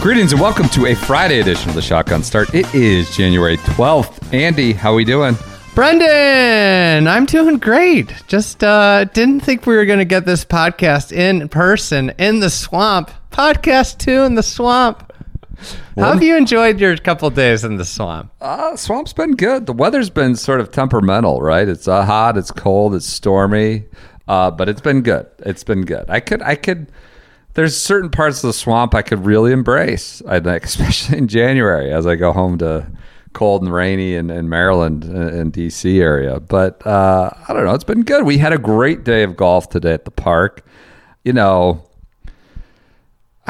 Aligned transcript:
Greetings 0.00 0.32
and 0.32 0.40
welcome 0.40 0.66
to 0.70 0.86
a 0.86 0.94
Friday 0.94 1.40
edition 1.40 1.68
of 1.68 1.74
the 1.74 1.82
Shotgun 1.82 2.22
Start. 2.22 2.54
It 2.54 2.74
is 2.74 3.14
January 3.14 3.58
12th. 3.58 4.32
Andy, 4.32 4.72
how 4.72 4.92
are 4.92 4.94
we 4.94 5.04
doing? 5.04 5.36
Brendan, 5.74 7.06
I'm 7.06 7.26
doing 7.26 7.58
great. 7.58 8.10
Just 8.26 8.64
uh, 8.64 9.04
didn't 9.04 9.40
think 9.40 9.66
we 9.66 9.76
were 9.76 9.84
going 9.84 9.98
to 9.98 10.06
get 10.06 10.24
this 10.24 10.42
podcast 10.42 11.12
in 11.12 11.50
person 11.50 12.14
in 12.18 12.40
the 12.40 12.48
swamp. 12.48 13.10
Podcast 13.30 13.98
two 13.98 14.22
in 14.22 14.36
the 14.36 14.42
swamp. 14.42 15.12
How 15.96 16.14
have 16.14 16.22
you 16.22 16.34
enjoyed 16.34 16.80
your 16.80 16.96
couple 16.96 17.28
days 17.28 17.62
in 17.62 17.76
the 17.76 17.84
swamp? 17.84 18.32
Uh, 18.40 18.76
swamp's 18.76 19.12
been 19.12 19.36
good. 19.36 19.66
The 19.66 19.74
weather's 19.74 20.08
been 20.08 20.34
sort 20.34 20.60
of 20.60 20.70
temperamental, 20.70 21.42
right? 21.42 21.68
It's 21.68 21.86
uh, 21.86 22.06
hot, 22.06 22.38
it's 22.38 22.50
cold, 22.50 22.94
it's 22.94 23.04
stormy, 23.04 23.84
uh, 24.26 24.50
but 24.50 24.70
it's 24.70 24.80
been 24.80 25.02
good. 25.02 25.26
It's 25.40 25.62
been 25.62 25.84
good. 25.84 26.06
I 26.08 26.20
could, 26.20 26.40
I 26.40 26.54
could. 26.54 26.90
There's 27.54 27.76
certain 27.76 28.10
parts 28.10 28.42
of 28.42 28.48
the 28.48 28.52
swamp 28.52 28.94
I 28.94 29.02
could 29.02 29.24
really 29.24 29.52
embrace. 29.52 30.22
I 30.26 30.40
think, 30.40 30.64
especially 30.64 31.18
in 31.18 31.28
January, 31.28 31.92
as 31.92 32.06
I 32.06 32.16
go 32.16 32.32
home 32.32 32.58
to 32.58 32.86
cold 33.32 33.62
and 33.62 33.72
rainy 33.72 34.14
in, 34.14 34.30
in 34.30 34.48
Maryland 34.48 35.04
and, 35.04 35.30
and 35.30 35.52
DC 35.52 36.00
area. 36.00 36.40
But 36.40 36.84
uh, 36.86 37.30
I 37.48 37.52
don't 37.52 37.64
know. 37.64 37.74
It's 37.74 37.84
been 37.84 38.02
good. 38.02 38.24
We 38.24 38.38
had 38.38 38.52
a 38.52 38.58
great 38.58 39.04
day 39.04 39.22
of 39.22 39.36
golf 39.36 39.68
today 39.68 39.92
at 39.92 40.04
the 40.04 40.10
park. 40.10 40.64
You 41.24 41.32
know, 41.32 41.84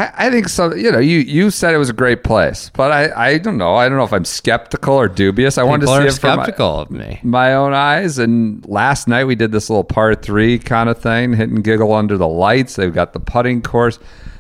I, 0.01 0.27
I 0.27 0.31
think 0.31 0.49
so. 0.49 0.75
You 0.75 0.91
know, 0.91 0.99
you 0.99 1.19
you 1.19 1.51
said 1.51 1.75
it 1.75 1.79
was 1.79 1.91
a 1.91 1.95
great 1.95 2.25
place, 2.25 2.71
but 2.75 2.91
I, 2.91 3.33
I 3.33 3.39
don't 3.39 3.59
know. 3.59 3.75
I 3.75 3.89
don't 3.89 3.99
know 3.99 4.05
if 4.05 4.13
I'm 4.13 4.25
skeptical 4.25 4.95
or 4.95 5.09
dubious. 5.09 5.59
I 5.59 5.63
wanted 5.63 5.87
to 5.87 5.93
see 5.93 6.07
it 6.07 6.21
from 6.21 6.37
my- 6.37 6.45
skeptical 6.45 6.81
of 6.81 6.91
me. 6.91 7.21
my 7.23 7.53
own 7.55 7.75
eyes. 7.75 8.19
And 8.19 8.65
last 8.67 9.09
night 9.09 9.25
we 9.25 9.35
did 9.35 9.53
this 9.53 9.69
little 9.69 9.85
par 9.85 10.15
three 10.15 10.59
kind 10.59 10.89
of 10.89 10.99
thing, 10.99 11.35
hit 11.35 11.51
and 11.51 11.63
giggle 11.63 11.93
under 11.93 12.17
the 12.17 12.29
lights. 12.29 12.77
They've 12.77 12.95
got 12.95 13.13
the 13.13 13.21
putting 13.21 13.61
course. 13.61 13.99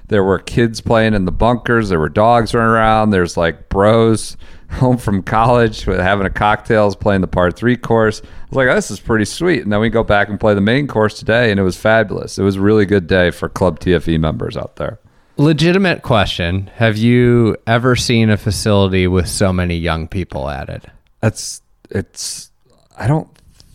There 0.08 0.24
were 0.24 0.38
kids 0.38 0.80
playing 0.80 1.14
in 1.14 1.24
the 1.24 1.32
bunkers. 1.32 1.88
There 1.90 2.00
were 2.00 2.08
dogs 2.08 2.54
running 2.54 2.70
around. 2.70 3.10
There's 3.10 3.36
like 3.36 3.68
bros 3.68 4.36
home 4.70 4.96
from 4.96 5.22
college 5.22 5.86
with 5.86 6.00
having 6.00 6.26
a 6.26 6.30
cocktails 6.30 6.96
playing 6.96 7.20
the 7.20 7.28
par 7.28 7.50
three 7.50 7.76
course. 7.76 8.22
I 8.22 8.46
was 8.48 8.56
like, 8.56 8.68
oh, 8.68 8.74
this 8.74 8.90
is 8.90 8.98
pretty 8.98 9.24
sweet. 9.26 9.62
And 9.62 9.70
then 9.72 9.80
we 9.80 9.90
go 9.90 10.02
back 10.02 10.28
and 10.28 10.40
play 10.40 10.54
the 10.54 10.60
main 10.60 10.86
course 10.86 11.18
today, 11.18 11.50
and 11.50 11.60
it 11.60 11.64
was 11.64 11.76
fabulous. 11.76 12.38
It 12.38 12.42
was 12.44 12.56
a 12.56 12.60
really 12.60 12.86
good 12.86 13.06
day 13.06 13.30
for 13.30 13.48
Club 13.48 13.78
TFE 13.78 14.18
members 14.18 14.56
out 14.56 14.76
there. 14.76 14.98
Legitimate 15.40 16.02
question. 16.02 16.66
Have 16.74 16.98
you 16.98 17.56
ever 17.66 17.96
seen 17.96 18.28
a 18.28 18.36
facility 18.36 19.06
with 19.06 19.26
so 19.26 19.54
many 19.54 19.74
young 19.74 20.06
people 20.06 20.50
at 20.50 20.68
it? 20.68 20.84
That's 21.22 21.62
it's. 21.88 22.50
I 22.98 23.06
don't 23.06 23.26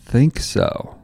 think 0.04 0.38
so. 0.38 0.95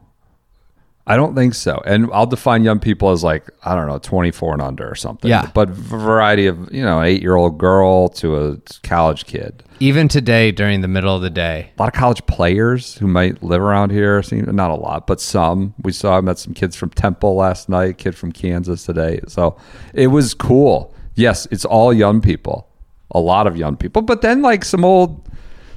I 1.05 1.17
don't 1.17 1.35
think 1.35 1.53
so. 1.53 1.81
And 1.85 2.09
I'll 2.13 2.25
define 2.25 2.63
young 2.63 2.79
people 2.79 3.09
as 3.09 3.23
like 3.23 3.49
I 3.65 3.75
don't 3.75 3.87
know, 3.87 3.97
twenty 3.97 4.31
four 4.31 4.53
and 4.53 4.61
under 4.61 4.89
or 4.89 4.95
something. 4.95 5.29
Yeah. 5.29 5.51
But 5.53 5.69
a 5.69 5.73
variety 5.73 6.47
of 6.47 6.73
you 6.73 6.81
know, 6.81 7.01
eight 7.01 7.21
year 7.21 7.35
old 7.35 7.57
girl 7.57 8.07
to 8.09 8.37
a 8.37 8.57
college 8.83 9.25
kid. 9.25 9.63
Even 9.81 10.07
today 10.07 10.51
during 10.51 10.79
the 10.79 10.87
middle 10.87 11.13
of 11.13 11.21
the 11.21 11.29
day. 11.29 11.71
A 11.77 11.81
lot 11.81 11.93
of 11.93 11.99
college 11.99 12.25
players 12.25 12.95
who 12.95 13.07
might 13.07 13.43
live 13.43 13.61
around 13.61 13.91
here. 13.91 14.23
Seem 14.23 14.45
not 14.55 14.71
a 14.71 14.75
lot, 14.75 15.05
but 15.05 15.19
some. 15.19 15.73
We 15.83 15.91
saw 15.91 16.17
I 16.17 16.21
met 16.21 16.39
some 16.39 16.53
kids 16.53 16.75
from 16.75 16.89
Temple 16.91 17.35
last 17.35 17.67
night. 17.67 17.97
Kid 17.97 18.15
from 18.15 18.31
Kansas 18.31 18.85
today. 18.85 19.19
So 19.27 19.57
it 19.93 20.07
was 20.07 20.33
cool. 20.33 20.95
Yes, 21.15 21.47
it's 21.51 21.65
all 21.65 21.93
young 21.93 22.21
people. 22.21 22.69
A 23.11 23.19
lot 23.19 23.45
of 23.45 23.57
young 23.57 23.75
people, 23.75 24.01
but 24.01 24.21
then 24.21 24.41
like 24.41 24.63
some 24.63 24.85
old 24.85 25.29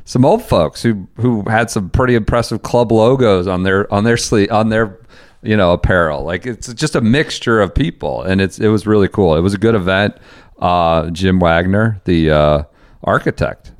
some 0.06 0.24
old 0.24 0.42
folks 0.42 0.82
who 0.82 1.08
who 1.16 1.42
had 1.48 1.68
some 1.68 1.90
pretty 1.90 2.14
impressive 2.14 2.62
club 2.62 2.92
logos 2.92 3.48
on 3.48 3.64
their 3.64 3.92
on 3.92 4.04
their 4.04 4.16
sleeve 4.16 4.50
on 4.50 4.68
their 4.68 5.00
you 5.46 5.56
know 5.56 5.72
apparel 5.72 6.22
like 6.24 6.44
it's 6.46 6.72
just 6.74 6.94
a 6.96 7.00
mixture 7.00 7.60
of 7.60 7.74
people 7.74 8.22
and 8.22 8.40
it's 8.40 8.58
it 8.58 8.68
was 8.68 8.86
really 8.86 9.08
cool 9.08 9.36
it 9.36 9.40
was 9.40 9.54
a 9.54 9.58
good 9.58 9.74
event 9.74 10.16
uh 10.58 11.08
jim 11.10 11.38
wagner 11.38 12.00
the 12.04 12.30
uh 12.30 12.62
architect 13.04 13.72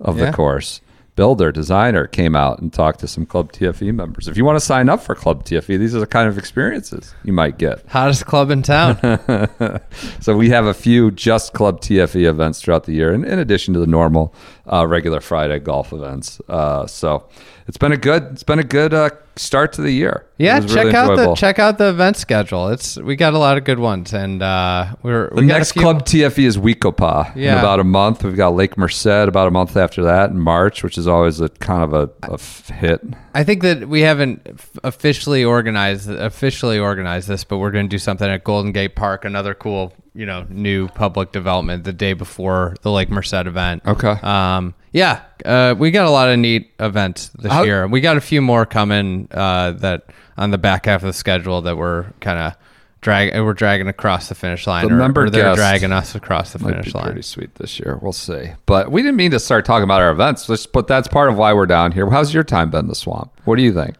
of 0.00 0.18
Yeah. 0.18 0.26
the 0.30 0.32
course 0.36 0.80
builder 1.14 1.50
designer 1.50 2.06
came 2.06 2.36
out 2.36 2.58
and 2.58 2.70
talked 2.72 3.00
to 3.00 3.08
some 3.08 3.24
club 3.24 3.50
tfe 3.52 3.94
members 3.94 4.28
if 4.28 4.36
you 4.36 4.44
want 4.44 4.56
to 4.58 4.64
sign 4.64 4.88
up 4.90 5.00
for 5.00 5.14
club 5.14 5.44
tfe 5.44 5.66
these 5.78 5.94
are 5.94 6.00
the 6.00 6.06
kind 6.06 6.28
of 6.28 6.36
experiences 6.36 7.14
you 7.24 7.32
might 7.32 7.56
get 7.58 7.82
Hottest 7.88 8.26
club 8.26 8.50
in 8.50 8.62
town. 8.62 8.98
so 10.20 10.36
we 10.36 10.50
have 10.50 10.66
a 10.66 10.74
few 10.74 11.10
just 11.10 11.54
Club 11.54 11.80
TFE 11.80 12.24
events 12.28 12.60
throughout 12.60 12.84
the 12.84 12.92
year, 12.92 13.12
in, 13.14 13.24
in 13.24 13.38
addition 13.38 13.72
to 13.74 13.80
the 13.80 13.86
normal 13.86 14.34
uh, 14.70 14.86
regular 14.86 15.20
Friday 15.20 15.58
golf 15.58 15.92
events. 15.92 16.40
Uh, 16.48 16.86
so 16.86 17.26
it's 17.68 17.76
been 17.76 17.92
a 17.92 17.96
good 17.96 18.22
it's 18.32 18.42
been 18.42 18.58
a 18.58 18.64
good 18.64 18.94
uh, 18.94 19.10
start 19.36 19.72
to 19.74 19.82
the 19.82 19.90
year. 19.90 20.24
Yeah, 20.38 20.60
check 20.60 20.84
really 20.86 20.94
out 20.94 21.16
the 21.16 21.34
check 21.34 21.58
out 21.58 21.78
the 21.78 21.88
event 21.90 22.16
schedule. 22.16 22.68
It's 22.68 22.96
we 22.96 23.16
got 23.16 23.34
a 23.34 23.38
lot 23.38 23.56
of 23.58 23.64
good 23.64 23.78
ones, 23.78 24.12
and 24.12 24.42
uh, 24.42 24.94
we're 25.02 25.28
The 25.30 25.36
we 25.40 25.46
next 25.46 25.72
few- 25.72 25.82
Club 25.82 26.04
TFE 26.04 26.44
is 26.44 26.58
We-Ko-Pa 26.58 27.32
in 27.34 27.42
Yeah. 27.42 27.58
about 27.58 27.80
a 27.80 27.84
month. 27.84 28.22
We've 28.24 28.36
got 28.36 28.54
Lake 28.54 28.76
Merced 28.78 29.06
about 29.06 29.48
a 29.48 29.50
month 29.50 29.76
after 29.76 30.02
that 30.04 30.30
in 30.30 30.38
March, 30.38 30.82
which 30.84 30.96
is 30.98 31.06
always 31.08 31.40
a 31.40 31.48
kind 31.48 31.82
of 31.82 31.92
a, 31.92 32.10
a 32.30 32.34
f- 32.34 32.68
hit. 32.68 33.00
I 33.34 33.44
think 33.44 33.62
that 33.62 33.88
we 33.88 34.02
haven't 34.02 34.46
officially 34.84 35.44
organized 35.44 36.08
officially 36.10 36.78
organized 36.78 37.28
this, 37.28 37.44
but 37.44 37.58
we're 37.58 37.70
going 37.72 37.86
to 37.86 37.90
do 37.90 37.98
something 37.98 38.28
at 38.28 38.44
Golden 38.44 38.72
Gate 38.72 38.94
Park, 38.96 39.24
another 39.24 39.54
cool, 39.54 39.92
you 40.16 40.26
know, 40.26 40.46
new 40.48 40.88
public 40.88 41.30
development 41.32 41.84
the 41.84 41.92
day 41.92 42.14
before 42.14 42.74
the 42.82 42.90
Lake 42.90 43.10
Merced 43.10 43.34
event. 43.34 43.82
Okay. 43.86 44.08
Um, 44.22 44.74
yeah, 44.92 45.20
uh, 45.44 45.74
we 45.78 45.90
got 45.90 46.06
a 46.06 46.10
lot 46.10 46.28
of 46.30 46.38
neat 46.38 46.70
events 46.80 47.28
this 47.38 47.52
How- 47.52 47.62
year. 47.64 47.86
We 47.86 48.00
got 48.00 48.16
a 48.16 48.20
few 48.20 48.40
more 48.40 48.64
coming 48.64 49.28
uh, 49.30 49.72
that 49.72 50.06
on 50.38 50.50
the 50.50 50.58
back 50.58 50.86
half 50.86 51.02
of 51.02 51.06
the 51.06 51.12
schedule 51.12 51.60
that 51.62 51.76
we're 51.76 52.06
kind 52.20 52.38
of 52.38 52.54
drag 53.02 53.34
we're 53.40 53.52
dragging 53.52 53.88
across 53.88 54.28
the 54.28 54.34
finish 54.34 54.66
line, 54.66 54.88
The 54.88 54.94
or, 54.94 54.96
member 54.96 55.24
or 55.26 55.30
they're 55.30 55.54
dragging 55.54 55.92
us 55.92 56.14
across 56.14 56.52
the 56.54 56.58
finish 56.58 56.94
line. 56.94 57.04
pretty 57.04 57.22
sweet 57.22 57.54
this 57.56 57.78
year. 57.78 57.98
We'll 58.00 58.12
see. 58.12 58.50
But 58.64 58.90
we 58.90 59.02
didn't 59.02 59.16
mean 59.16 59.30
to 59.32 59.38
start 59.38 59.64
talking 59.64 59.84
about 59.84 60.00
our 60.00 60.10
events, 60.10 60.48
Let's- 60.48 60.66
but 60.66 60.86
that's 60.88 61.06
part 61.08 61.28
of 61.28 61.36
why 61.36 61.52
we're 61.52 61.66
down 61.66 61.92
here. 61.92 62.08
How's 62.10 62.32
your 62.34 62.42
time 62.42 62.70
been 62.70 62.80
in 62.80 62.88
the 62.88 62.94
swamp? 62.94 63.30
What 63.44 63.56
do 63.56 63.62
you 63.62 63.72
think? 63.72 63.96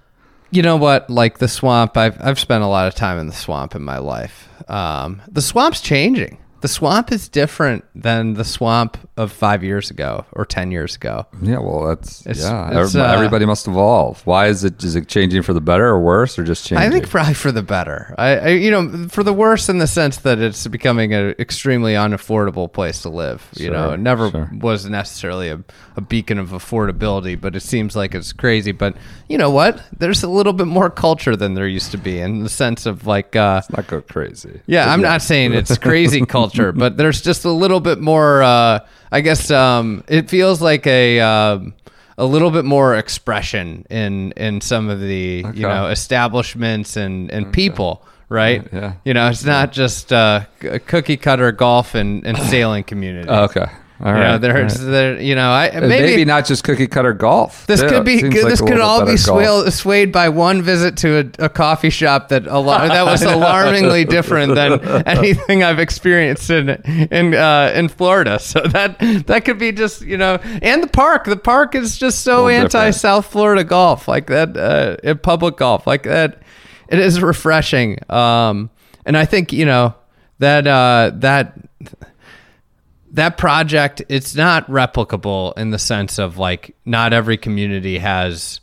You 0.51 0.63
know 0.63 0.77
what? 0.77 1.11
Like 1.11 1.39
the 1.39 1.49
swamp 1.49 1.97
i've 1.97 2.17
i've 2.21 2.39
spent 2.39 2.63
a 2.65 2.67
lot 2.69 2.87
of 2.87 2.95
time 2.95 3.19
in 3.19 3.27
the 3.27 3.35
swamp 3.35 3.75
in 3.75 3.83
my 3.83 3.99
life. 3.99 4.49
Um, 4.69 5.23
the 5.29 5.43
swamp's 5.43 5.81
changing 5.81 6.39
the 6.67 6.73
swamp 6.73 7.13
is 7.13 7.29
different 7.29 7.85
than 7.95 8.35
the 8.35 8.45
swamp 8.45 8.97
of 9.17 9.31
five 9.31 9.63
years 9.63 9.89
ago 9.89 10.27
or 10.33 10.45
ten 10.45 10.73
years 10.73 10.97
ago 10.97 11.25
Yeah, 11.41 11.59
well, 11.59 11.87
that's 11.87 12.27
It's- 12.27 12.41
yeah. 12.45 12.67
it's, 12.83 12.93
every- 12.95 13.01
uh, 13.09 13.15
everybody 13.15 13.47
must 13.47 13.69
evolve. 13.69 14.21
Why 14.27 14.49
is 14.49 14.65
it? 14.65 14.83
Is 14.83 14.97
it 14.97 15.07
changing 15.07 15.43
for 15.43 15.53
the 15.53 15.61
better 15.61 15.87
or 15.87 16.01
worse, 16.01 16.37
or 16.39 16.43
just 16.45 16.67
changing? 16.67 16.85
I 16.87 16.91
think 16.91 17.09
probably 17.09 17.35
for 17.35 17.53
the 17.53 17.63
better. 17.63 18.15
I, 18.19 18.29
I, 18.37 18.49
you 18.49 18.71
know, 18.73 19.07
for 19.09 19.23
the 19.23 19.33
worse 19.33 19.69
in 19.69 19.79
the 19.79 19.87
sense 19.87 20.17
that 20.19 20.39
it's 20.41 20.67
becoming 20.67 21.15
an 21.15 21.35
extremely 21.39 21.95
unaffordable 21.95 22.73
place 22.73 23.03
to 23.03 23.11
live. 23.11 23.47
You 23.55 23.71
know, 23.71 23.93
it 23.93 24.01
never 24.01 24.31
sure. 24.31 24.51
was 24.53 24.87
necessarily 24.87 25.49
a, 25.51 25.63
a 25.97 26.01
beacon 26.01 26.39
of 26.39 26.51
affordability, 26.51 27.41
but 27.41 27.55
it 27.55 27.61
seems 27.63 27.95
like 27.95 28.15
it's 28.15 28.33
crazy. 28.33 28.73
But 28.73 28.97
you 29.29 29.39
know 29.39 29.51
what? 29.51 29.83
There's 29.97 30.23
a 30.25 30.29
little 30.29 30.53
bit 30.53 30.67
more 30.67 30.91
culture 30.91 31.37
than 31.37 31.55
there 31.55 31.69
used 31.69 31.91
to 31.93 31.99
be 31.99 32.19
in 32.19 32.43
the 32.43 32.49
sense 32.49 32.87
of 32.87 33.07
like, 33.07 33.37
uh, 33.37 33.63
not 33.77 33.87
go 33.87 34.01
crazy. 34.01 34.61
yeah, 34.67 34.93
I'm 34.93 35.01
not 35.03 35.23
saying 35.23 35.53
it's 35.55 35.79
crazy 35.79 36.25
culture, 36.39 36.56
but 36.77 36.97
there's 36.97 37.21
just 37.23 37.45
a 37.45 37.51
little 37.51 37.81
bit 37.81 38.01
more. 38.01 38.43
Uh, 38.43 38.81
I 39.13 39.21
guess 39.21 39.51
um, 39.51 40.03
it 40.09 40.29
feels 40.31 40.61
like 40.61 40.87
a 40.87 41.21
um, 41.21 41.75
a 42.19 42.25
little 42.25 42.51
bit 42.51 42.65
more 42.65 42.97
expression 42.97 43.87
in 43.91 44.33
in 44.33 44.61
some 44.61 44.89
of 44.89 45.01
the 45.01 45.45
Okay. 45.47 45.57
you 45.59 45.67
know 45.67 45.89
establishments 45.89 46.97
and 46.97 47.31
and 47.31 47.53
people. 47.53 48.03
Right, 48.29 48.67
Yeah. 48.73 48.95
You 49.05 49.15
know, 49.15 49.29
it's 49.29 49.45
not 49.45 49.71
just 49.71 50.13
uh, 50.13 50.47
cookie 50.89 51.17
cutter 51.17 51.53
golf 51.53 51.95
and, 51.95 52.27
and 52.27 52.37
sailing 52.37 52.83
community. 52.83 53.29
Oh, 53.29 53.45
okay. 53.45 53.67
All 53.99 54.13
you 54.13 54.19
know, 54.19 54.39
right, 54.39 54.79
all 54.79 54.91
there, 54.91 55.19
you 55.19 55.35
know, 55.35 55.51
I 55.51 55.71
maybe, 55.73 55.89
maybe, 55.89 56.25
not 56.27 56.45
just 56.45 56.65
cookie 56.65 56.87
cutter 56.87 57.15
golf. 57.15 57.67
This 57.67 57.81
too. 57.81 57.89
could 57.89 58.05
be 58.05 58.21
this 58.21 58.61
like 58.61 58.71
could 58.71 58.81
all 58.81 59.07
be 59.07 59.17
swayed, 59.17 59.73
swayed 59.73 60.13
by 60.13 60.29
one 60.29 60.61
visit 60.61 60.99
to 60.99 61.21
a, 61.41 61.47
a 61.47 61.49
coffee 61.49 61.89
shop 61.89 62.29
that 62.29 62.45
alar- 62.45 62.89
that 62.89 63.05
was 63.07 63.23
alarmingly 63.23 64.05
different 64.05 64.55
than 64.55 64.81
anything 65.07 65.65
I've 65.65 65.79
experienced 65.79 66.51
in 66.51 66.69
in 66.69 67.35
uh, 67.35 67.73
in 67.75 67.89
Florida. 67.89 68.39
So 68.47 68.61
that 68.61 68.99
that 69.27 69.45
could 69.45 69.59
be 69.59 69.73
just 69.73 70.03
you 70.03 70.17
know, 70.17 70.39
and 70.63 70.83
the 70.83 70.87
park. 70.87 71.25
The 71.25 71.37
park 71.37 71.75
is 71.75 71.99
just 71.99 72.23
so 72.23 72.49
anti 72.49 72.91
South 72.91 73.27
Florida 73.27 73.65
golf, 73.65 74.07
like 74.09 74.29
that 74.29 74.57
uh, 74.57 75.15
public 75.17 75.57
golf, 75.57 75.87
like 75.87 76.05
that. 76.05 76.43
It 76.89 77.01
is 77.01 77.21
refreshing, 77.21 77.99
um, 78.11 78.71
and 79.05 79.17
I 79.17 79.25
think 79.25 79.53
you 79.53 79.67
know 79.67 79.95
that 80.39 80.67
uh, 80.67 81.11
that 81.17 81.59
that 83.17 83.39
project 83.39 84.03
it's 84.11 84.35
not 84.35 84.67
replicable 84.69 85.57
in 85.57 85.71
the 85.71 85.79
sense 85.79 86.19
of 86.19 86.37
like 86.37 86.77
not 86.85 87.15
every 87.15 87.39
community 87.39 87.99
has 87.99 88.61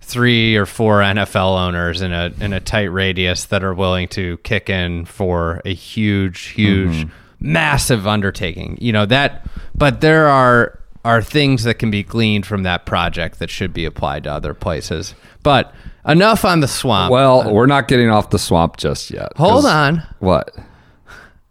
three 0.00 0.56
or 0.56 0.64
four 0.64 1.00
NFL 1.00 1.58
owners 1.58 2.00
in 2.00 2.10
a 2.12 2.32
in 2.40 2.52
a 2.52 2.60
tight 2.60 2.84
radius 2.84 3.44
that 3.46 3.62
are 3.62 3.74
willing 3.74 4.08
to 4.08 4.38
kick 4.38 4.70
in 4.70 5.04
for 5.04 5.60
a 5.66 5.74
huge 5.74 6.46
huge 6.46 7.04
mm-hmm. 7.04 7.12
massive 7.40 8.06
undertaking 8.06 8.78
you 8.80 8.92
know 8.92 9.04
that 9.04 9.46
but 9.74 10.00
there 10.00 10.26
are 10.26 10.80
are 11.04 11.22
things 11.22 11.64
that 11.64 11.74
can 11.74 11.90
be 11.90 12.02
gleaned 12.02 12.46
from 12.46 12.62
that 12.62 12.86
project 12.86 13.38
that 13.38 13.50
should 13.50 13.74
be 13.74 13.84
applied 13.84 14.24
to 14.24 14.32
other 14.32 14.54
places 14.54 15.14
but 15.42 15.74
enough 16.08 16.44
on 16.44 16.60
the 16.60 16.68
swamp 16.68 17.12
Well, 17.12 17.52
we're 17.52 17.66
not 17.66 17.88
getting 17.88 18.10
off 18.10 18.30
the 18.30 18.38
swamp 18.38 18.76
just 18.76 19.10
yet. 19.10 19.32
Hold 19.36 19.66
on 19.66 20.02
What? 20.18 20.56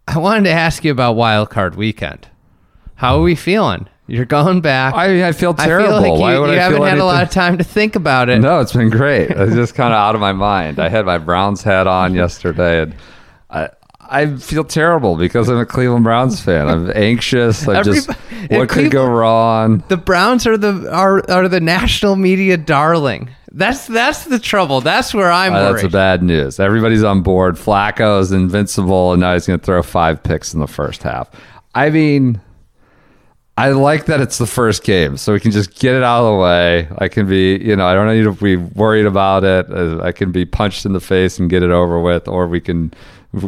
I 0.08 0.18
wanted 0.18 0.44
to 0.44 0.50
ask 0.52 0.84
you 0.84 0.92
about 0.92 1.14
Wild 1.14 1.50
Card 1.50 1.74
Weekend. 1.74 2.28
How 2.96 3.18
are 3.18 3.22
we 3.22 3.34
feeling? 3.34 3.88
You're 4.08 4.24
going 4.24 4.60
back. 4.60 4.94
I, 4.94 5.28
I 5.28 5.32
feel 5.32 5.54
I 5.58 5.66
terrible. 5.66 5.88
feel 5.88 6.00
like 6.00 6.12
you, 6.14 6.20
Why 6.20 6.38
would 6.38 6.50
you 6.50 6.52
I 6.56 6.62
haven't 6.62 6.78
had 6.82 6.88
anything? 6.90 7.00
a 7.02 7.06
lot 7.06 7.22
of 7.24 7.30
time 7.30 7.58
to 7.58 7.64
think 7.64 7.96
about 7.96 8.28
it. 8.28 8.38
No, 8.38 8.60
it's 8.60 8.72
been 8.72 8.88
great. 8.88 9.30
It's 9.30 9.54
just 9.54 9.74
kind 9.74 9.92
of 9.92 9.98
out 9.98 10.14
of 10.14 10.20
my 10.20 10.32
mind. 10.32 10.78
I 10.78 10.88
had 10.88 11.04
my 11.06 11.18
Browns 11.18 11.62
hat 11.62 11.88
on 11.88 12.14
yesterday, 12.22 12.82
and 12.82 12.94
I 13.50 13.70
I 14.08 14.36
feel 14.36 14.62
terrible 14.62 15.16
because 15.16 15.48
I'm 15.48 15.58
a 15.58 15.66
Cleveland 15.66 16.04
Browns 16.04 16.40
fan. 16.40 16.68
I'm 16.68 16.92
anxious. 16.94 17.66
I'm 17.66 17.82
just 17.82 18.08
what 18.50 18.68
could 18.68 18.92
go 18.92 19.04
wrong? 19.06 19.82
The 19.88 19.96
Browns 19.96 20.46
are 20.46 20.56
the 20.56 20.88
are 20.92 21.28
are 21.28 21.48
the 21.48 21.60
national 21.60 22.14
media 22.14 22.56
darling. 22.56 23.28
That's 23.56 23.86
that's 23.86 24.24
the 24.24 24.38
trouble. 24.38 24.82
That's 24.82 25.14
where 25.14 25.32
I'm 25.32 25.54
Uh, 25.54 25.56
worried. 25.62 25.72
that's 25.74 25.82
the 25.84 25.88
bad 25.88 26.22
news. 26.22 26.60
Everybody's 26.60 27.02
on 27.02 27.22
board. 27.22 27.56
Flacco 27.56 28.20
is 28.20 28.30
invincible, 28.30 29.12
and 29.12 29.20
now 29.20 29.32
he's 29.32 29.46
going 29.46 29.58
to 29.58 29.64
throw 29.64 29.82
five 29.82 30.22
picks 30.22 30.52
in 30.52 30.60
the 30.60 30.66
first 30.66 31.02
half. 31.02 31.30
I 31.74 31.88
mean, 31.88 32.38
I 33.56 33.70
like 33.70 34.04
that 34.06 34.20
it's 34.20 34.36
the 34.36 34.46
first 34.46 34.84
game, 34.84 35.16
so 35.16 35.32
we 35.32 35.40
can 35.40 35.52
just 35.52 35.78
get 35.78 35.94
it 35.94 36.02
out 36.02 36.20
of 36.26 36.34
the 36.34 36.38
way. 36.42 36.88
I 36.98 37.08
can 37.08 37.26
be, 37.26 37.56
you 37.56 37.74
know, 37.74 37.86
I 37.86 37.94
don't 37.94 38.08
need 38.14 38.24
to 38.24 38.32
be 38.32 38.56
worried 38.56 39.06
about 39.06 39.44
it. 39.44 39.66
I 40.02 40.12
can 40.12 40.30
be 40.32 40.44
punched 40.44 40.84
in 40.84 40.92
the 40.92 41.00
face 41.00 41.38
and 41.38 41.48
get 41.48 41.62
it 41.62 41.70
over 41.70 41.98
with, 41.98 42.28
or 42.28 42.46
we 42.48 42.60
can 42.60 42.92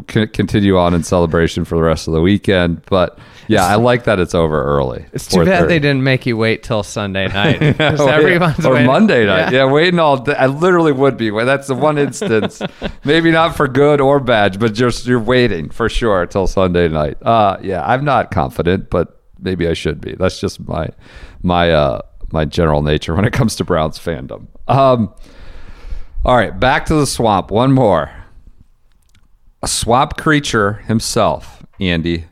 continue 0.06 0.78
on 0.78 0.94
in 0.94 1.02
celebration 1.02 1.66
for 1.66 1.76
the 1.76 1.82
rest 1.82 2.08
of 2.08 2.14
the 2.14 2.22
weekend. 2.22 2.80
But 2.86 3.18
yeah, 3.48 3.66
I 3.66 3.74
like 3.76 4.04
that 4.04 4.20
it's 4.20 4.34
over 4.34 4.62
early. 4.62 5.06
It's 5.12 5.26
too 5.26 5.44
bad 5.44 5.68
they 5.68 5.78
didn't 5.78 6.02
make 6.04 6.26
you 6.26 6.36
wait 6.36 6.62
till 6.62 6.82
Sunday 6.82 7.26
night. 7.32 7.76
'Cause 7.76 8.00
everyone's 8.00 8.64
or 8.64 8.74
waiting. 8.74 8.86
Monday 8.86 9.26
night. 9.26 9.52
Yeah. 9.52 9.64
waiting 9.70 9.98
all 9.98 10.18
day. 10.18 10.34
I 10.34 10.46
literally 10.46 10.92
would 10.92 11.16
be. 11.16 11.30
That's 11.30 11.66
the 11.68 11.74
one 11.74 11.98
instance, 12.06 12.62
maybe 13.04 13.30
not 13.30 13.56
for 13.56 13.66
good 13.68 14.00
or 14.00 14.20
bad, 14.20 14.58
but 14.60 14.74
just 14.74 15.06
you're 15.06 15.18
waiting 15.20 15.70
for 15.70 15.88
sure 15.88 16.26
till 16.26 16.46
Sunday 16.46 16.88
night. 16.88 17.16
Uh, 17.22 17.56
yeah, 17.62 17.84
I'm 17.84 18.04
not 18.04 18.30
confident, 18.30 18.90
but 18.90 19.20
maybe 19.40 19.66
I 19.68 19.72
should 19.74 20.00
be. 20.00 20.14
That's 20.14 20.38
just 20.40 20.60
my 20.68 20.88
my 21.42 21.70
uh 21.72 22.02
my 22.30 22.44
general 22.44 22.82
nature 22.82 23.14
when 23.14 23.24
it 23.24 23.32
comes 23.32 23.56
to 23.56 23.64
Browns 23.64 23.98
fandom. 23.98 24.46
Um, 24.68 25.14
all 26.24 26.36
right, 26.36 26.58
back 26.60 26.84
to 26.86 26.94
the 26.94 27.06
swamp. 27.06 27.50
One 27.50 27.72
more. 27.72 28.10
A 29.62 29.66
swamp 29.66 30.16
creature 30.16 30.74
himself, 30.86 31.64
Andy. 31.80 32.26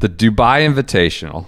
The 0.00 0.08
Dubai 0.08 0.60
Invitational. 0.66 1.46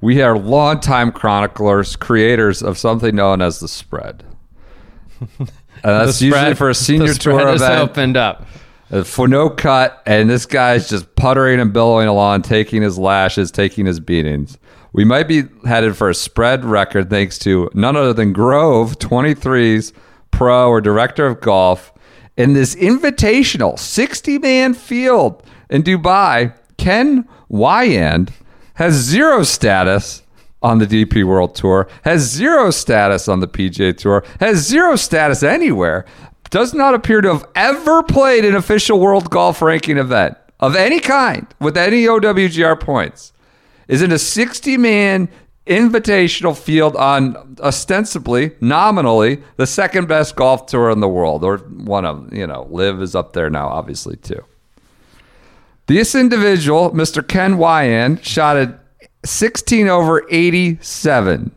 We 0.00 0.22
are 0.22 0.36
longtime 0.38 1.12
chroniclers, 1.12 1.96
creators 1.96 2.62
of 2.62 2.78
something 2.78 3.14
known 3.14 3.42
as 3.42 3.60
the 3.60 3.68
spread. 3.68 4.24
And 5.82 5.92
that's 6.06 6.18
The 6.18 6.26
usually 6.26 6.40
spread- 6.42 6.58
for 6.58 6.68
a 6.68 6.74
senior 6.74 7.06
the 7.06 7.14
spread 7.14 7.38
tour 7.38 7.48
has 7.48 7.62
event 7.62 7.80
opened 7.80 8.16
up. 8.18 8.44
uh, 8.90 9.02
for 9.02 9.26
no 9.26 9.48
cut, 9.48 10.02
and 10.04 10.28
this 10.28 10.44
guy's 10.44 10.90
just 10.90 11.14
puttering 11.16 11.58
and 11.58 11.72
billowing 11.72 12.06
along, 12.06 12.42
taking 12.42 12.82
his 12.82 12.98
lashes, 12.98 13.50
taking 13.50 13.86
his 13.86 13.98
beatings. 13.98 14.58
We 14.92 15.06
might 15.06 15.26
be 15.26 15.44
headed 15.64 15.96
for 15.96 16.10
a 16.10 16.14
spread 16.14 16.66
record 16.66 17.08
thanks 17.08 17.38
to 17.40 17.70
none 17.72 17.96
other 17.96 18.12
than 18.12 18.34
Grove 18.34 18.98
23's 18.98 19.94
pro 20.30 20.68
or 20.68 20.82
director 20.82 21.26
of 21.26 21.40
golf 21.40 21.94
in 22.36 22.52
this 22.52 22.74
invitational 22.74 23.78
60 23.78 24.38
man 24.38 24.74
field 24.74 25.42
in 25.70 25.82
Dubai. 25.82 26.54
Ken 26.76 27.26
Weyand 27.50 28.30
has 28.74 28.94
zero 28.94 29.42
status 29.42 30.22
on 30.62 30.78
the 30.78 30.86
DP 30.86 31.24
World 31.24 31.54
Tour, 31.54 31.88
has 32.02 32.22
zero 32.22 32.70
status 32.70 33.28
on 33.28 33.40
the 33.40 33.48
PGA 33.48 33.96
Tour, 33.96 34.24
has 34.40 34.58
zero 34.58 34.96
status 34.96 35.42
anywhere, 35.42 36.04
does 36.50 36.74
not 36.74 36.94
appear 36.94 37.20
to 37.20 37.32
have 37.32 37.46
ever 37.54 38.02
played 38.02 38.44
an 38.44 38.54
official 38.54 39.00
world 39.00 39.30
golf 39.30 39.62
ranking 39.62 39.96
event 39.96 40.36
of 40.58 40.76
any 40.76 41.00
kind 41.00 41.46
with 41.60 41.76
any 41.76 42.04
OWGR 42.04 42.78
points, 42.78 43.32
is 43.88 44.02
in 44.02 44.12
a 44.12 44.18
60 44.18 44.76
man 44.76 45.28
invitational 45.66 46.56
field 46.56 46.96
on 46.96 47.56
ostensibly, 47.60 48.52
nominally, 48.60 49.42
the 49.56 49.66
second 49.66 50.08
best 50.08 50.34
golf 50.36 50.66
tour 50.66 50.90
in 50.90 51.00
the 51.00 51.08
world, 51.08 51.44
or 51.44 51.58
one 51.58 52.04
of, 52.04 52.32
you 52.32 52.46
know, 52.46 52.66
LIV 52.70 53.02
is 53.02 53.14
up 53.14 53.32
there 53.32 53.48
now, 53.48 53.68
obviously, 53.68 54.16
too. 54.16 54.44
This 55.90 56.14
individual, 56.14 56.92
Mr. 56.92 57.26
Ken 57.26 57.56
Weyand, 57.56 58.22
shot 58.22 58.56
at 58.56 58.78
16 59.24 59.88
over 59.88 60.24
87. 60.30 61.50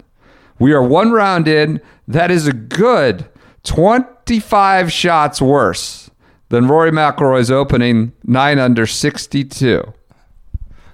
We 0.58 0.74
are 0.74 0.82
one 0.82 1.12
round 1.12 1.48
in. 1.48 1.80
That 2.08 2.32
is 2.32 2.48
a 2.48 2.52
good 2.52 3.30
25 3.62 4.92
shots 4.92 5.40
worse 5.40 6.10
than 6.50 6.68
Rory 6.68 6.90
McIlroy's 6.90 7.52
opening 7.52 8.14
nine 8.24 8.58
under 8.58 8.88
62. 8.88 9.94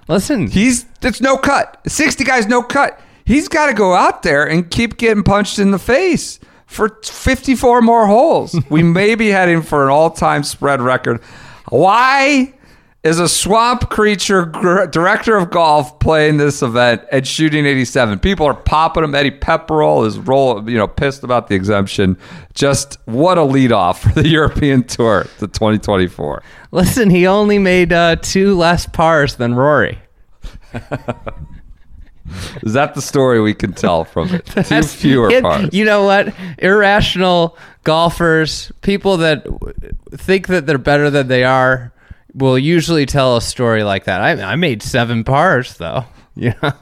Listen, 0.06 0.48
He's 0.48 0.84
it's 1.00 1.22
no 1.22 1.38
cut. 1.38 1.80
60 1.86 2.22
guys 2.24 2.46
no 2.46 2.62
cut. 2.62 3.00
He's 3.24 3.48
got 3.48 3.68
to 3.68 3.72
go 3.72 3.94
out 3.94 4.22
there 4.22 4.46
and 4.46 4.70
keep 4.70 4.98
getting 4.98 5.22
punched 5.22 5.58
in 5.58 5.70
the 5.70 5.78
face 5.78 6.40
for 6.66 7.00
54 7.02 7.80
more 7.80 8.06
holes. 8.06 8.54
we 8.68 8.82
may 8.98 9.14
be 9.14 9.28
heading 9.28 9.62
for 9.62 9.82
an 9.84 9.90
all-time 9.90 10.42
spread 10.42 10.82
record. 10.82 11.22
Why 11.70 12.52
is 13.02 13.18
a 13.18 13.28
swamp 13.28 13.88
creature 13.88 14.44
gr- 14.44 14.84
director 14.86 15.36
of 15.36 15.50
golf 15.50 15.98
playing 16.00 16.36
this 16.36 16.60
event 16.62 17.02
and 17.10 17.26
shooting 17.26 17.64
87? 17.64 18.18
People 18.18 18.44
are 18.46 18.54
popping 18.54 19.04
him. 19.04 19.14
Eddie 19.14 19.30
Pepperell 19.30 20.06
is 20.06 20.18
roll, 20.18 20.68
you 20.68 20.76
know, 20.76 20.86
pissed 20.86 21.24
about 21.24 21.48
the 21.48 21.54
exemption. 21.54 22.18
Just 22.52 22.98
what 23.06 23.38
a 23.38 23.42
lead 23.44 23.72
off 23.72 24.02
for 24.02 24.20
the 24.22 24.28
European 24.38 24.84
Tour 24.84 25.24
to 25.38 25.46
2024. 25.46 26.42
listen. 26.72 27.08
He 27.10 27.26
only 27.26 27.58
made 27.58 27.92
uh, 27.92 28.16
two 28.16 28.54
less 28.56 28.84
pars 28.86 29.36
than 29.36 29.54
Rory. 29.54 29.98
Is 32.62 32.74
that 32.74 32.94
the 32.94 33.02
story 33.02 33.40
we 33.40 33.54
can 33.54 33.72
tell 33.72 34.04
from 34.04 34.28
it? 34.32 34.46
Two 34.66 34.82
fewer 34.82 35.30
it- 35.30 35.42
pars. 35.42 35.70
You 35.72 35.84
know 35.84 36.04
what? 36.04 36.32
Irrational 36.58 37.56
golfers, 37.82 38.70
people 38.82 39.16
that 39.16 39.44
think 40.12 40.46
that 40.48 40.64
they're 40.66 40.78
better 40.78 41.10
than 41.10 41.26
they 41.26 41.42
are, 41.42 41.92
will 42.34 42.58
usually 42.58 43.06
tell 43.06 43.36
a 43.36 43.40
story 43.42 43.82
like 43.84 44.04
that. 44.04 44.20
I, 44.20 44.52
I 44.52 44.56
made 44.56 44.82
seven 44.82 45.24
pars 45.24 45.74
though. 45.76 46.04
You 46.36 46.54
know. 46.62 46.72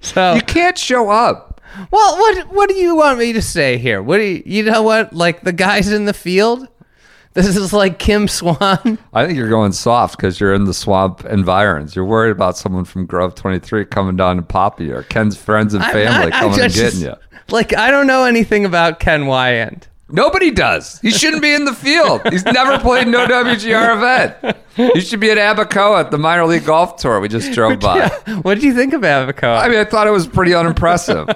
So 0.00 0.34
You 0.34 0.42
can't 0.42 0.78
show 0.78 1.10
up. 1.10 1.60
well, 1.90 2.16
what 2.18 2.52
what 2.52 2.68
do 2.68 2.76
you 2.76 2.94
want 2.94 3.18
me 3.18 3.32
to 3.32 3.42
say 3.42 3.76
here? 3.78 4.02
What 4.02 4.18
do 4.18 4.24
you, 4.24 4.42
you 4.46 4.62
know? 4.62 4.82
What 4.82 5.12
like 5.12 5.40
the 5.42 5.52
guys 5.52 5.90
in 5.90 6.04
the 6.04 6.12
field? 6.14 6.68
This 7.32 7.56
is 7.56 7.72
like 7.72 7.98
Kim 7.98 8.28
Swan. 8.28 8.58
I 9.14 9.24
think 9.26 9.36
you're 9.38 9.48
going 9.48 9.72
soft 9.72 10.16
because 10.16 10.38
you're 10.38 10.52
in 10.54 10.64
the 10.64 10.74
swamp 10.74 11.24
environs. 11.24 11.96
You're 11.96 12.04
worried 12.04 12.30
about 12.32 12.56
someone 12.56 12.84
from 12.84 13.06
Grove 13.06 13.34
23 13.36 13.84
coming 13.86 14.16
down 14.16 14.36
to 14.36 14.42
pop 14.42 14.80
you, 14.80 14.94
or 14.94 15.02
Ken's 15.04 15.36
friends 15.36 15.72
and 15.74 15.82
family 15.84 16.30
coming 16.30 16.60
and 16.60 16.72
getting 16.72 17.00
you. 17.00 17.14
Like 17.48 17.76
I 17.76 17.90
don't 17.90 18.06
know 18.06 18.24
anything 18.26 18.64
about 18.64 19.00
Ken 19.00 19.22
Weyand. 19.24 19.84
Nobody 20.12 20.50
does. 20.50 20.98
He 21.00 21.10
shouldn't 21.10 21.42
be 21.42 21.52
in 21.54 21.64
the 21.64 21.72
field. 21.74 22.22
He's 22.30 22.44
never 22.44 22.78
played 22.78 23.08
no 23.08 23.26
WGR 23.26 23.96
event. 23.96 24.56
He 24.94 25.00
should 25.00 25.20
be 25.20 25.30
at 25.30 25.38
Abacoa 25.38 26.00
at 26.00 26.10
the 26.10 26.18
minor 26.18 26.46
league 26.46 26.64
golf 26.64 26.96
tour 26.96 27.20
we 27.20 27.28
just 27.28 27.52
drove 27.52 27.80
by. 27.80 28.08
What 28.42 28.54
did 28.54 28.62
you 28.64 28.74
think 28.74 28.92
of 28.92 29.02
Abacoa? 29.02 29.58
I 29.60 29.68
mean, 29.68 29.78
I 29.78 29.84
thought 29.84 30.06
it 30.06 30.10
was 30.12 30.26
pretty 30.26 30.54
unimpressive. 30.54 31.28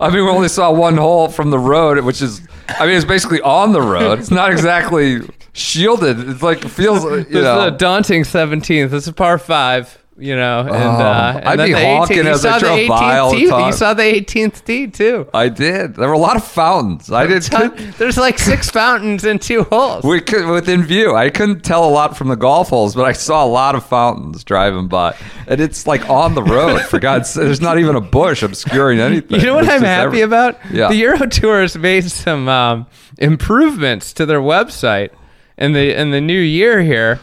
I 0.00 0.08
mean, 0.10 0.24
we 0.24 0.30
only 0.30 0.48
saw 0.48 0.70
one 0.72 0.96
hole 0.96 1.28
from 1.28 1.50
the 1.50 1.58
road, 1.58 2.02
which 2.04 2.22
is, 2.22 2.40
I 2.68 2.86
mean, 2.86 2.96
it's 2.96 3.04
basically 3.04 3.40
on 3.42 3.72
the 3.72 3.82
road. 3.82 4.18
It's 4.18 4.30
not 4.30 4.50
exactly 4.52 5.20
shielded. 5.52 6.20
It's 6.28 6.42
like 6.42 6.64
it 6.64 6.68
feels, 6.70 7.04
you 7.04 7.24
This 7.24 7.26
is 7.28 7.42
know. 7.42 7.66
a 7.68 7.70
daunting 7.70 8.22
17th. 8.22 8.90
This 8.90 9.06
is 9.06 9.12
par 9.12 9.38
five. 9.38 9.98
You 10.18 10.34
know, 10.34 10.60
and, 10.60 10.70
uh, 10.72 11.40
and 11.44 11.46
Oh, 11.46 11.50
I'd 11.50 11.66
be 11.66 11.74
the 11.74 11.84
honking 11.84 12.16
18th 12.24 12.26
as 12.26 12.46
I 12.46 12.58
drove 12.58 12.88
by 12.88 13.18
all 13.18 13.32
the 13.32 13.36
18th 13.36 13.40
tee. 13.42 13.50
time. 13.50 13.66
You 13.66 13.72
saw 13.74 13.92
the 13.92 14.02
18th 14.02 14.64
tee 14.64 14.86
too. 14.86 15.28
I 15.34 15.50
did. 15.50 15.94
There 15.94 16.08
were 16.08 16.14
a 16.14 16.18
lot 16.18 16.36
of 16.36 16.44
fountains. 16.46 17.12
I 17.12 17.26
did. 17.26 17.42
There's 17.42 18.16
like 18.16 18.38
six 18.38 18.70
fountains 18.80 19.26
in 19.26 19.38
two 19.38 19.64
holes. 19.64 20.04
We 20.04 20.22
could 20.22 20.46
within 20.46 20.84
view. 20.84 21.14
I 21.14 21.28
couldn't 21.28 21.64
tell 21.64 21.84
a 21.86 21.90
lot 21.90 22.16
from 22.16 22.28
the 22.28 22.34
golf 22.36 22.70
holes, 22.70 22.94
but 22.94 23.04
I 23.04 23.12
saw 23.12 23.44
a 23.44 23.46
lot 23.46 23.74
of 23.74 23.84
fountains 23.84 24.42
driving 24.42 24.88
by, 24.88 25.14
and 25.46 25.60
it's 25.60 25.86
like 25.86 26.08
on 26.08 26.34
the 26.34 26.42
road. 26.42 26.80
For 26.86 26.98
God's 26.98 27.28
sake, 27.28 27.44
there's 27.44 27.60
not 27.60 27.78
even 27.78 27.94
a 27.94 28.00
bush 28.00 28.42
obscuring 28.42 29.00
anything. 29.00 29.38
You 29.40 29.46
know 29.48 29.54
what 29.56 29.64
It's 29.64 29.72
I'm 29.74 29.82
happy 29.82 30.06
every- 30.06 30.20
about? 30.22 30.58
Yeah. 30.72 30.88
The 30.88 30.96
Euro 30.96 31.26
Tour 31.26 31.60
has 31.60 31.76
made 31.76 32.04
some 32.04 32.48
um, 32.48 32.86
improvements 33.18 34.14
to 34.14 34.24
their 34.24 34.40
website 34.40 35.10
in 35.58 35.72
the 35.72 35.94
in 35.94 36.10
the 36.10 36.22
new 36.22 36.40
year 36.40 36.80
here. 36.82 37.20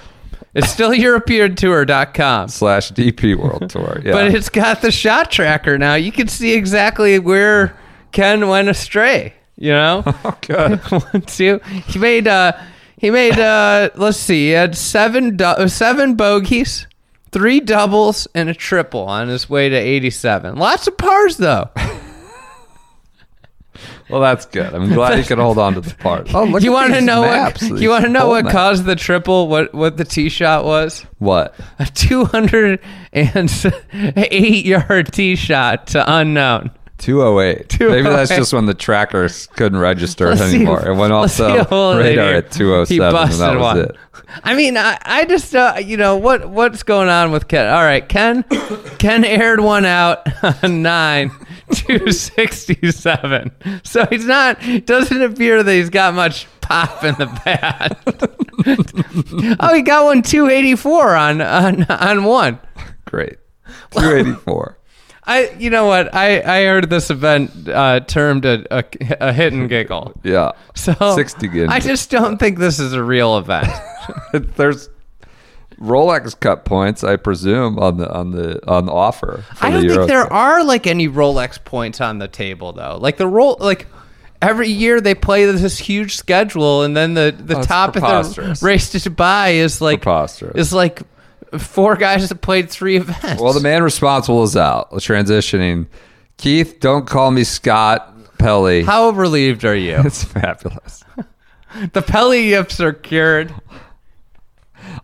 It's 0.56 0.70
still 0.70 0.92
EuropeanTour.com. 0.92 2.48
slash 2.50 2.92
DP 2.92 3.36
World 3.36 3.70
Tour. 3.70 4.02
Yeah, 4.04 4.12
But 4.12 4.34
it's 4.36 4.50
got 4.50 4.82
the 4.82 4.92
shot 4.92 5.32
tracker 5.32 5.78
now. 5.78 5.96
You 5.96 6.12
can 6.12 6.28
see 6.28 6.54
exactly 6.54 7.18
where 7.20 7.78
Ken 8.12 8.48
went 8.48 8.70
astray. 8.70 9.34
You 9.56 9.72
know, 9.72 10.04
oh, 10.26 10.38
good. 10.42 10.80
one, 10.90 11.22
two. 11.24 11.60
He 11.88 12.00
made. 12.00 12.28
Uh, 12.28 12.54
he 12.98 13.10
made. 13.12 13.38
Uh, 13.40 13.90
let's 13.96 14.18
see. 14.18 14.46
He 14.48 14.50
had 14.52 14.76
seven 14.76 15.38
du- 15.38 15.70
seven 15.70 16.16
bogeys, 16.16 16.88
three 17.32 17.60
doubles, 17.60 18.28
and 18.34 18.50
a 18.50 18.54
triple 18.56 19.02
on 19.02 19.28
his 19.28 19.50
way 19.50 19.70
to 19.70 19.76
eighty-seven. 19.76 20.56
Lots 20.56 20.88
of 20.88 20.98
pars 20.98 21.38
though. 21.38 21.70
Well, 24.14 24.22
that's 24.22 24.46
good. 24.46 24.72
I'm 24.76 24.90
glad 24.94 25.18
you 25.18 25.26
could 25.26 25.40
hold 25.40 25.58
on 25.58 25.74
to 25.74 25.82
the 25.82 25.96
part. 25.96 26.32
Oh, 26.36 26.44
look 26.44 26.62
you 26.62 26.70
at 26.70 26.74
want 26.76 26.94
to 26.94 27.02
know 27.02 27.24
maps, 27.24 27.68
what? 27.68 27.82
You 27.82 27.90
want 27.90 28.04
to 28.06 28.12
know 28.12 28.30
what 28.30 28.44
maps. 28.44 28.54
caused 28.54 28.86
the 28.86 28.96
triple? 28.96 29.48
What 29.48 29.74
what 29.74 29.98
the 29.98 30.06
tee 30.06 30.30
shot 30.30 30.66
was? 30.66 31.04
what? 31.18 31.56
A 31.80 31.88
two 31.88 32.26
hundred 32.26 32.80
and 33.12 33.50
eight 34.16 34.66
yard 34.68 35.12
tee 35.12 35.36
shot 35.36 35.88
to 35.88 36.04
unknown. 36.08 36.70
208. 37.04 37.80
Maybe 37.80 38.02
that's 38.04 38.30
just 38.32 38.54
when 38.54 38.66
the 38.66 38.74
trackers 38.74 39.48
couldn't 39.48 39.80
register 39.80 40.36
see 40.38 40.56
anymore. 40.56 40.80
if- 40.82 40.88
It 40.88 40.94
went 40.94 41.12
off 41.14 41.36
the 41.38 41.68
radar 42.00 42.34
at 42.36 42.52
207, 42.52 42.88
He 42.88 43.04
and 43.04 43.12
busted 43.14 43.40
that 43.42 43.54
was 43.56 43.62
one. 43.62 43.80
it. 43.80 43.96
I 44.44 44.56
mean, 44.56 44.78
I, 44.78 44.98
I 45.04 45.26
just 45.26 45.54
uh, 45.56 45.76
you 45.84 45.98
know 45.98 46.18
what 46.18 46.50
what's 46.50 46.82
going 46.84 47.10
on 47.10 47.32
with 47.32 47.48
Ken? 47.48 47.68
All 47.68 47.84
right, 47.84 48.08
Ken 48.08 48.44
Ken 49.00 49.24
aired 49.26 49.60
one 49.60 49.86
out 49.86 50.28
on 50.64 50.82
nine 50.82 51.30
267. 51.74 53.52
So 53.84 54.06
he's 54.10 54.26
not 54.26 54.60
doesn't 54.86 55.22
appear 55.22 55.62
that 55.64 55.72
he's 55.72 55.90
got 55.90 56.14
much 56.14 56.48
pop 56.62 57.04
in 57.04 57.16
the 57.16 57.26
bat. 57.46 58.00
oh, 59.60 59.74
he 59.74 59.82
got 59.82 60.06
one 60.06 60.22
two 60.22 60.48
eighty 60.50 60.76
four 60.76 61.16
on 61.16 61.42
on 61.42 61.84
on 61.86 62.24
one. 62.24 62.60
Great. 63.06 63.38
284. 63.92 64.78
I, 65.26 65.52
you 65.58 65.70
know 65.70 65.86
what? 65.86 66.14
I, 66.14 66.42
I 66.42 66.66
heard 66.66 66.90
this 66.90 67.10
event 67.10 67.70
uh, 67.70 68.02
termed 68.02 68.46
a, 68.46 68.66
a, 68.80 68.84
a 69.30 69.34
hit 69.34 69.54
and 69.54 69.70
giggle. 69.70 70.14
Yeah. 70.24 70.52
So 70.76 70.94
60 71.16 71.48
gin. 71.50 71.70
I 71.70 71.80
just 71.80 72.10
don't 72.12 72.38
think 72.38 72.60
this 72.60 72.80
is 72.80 72.94
a 72.94 73.04
real 73.04 73.38
event. 73.38 73.68
There's 74.58 74.90
Rolex 75.80 76.40
cut 76.40 76.66
points, 76.66 77.04
I 77.04 77.16
presume, 77.16 77.80
on 77.80 77.98
the 77.98 78.12
on 78.12 78.32
the 78.32 78.66
on 78.70 78.86
the 78.86 78.92
offer. 78.92 79.44
I 79.60 79.72
don't 79.72 79.84
Euro 79.84 79.96
think 79.96 80.08
there 80.08 80.24
Tour. 80.24 80.34
are 80.34 80.64
like 80.64 80.88
any 80.88 81.08
Rolex 81.10 81.64
points 81.64 82.00
on 82.00 82.20
the 82.20 82.28
table 82.28 82.74
though. 82.74 82.98
Like 83.02 83.18
the 83.18 83.28
roll, 83.28 83.58
like 83.60 83.88
every 84.42 84.70
year 84.70 85.02
they 85.02 85.16
play 85.16 85.46
this 85.46 85.78
huge 85.80 86.16
schedule, 86.16 86.84
and 86.84 86.96
then 86.96 87.14
the 87.16 87.36
the 87.38 87.58
Oh, 87.58 87.64
top 87.64 87.96
of 87.96 88.02
the 88.04 88.60
race 88.62 88.92
to 88.92 88.98
Dubai 89.00 89.56
is 89.56 89.82
like 89.82 90.04
is 90.56 90.72
like 90.74 91.02
four 91.60 91.96
guys 91.96 92.30
that 92.30 92.42
played 92.42 92.70
three 92.70 92.98
events. 92.98 93.42
Well, 93.42 93.54
the 93.54 93.60
man 93.60 93.84
responsible 93.84 94.44
is 94.44 94.56
out. 94.56 94.92
Transitioning. 94.94 95.88
Keith, 96.38 96.80
don't 96.80 97.06
call 97.08 97.32
me 97.32 97.44
Scott 97.44 98.38
Pelley. 98.38 98.84
How 98.84 99.10
relieved 99.12 99.66
are 99.66 99.76
you? 99.76 100.02
it's 100.06 100.24
fabulous. 100.24 101.04
the 101.94 102.02
Pelley 102.02 102.48
yips 102.50 102.80
are 102.80 102.94
cured. 102.94 103.54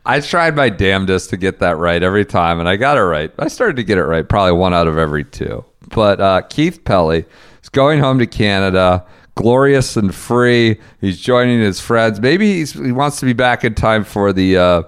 I 0.06 0.20
tried 0.20 0.56
my 0.56 0.70
damnedest 0.70 1.30
to 1.32 1.38
get 1.38 1.60
that 1.60 1.78
right 1.78 2.02
every 2.02 2.26
time, 2.26 2.60
and 2.60 2.68
I 2.68 2.76
got 2.76 2.98
it 2.98 3.02
right. 3.02 3.32
I 3.40 3.48
started 3.48 3.76
to 3.78 3.84
get 3.84 3.98
it 3.98 4.04
right, 4.04 4.28
probably 4.28 4.54
one 4.54 4.74
out 4.74 4.88
of 4.88 4.98
every 4.98 5.24
two. 5.24 5.64
But 5.90 6.20
uh, 6.20 6.42
Keith 6.44 6.84
Pelley 6.84 7.26
is 7.62 7.70
going 7.70 8.00
home 8.00 8.20
to 8.20 8.28
Canada, 8.28 9.06
glorious 9.36 9.98
and 9.98 10.14
free. 10.14 10.80
He's 11.00 11.20
joining 11.20 11.60
his 11.60 11.80
friends. 11.80 12.20
Maybe 12.20 12.56
he's, 12.56 12.74
he 12.74 12.92
wants 12.92 13.20
to 13.20 13.26
be 13.26 13.34
back 13.34 13.64
in 13.64 13.76
time 13.76 14.04
for 14.04 14.34
the 14.34 14.58
uh, 14.58 14.84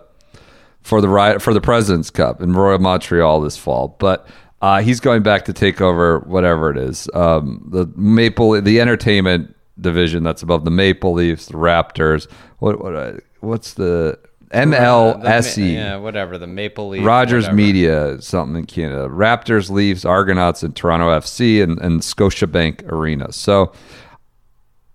for 0.82 1.02
the 1.02 1.38
for 1.40 1.54
the 1.54 1.62
President's 1.62 2.10
Cup 2.10 2.42
in 2.42 2.54
Royal 2.54 2.80
Montreal 2.80 3.42
this 3.42 3.58
fall. 3.58 3.96
But 4.00 4.28
uh, 4.62 4.82
he's 4.82 5.00
going 5.00 5.24
back 5.24 5.46
to 5.46 5.54
take 5.54 5.82
over 5.82 6.20
whatever 6.20 6.70
it 6.70 6.78
is, 6.78 7.10
um, 7.14 7.68
the 7.72 7.88
Maple, 7.96 8.62
the 8.62 8.80
entertainment 8.80 9.56
division 9.80 10.24
that's 10.24 10.44
above 10.44 10.66
the 10.66 10.72
Maple 10.72 11.14
Leafs, 11.14 11.48
the 11.48 11.54
Raptors. 11.54 12.28
What 12.60 12.84
what 12.84 12.96
uh, 12.96 13.14
what's 13.40 13.74
the 13.74 14.20
MLSE? 14.52 15.74
Yeah, 15.74 15.98
whatever. 15.98 16.38
The 16.38 16.48
Maple 16.48 16.90
Leaf. 16.90 17.06
Rogers 17.06 17.46
whatever. 17.46 17.56
Media, 17.56 18.22
something 18.22 18.58
in 18.58 18.66
Canada. 18.66 19.08
Raptors, 19.08 19.70
Leafs, 19.70 20.06
Argonauts, 20.06 20.62
and 20.62 20.76
Toronto 20.76 21.08
FC, 21.08 21.64
and, 21.64 21.80
and 21.80 22.02
Scotiabank 22.02 22.92
Arena. 22.92 23.32
So 23.32 23.72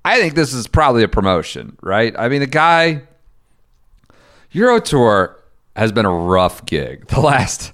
I 0.05 0.21
think 0.21 0.35
this 0.35 0.53
is 0.53 0.69
probably 0.69 1.03
a 1.03 1.09
promotion, 1.09 1.77
right? 1.83 2.15
I 2.19 2.29
mean, 2.29 2.41
the 2.41 2.47
guy, 2.47 3.03
Euro 4.53 4.81
Tour 4.81 5.37
has 5.77 5.93
been 5.93 6.07
a 6.07 6.13
rough 6.13 6.65
gig 6.67 7.07
the 7.09 7.21
last, 7.21 7.73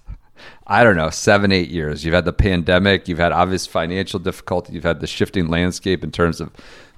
I 0.67 0.85
don't 0.85 0.97
know, 0.97 1.11
seven, 1.11 1.53
eight 1.53 1.69
years. 1.69 2.05
You've 2.05 2.15
had 2.15 2.25
the 2.25 2.33
pandemic, 2.33 3.09
you've 3.09 3.19
had 3.19 3.33
obvious 3.33 3.67
financial 3.67 4.19
difficulty, 4.19 4.75
you've 4.75 4.85
had 4.85 5.01
the 5.01 5.07
shifting 5.07 5.49
landscape 5.49 6.05
in 6.05 6.11
terms 6.11 6.41
of 6.41 6.51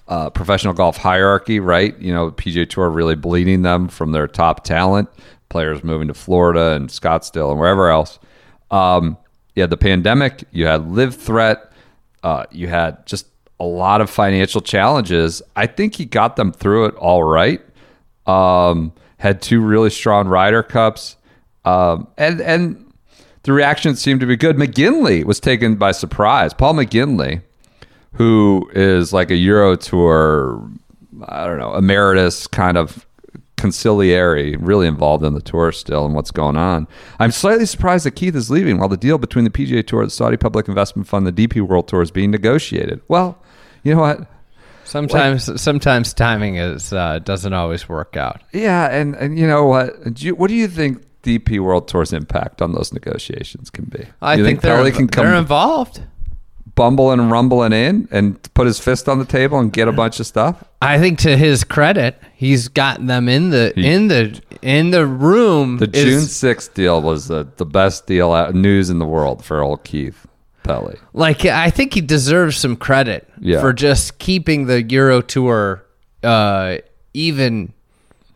uh, 0.08 0.30
professional 0.30 0.74
golf 0.74 0.96
hierarchy, 0.96 1.60
right? 1.60 1.98
You 1.98 2.12
know, 2.12 2.30
PGA 2.30 2.68
Tour 2.68 2.90
really 2.90 3.14
bleeding 3.14 3.62
them 3.62 3.88
from 3.88 4.12
their 4.12 4.26
top 4.26 4.64
talent, 4.64 5.08
players 5.48 5.84
moving 5.84 6.08
to 6.08 6.14
Florida 6.14 6.72
and 6.72 6.88
Scottsdale 6.88 7.50
and 7.50 7.60
wherever 7.60 7.88
else. 7.88 8.18
Um, 8.70 9.16
you 9.54 9.62
had 9.62 9.70
the 9.70 9.76
pandemic, 9.76 10.44
you 10.50 10.66
had 10.66 10.90
LIV 10.90 11.14
threat, 11.16 11.72
uh, 12.22 12.44
you 12.50 12.66
had 12.66 13.06
just 13.06 13.26
a 13.60 13.64
lot 13.64 14.00
of 14.00 14.10
financial 14.10 14.60
challenges. 14.60 15.42
I 15.54 15.66
think 15.66 15.94
he 15.94 16.04
got 16.06 16.36
them 16.36 16.52
through 16.52 16.86
it 16.86 16.94
all 16.96 17.22
right. 17.22 17.62
Um, 18.26 18.92
had 19.24 19.40
two 19.40 19.58
really 19.58 19.88
strong 19.88 20.28
Ryder 20.28 20.62
Cups, 20.62 21.16
um, 21.64 22.06
and 22.18 22.42
and 22.42 22.92
the 23.44 23.54
reaction 23.54 23.96
seemed 23.96 24.20
to 24.20 24.26
be 24.26 24.36
good. 24.36 24.56
McGinley 24.56 25.24
was 25.24 25.40
taken 25.40 25.76
by 25.76 25.92
surprise. 25.92 26.52
Paul 26.52 26.74
McGinley, 26.74 27.40
who 28.12 28.70
is 28.74 29.14
like 29.14 29.30
a 29.30 29.36
Euro 29.36 29.76
Tour, 29.76 30.62
I 31.24 31.46
don't 31.46 31.58
know, 31.58 31.74
emeritus 31.74 32.46
kind 32.46 32.76
of 32.76 33.06
conciliary, 33.56 34.56
really 34.56 34.86
involved 34.86 35.24
in 35.24 35.32
the 35.32 35.40
tour 35.40 35.72
still 35.72 36.04
and 36.04 36.14
what's 36.14 36.30
going 36.30 36.58
on. 36.58 36.86
I'm 37.18 37.30
slightly 37.30 37.64
surprised 37.64 38.04
that 38.04 38.10
Keith 38.10 38.36
is 38.36 38.50
leaving 38.50 38.76
while 38.76 38.90
the 38.90 38.98
deal 38.98 39.16
between 39.16 39.46
the 39.46 39.50
PGA 39.50 39.86
Tour, 39.86 40.04
the 40.04 40.10
Saudi 40.10 40.36
Public 40.36 40.68
Investment 40.68 41.08
Fund, 41.08 41.26
the 41.26 41.32
DP 41.32 41.62
World 41.62 41.88
Tour 41.88 42.02
is 42.02 42.10
being 42.10 42.30
negotiated. 42.30 43.00
Well, 43.08 43.38
you 43.84 43.94
know 43.94 44.02
what? 44.02 44.26
Sometimes, 44.84 45.60
sometimes 45.60 46.12
timing 46.14 46.56
is 46.56 46.92
uh, 46.92 47.18
doesn't 47.20 47.52
always 47.52 47.88
work 47.88 48.16
out. 48.16 48.42
Yeah, 48.52 48.86
and 48.94 49.14
and 49.16 49.38
you 49.38 49.46
know 49.46 49.64
what? 49.66 50.14
Do 50.14 50.26
you, 50.26 50.34
what 50.34 50.48
do 50.48 50.54
you 50.54 50.68
think 50.68 51.04
DP 51.22 51.58
World 51.60 51.88
Tour's 51.88 52.12
impact 52.12 52.60
on 52.62 52.72
those 52.72 52.92
negotiations 52.92 53.70
can 53.70 53.86
be? 53.86 54.04
I 54.20 54.34
you 54.34 54.44
think, 54.44 54.60
they're 54.60 54.76
Pelley 54.76 54.92
can 54.92 55.08
come 55.08 55.24
they're 55.26 55.34
involved. 55.36 56.02
bumbling 56.74 57.20
and 57.20 57.30
rumbling 57.30 57.72
in 57.72 58.08
and 58.10 58.40
put 58.54 58.66
his 58.66 58.78
fist 58.78 59.08
on 59.08 59.18
the 59.18 59.24
table 59.24 59.58
and 59.58 59.72
get 59.72 59.88
a 59.88 59.92
bunch 59.92 60.20
of 60.20 60.26
stuff? 60.26 60.62
I 60.82 60.98
think 60.98 61.18
to 61.20 61.36
his 61.36 61.64
credit, 61.64 62.20
he's 62.34 62.68
gotten 62.68 63.06
them 63.06 63.28
in 63.28 63.50
the 63.50 63.72
in 63.78 64.08
the 64.08 64.40
in 64.60 64.90
the 64.90 65.06
room. 65.06 65.78
The 65.78 65.90
is- 65.92 66.04
June 66.04 66.50
6th 66.50 66.74
deal 66.74 67.00
was 67.00 67.28
the, 67.28 67.48
the 67.56 67.66
best 67.66 68.06
deal 68.06 68.52
news 68.52 68.90
in 68.90 68.98
the 68.98 69.06
world 69.06 69.44
for 69.44 69.62
old 69.62 69.82
Keith 69.84 70.26
Like 71.12 71.44
I 71.44 71.70
think 71.70 71.94
he 71.94 72.00
deserves 72.00 72.56
some 72.56 72.76
credit 72.76 73.28
Yeah. 73.40 73.60
for 73.60 73.72
just 73.72 74.18
keeping 74.18 74.66
the 74.66 74.82
Euro 74.82 75.20
Tour 75.20 75.84
uh, 76.22 76.78
even 77.12 77.72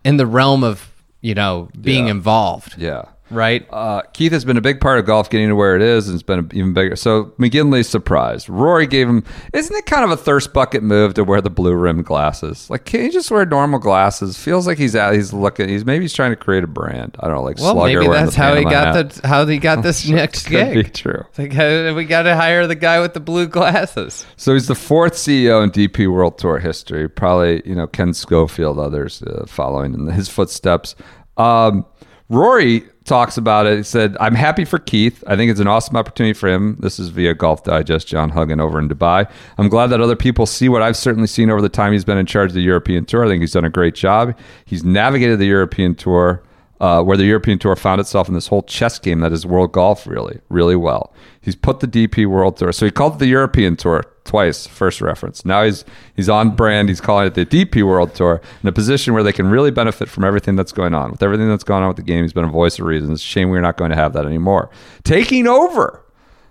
in 0.04 0.16
the 0.18 0.26
realm 0.26 0.62
of 0.62 0.90
you 1.20 1.34
know 1.34 1.68
being 1.80 2.04
Yeah. 2.06 2.10
involved, 2.12 2.74
Yeah. 2.78 3.02
Right? 3.30 3.66
Uh, 3.70 4.02
Keith 4.12 4.32
has 4.32 4.44
been 4.44 4.56
a 4.56 4.60
big 4.60 4.80
part 4.80 4.98
of 4.98 5.06
golf 5.06 5.30
getting 5.30 5.48
to 5.48 5.54
where 5.54 5.76
it 5.76 5.82
is, 5.82 6.08
and 6.08 6.14
it's 6.14 6.22
been 6.22 6.50
even 6.54 6.72
bigger. 6.74 6.96
So 6.96 7.26
McGinley's 7.38 7.88
surprised. 7.88 8.48
Rory 8.48 8.86
gave 8.86 9.08
him. 9.08 9.24
Isn't 9.52 9.74
it 9.76 9.86
kind 9.86 10.04
of 10.04 10.10
a 10.10 10.16
thirst 10.16 10.52
bucket 10.52 10.82
move 10.82 11.14
to 11.14 11.24
wear 11.24 11.40
the 11.40 11.50
blue 11.50 11.74
rim 11.74 12.02
glasses? 12.02 12.68
Like, 12.70 12.84
can 12.84 13.02
he 13.02 13.10
just 13.10 13.30
wear 13.30 13.44
normal 13.44 13.78
glasses? 13.78 14.38
Feels 14.38 14.66
like 14.66 14.78
he's 14.78 14.96
out. 14.96 15.14
He's 15.14 15.32
looking. 15.32 15.68
He's 15.68 15.84
maybe 15.84 16.04
he's 16.04 16.12
trying 16.12 16.30
to 16.30 16.36
create 16.36 16.64
a 16.64 16.68
brand. 16.68 17.16
I 17.20 17.26
don't 17.26 17.36
know, 17.36 17.42
like 17.42 17.58
well, 17.58 17.74
Slugger 17.74 18.00
maybe 18.00 18.12
that's 18.12 18.34
how 18.34 18.54
he 18.54 18.64
got 18.64 18.94
hat. 18.94 19.10
the 19.10 19.28
how 19.28 19.46
he 19.46 19.58
got 19.58 19.82
this 19.82 20.08
next 20.08 20.46
Could 20.46 20.74
be 20.74 20.82
true. 20.84 21.24
Like, 21.36 21.52
we 21.94 22.04
got 22.04 22.22
to 22.22 22.36
hire 22.36 22.66
the 22.66 22.74
guy 22.74 23.00
with 23.00 23.14
the 23.14 23.20
blue 23.20 23.46
glasses. 23.46 24.26
So 24.36 24.54
he's 24.54 24.66
the 24.66 24.74
fourth 24.74 25.14
CEO 25.14 25.62
in 25.62 25.70
DP 25.70 26.12
World 26.12 26.38
Tour 26.38 26.58
history. 26.58 27.08
Probably, 27.08 27.62
you 27.64 27.74
know, 27.74 27.86
Ken 27.86 28.14
Schofield, 28.14 28.78
others 28.78 29.22
uh, 29.22 29.44
following 29.46 29.94
in 29.94 30.06
his 30.06 30.28
footsteps. 30.28 30.94
Um, 31.36 31.86
Rory 32.28 32.84
talks 33.08 33.36
about 33.36 33.66
it. 33.66 33.78
He 33.78 33.82
said, 33.82 34.16
I'm 34.20 34.34
happy 34.34 34.64
for 34.64 34.78
Keith. 34.78 35.24
I 35.26 35.34
think 35.34 35.50
it's 35.50 35.60
an 35.60 35.66
awesome 35.66 35.96
opportunity 35.96 36.34
for 36.34 36.48
him. 36.48 36.76
This 36.78 37.00
is 37.00 37.08
via 37.08 37.34
Golf 37.34 37.64
Digest, 37.64 38.06
John 38.06 38.30
Huggan 38.30 38.60
over 38.60 38.78
in 38.78 38.88
Dubai. 38.88 39.28
I'm 39.56 39.68
glad 39.68 39.88
that 39.88 40.00
other 40.00 40.14
people 40.14 40.46
see 40.46 40.68
what 40.68 40.82
I've 40.82 40.96
certainly 40.96 41.26
seen 41.26 41.50
over 41.50 41.60
the 41.60 41.68
time 41.68 41.92
he's 41.92 42.04
been 42.04 42.18
in 42.18 42.26
charge 42.26 42.50
of 42.50 42.54
the 42.54 42.60
European 42.60 43.04
Tour. 43.04 43.24
I 43.24 43.28
think 43.28 43.40
he's 43.40 43.52
done 43.52 43.64
a 43.64 43.70
great 43.70 43.94
job. 43.94 44.36
He's 44.64 44.84
navigated 44.84 45.38
the 45.38 45.46
European 45.46 45.94
Tour, 45.94 46.42
uh, 46.80 47.02
where 47.02 47.16
the 47.16 47.24
European 47.24 47.58
Tour 47.58 47.74
found 47.74 48.00
itself 48.00 48.28
in 48.28 48.34
this 48.34 48.46
whole 48.46 48.62
chess 48.62 48.98
game 48.98 49.20
that 49.20 49.32
is 49.32 49.44
world 49.44 49.72
golf 49.72 50.06
really, 50.06 50.40
really 50.48 50.76
well. 50.76 51.12
He's 51.40 51.56
put 51.56 51.80
the 51.80 51.88
DP 51.88 52.26
World 52.26 52.58
Tour. 52.58 52.72
So 52.72 52.84
he 52.84 52.92
called 52.92 53.14
it 53.14 53.18
the 53.18 53.26
European 53.26 53.74
Tour 53.76 54.04
twice, 54.28 54.66
first 54.66 55.00
reference. 55.00 55.44
Now 55.44 55.64
he's 55.64 55.84
he's 56.14 56.28
on 56.28 56.54
brand. 56.54 56.88
He's 56.88 57.00
calling 57.00 57.26
it 57.26 57.34
the 57.34 57.44
DP 57.44 57.82
World 57.84 58.14
Tour 58.14 58.40
in 58.62 58.68
a 58.68 58.72
position 58.72 59.14
where 59.14 59.22
they 59.24 59.32
can 59.32 59.48
really 59.48 59.72
benefit 59.72 60.08
from 60.08 60.22
everything 60.24 60.54
that's 60.54 60.70
going 60.72 60.94
on. 60.94 61.10
With 61.10 61.22
everything 61.22 61.48
that's 61.48 61.64
going 61.64 61.82
on 61.82 61.88
with 61.88 61.96
the 61.96 62.02
game, 62.04 62.22
he's 62.22 62.32
been 62.32 62.44
a 62.44 62.50
voice 62.50 62.78
of 62.78 62.86
reason. 62.86 63.12
It's 63.12 63.22
a 63.22 63.26
shame 63.26 63.48
we're 63.50 63.60
not 63.60 63.76
going 63.76 63.90
to 63.90 63.96
have 63.96 64.12
that 64.12 64.26
anymore. 64.26 64.70
Taking 65.02 65.46
over 65.48 66.04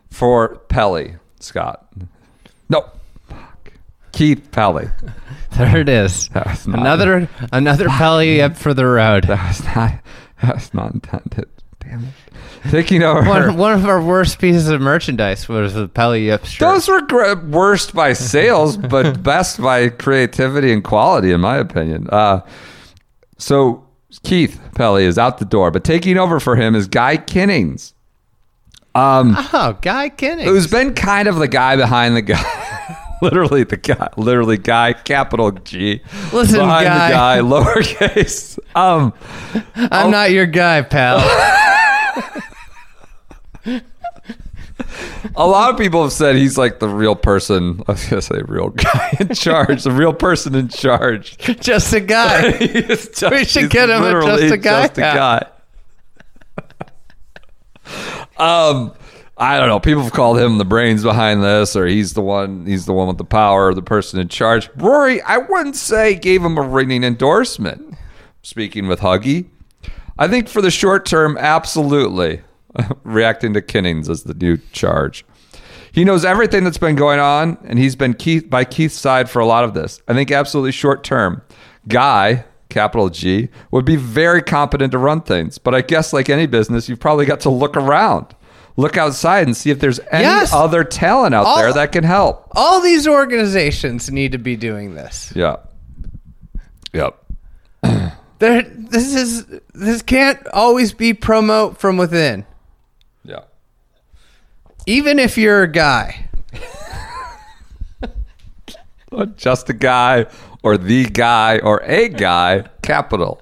for 0.09 0.57
Pelley, 0.67 1.15
Scott. 1.39 1.87
No. 2.67 2.89
Keith 4.11 4.49
Pelley. 4.51 4.89
There 5.57 5.77
it 5.77 5.89
is. 5.89 6.29
Another 6.67 7.27
another 7.51 7.87
Pelley 7.89 8.43
up 8.43 8.55
for 8.57 8.75
the 8.75 8.85
road. 8.85 9.23
That 9.23 9.47
was 9.47 9.63
not 9.63 9.93
that 10.43 10.53
was 10.53 10.71
not 10.71 10.93
intended. 10.93 11.49
Damn 11.87 12.03
it. 12.03 12.09
Taking 12.71 13.03
over 13.03 13.23
One, 13.27 13.55
one 13.55 13.73
of 13.73 13.85
our 13.85 14.01
worst 14.01 14.39
pieces 14.39 14.67
of 14.67 14.81
merchandise 14.81 15.47
was 15.47 15.73
the 15.73 15.87
Pelley 15.87 16.25
Yip 16.25 16.43
shirt. 16.45 16.59
Those 16.59 16.87
were 16.87 17.01
gr- 17.01 17.35
worst 17.47 17.93
by 17.93 18.13
sales, 18.13 18.75
but 18.77 19.23
best 19.23 19.61
by 19.61 19.89
creativity 19.89 20.73
and 20.73 20.83
quality, 20.83 21.31
in 21.31 21.39
my 21.39 21.57
opinion. 21.57 22.09
Uh, 22.09 22.41
so 23.37 23.85
Keith 24.23 24.59
Pelley 24.75 25.05
is 25.05 25.17
out 25.17 25.37
the 25.37 25.45
door, 25.45 25.71
but 25.71 25.83
taking 25.83 26.17
over 26.17 26.39
for 26.39 26.55
him 26.55 26.75
is 26.75 26.87
Guy 26.87 27.17
Kinnings, 27.17 27.93
oh, 28.95 29.77
Guy 29.81 30.09
Kinnings. 30.09 30.49
who's 30.49 30.67
been 30.67 30.93
kind 30.93 31.27
of 31.27 31.37
the 31.37 31.47
guy 31.47 31.75
behind 31.75 32.15
the 32.15 32.21
guy. 32.21 33.03
literally 33.21 33.63
the 33.63 33.77
guy, 33.77 34.09
literally 34.17 34.57
guy, 34.57 34.93
capital 34.93 35.51
G. 35.51 36.01
Listen, 36.33 36.59
behind 36.59 36.85
guy. 36.85 37.07
the 37.07 37.13
guy, 37.13 37.39
lowercase. 37.39 38.59
Um, 38.75 39.13
I'm 39.75 40.11
not 40.11 40.31
your 40.31 40.45
guy, 40.45 40.81
pal. 40.81 41.73
A 45.35 45.47
lot 45.47 45.71
of 45.71 45.77
people 45.77 46.03
have 46.03 46.11
said 46.13 46.35
he's 46.35 46.57
like 46.57 46.79
the 46.79 46.87
real 46.89 47.15
person. 47.15 47.81
I 47.87 47.91
was 47.93 48.05
gonna 48.05 48.21
say 48.21 48.41
real 48.47 48.69
guy 48.69 49.15
in 49.19 49.29
charge, 49.33 49.83
the 49.83 49.91
real 49.91 50.13
person 50.13 50.55
in 50.55 50.67
charge. 50.69 51.37
Just 51.59 51.93
a 51.93 51.99
guy. 51.99 52.51
Just- 52.57 53.23
We 53.31 53.43
should 53.45 53.69
get 53.69 53.89
him 53.89 54.03
a 54.03 54.21
Just 54.21 54.53
a 54.53 54.57
Guy 54.57 54.81
Just 54.87 54.97
a 54.97 55.01
guy. 55.01 55.45
um, 58.37 58.93
I 59.37 59.57
don't 59.59 59.67
know. 59.69 59.79
People 59.79 60.03
have 60.03 60.13
called 60.13 60.39
him 60.39 60.57
the 60.57 60.65
brains 60.65 61.03
behind 61.03 61.43
this, 61.43 61.75
or 61.75 61.85
he's 61.85 62.13
the 62.13 62.21
one. 62.21 62.65
He's 62.65 62.85
the 62.85 62.93
one 62.93 63.07
with 63.07 63.17
the 63.17 63.23
power, 63.25 63.73
the 63.73 63.81
person 63.81 64.19
in 64.19 64.27
charge. 64.29 64.69
Rory, 64.77 65.21
I 65.21 65.37
wouldn't 65.37 65.75
say 65.75 66.15
gave 66.15 66.43
him 66.43 66.57
a 66.57 66.61
ringing 66.61 67.03
endorsement. 67.03 67.95
Speaking 68.41 68.87
with 68.87 69.01
Huggy, 69.01 69.45
I 70.19 70.27
think 70.27 70.47
for 70.49 70.61
the 70.61 70.71
short 70.71 71.05
term, 71.05 71.37
absolutely 71.39 72.41
reacting 73.03 73.53
to 73.53 73.61
Kinnings 73.61 74.09
as 74.09 74.23
the 74.23 74.33
new 74.33 74.57
charge. 74.71 75.25
He 75.91 76.03
knows 76.03 76.23
everything 76.25 76.63
that's 76.63 76.77
been 76.77 76.95
going 76.95 77.19
on, 77.19 77.57
and 77.65 77.79
he's 77.79 77.95
been 77.95 78.13
Keith 78.13 78.49
by 78.49 78.65
Keith's 78.65 78.95
side 78.99 79.29
for 79.29 79.39
a 79.39 79.45
lot 79.45 79.63
of 79.63 79.73
this. 79.73 80.01
I 80.07 80.13
think 80.13 80.31
absolutely 80.31 80.71
short 80.71 81.03
term, 81.03 81.41
Guy, 81.87 82.45
capital 82.69 83.09
G, 83.09 83.49
would 83.71 83.85
be 83.85 83.95
very 83.95 84.41
competent 84.43 84.91
to 84.91 84.97
run 84.99 85.21
things. 85.21 85.57
But 85.57 85.73
I 85.73 85.81
guess 85.81 86.13
like 86.13 86.29
any 86.29 86.45
business, 86.45 86.87
you've 86.87 86.99
probably 86.99 87.25
got 87.25 87.39
to 87.41 87.49
look 87.49 87.75
around, 87.75 88.35
look 88.75 88.95
outside, 88.97 89.47
and 89.47 89.57
see 89.57 89.71
if 89.71 89.79
there's 89.79 89.99
any 90.11 90.23
Yes. 90.25 90.53
other 90.53 90.83
talent 90.83 91.33
out 91.33 91.45
All- 91.47 91.57
there 91.57 91.73
that 91.73 91.91
can 91.91 92.03
help. 92.03 92.47
All 92.55 92.79
these 92.81 93.07
organizations 93.07 94.11
need 94.11 94.33
to 94.33 94.37
be 94.37 94.55
doing 94.55 94.93
this. 94.93 95.33
Yeah. 95.35 95.55
Yep. 96.93 97.17
There, 98.39 98.61
this 98.61 99.15
is 99.15 99.45
this 99.73 100.01
can't 100.01 100.45
always 100.49 100.93
be 100.93 101.13
promote 101.13 101.79
from 101.79 101.97
within. 101.97 102.45
Yeah. 103.23 103.41
Even 104.85 105.19
if 105.19 105.37
you're 105.37 105.63
a 105.63 105.71
guy. 105.71 106.29
Just 109.35 109.69
a 109.69 109.73
guy, 109.73 110.27
or 110.63 110.77
the 110.77 111.05
guy, 111.05 111.59
or 111.59 111.81
a 111.83 112.09
guy, 112.09 112.65
capital. 112.83 113.41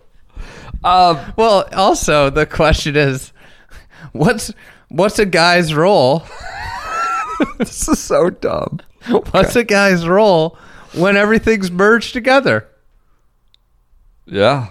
Um, 0.83 1.19
Well, 1.35 1.67
also 1.73 2.29
the 2.29 2.45
question 2.45 2.95
is, 2.95 3.33
what's 4.13 4.53
what's 4.89 5.19
a 5.19 5.25
guy's 5.25 5.73
role? 5.73 6.23
this 7.57 7.87
is 7.89 7.99
so 7.99 8.29
dumb. 8.29 8.79
What's 9.31 9.55
a 9.55 9.63
guy's 9.63 10.07
role 10.07 10.57
when 10.93 11.17
everything's 11.17 11.71
merged 11.71 12.13
together? 12.13 12.67
Yeah. 14.25 14.69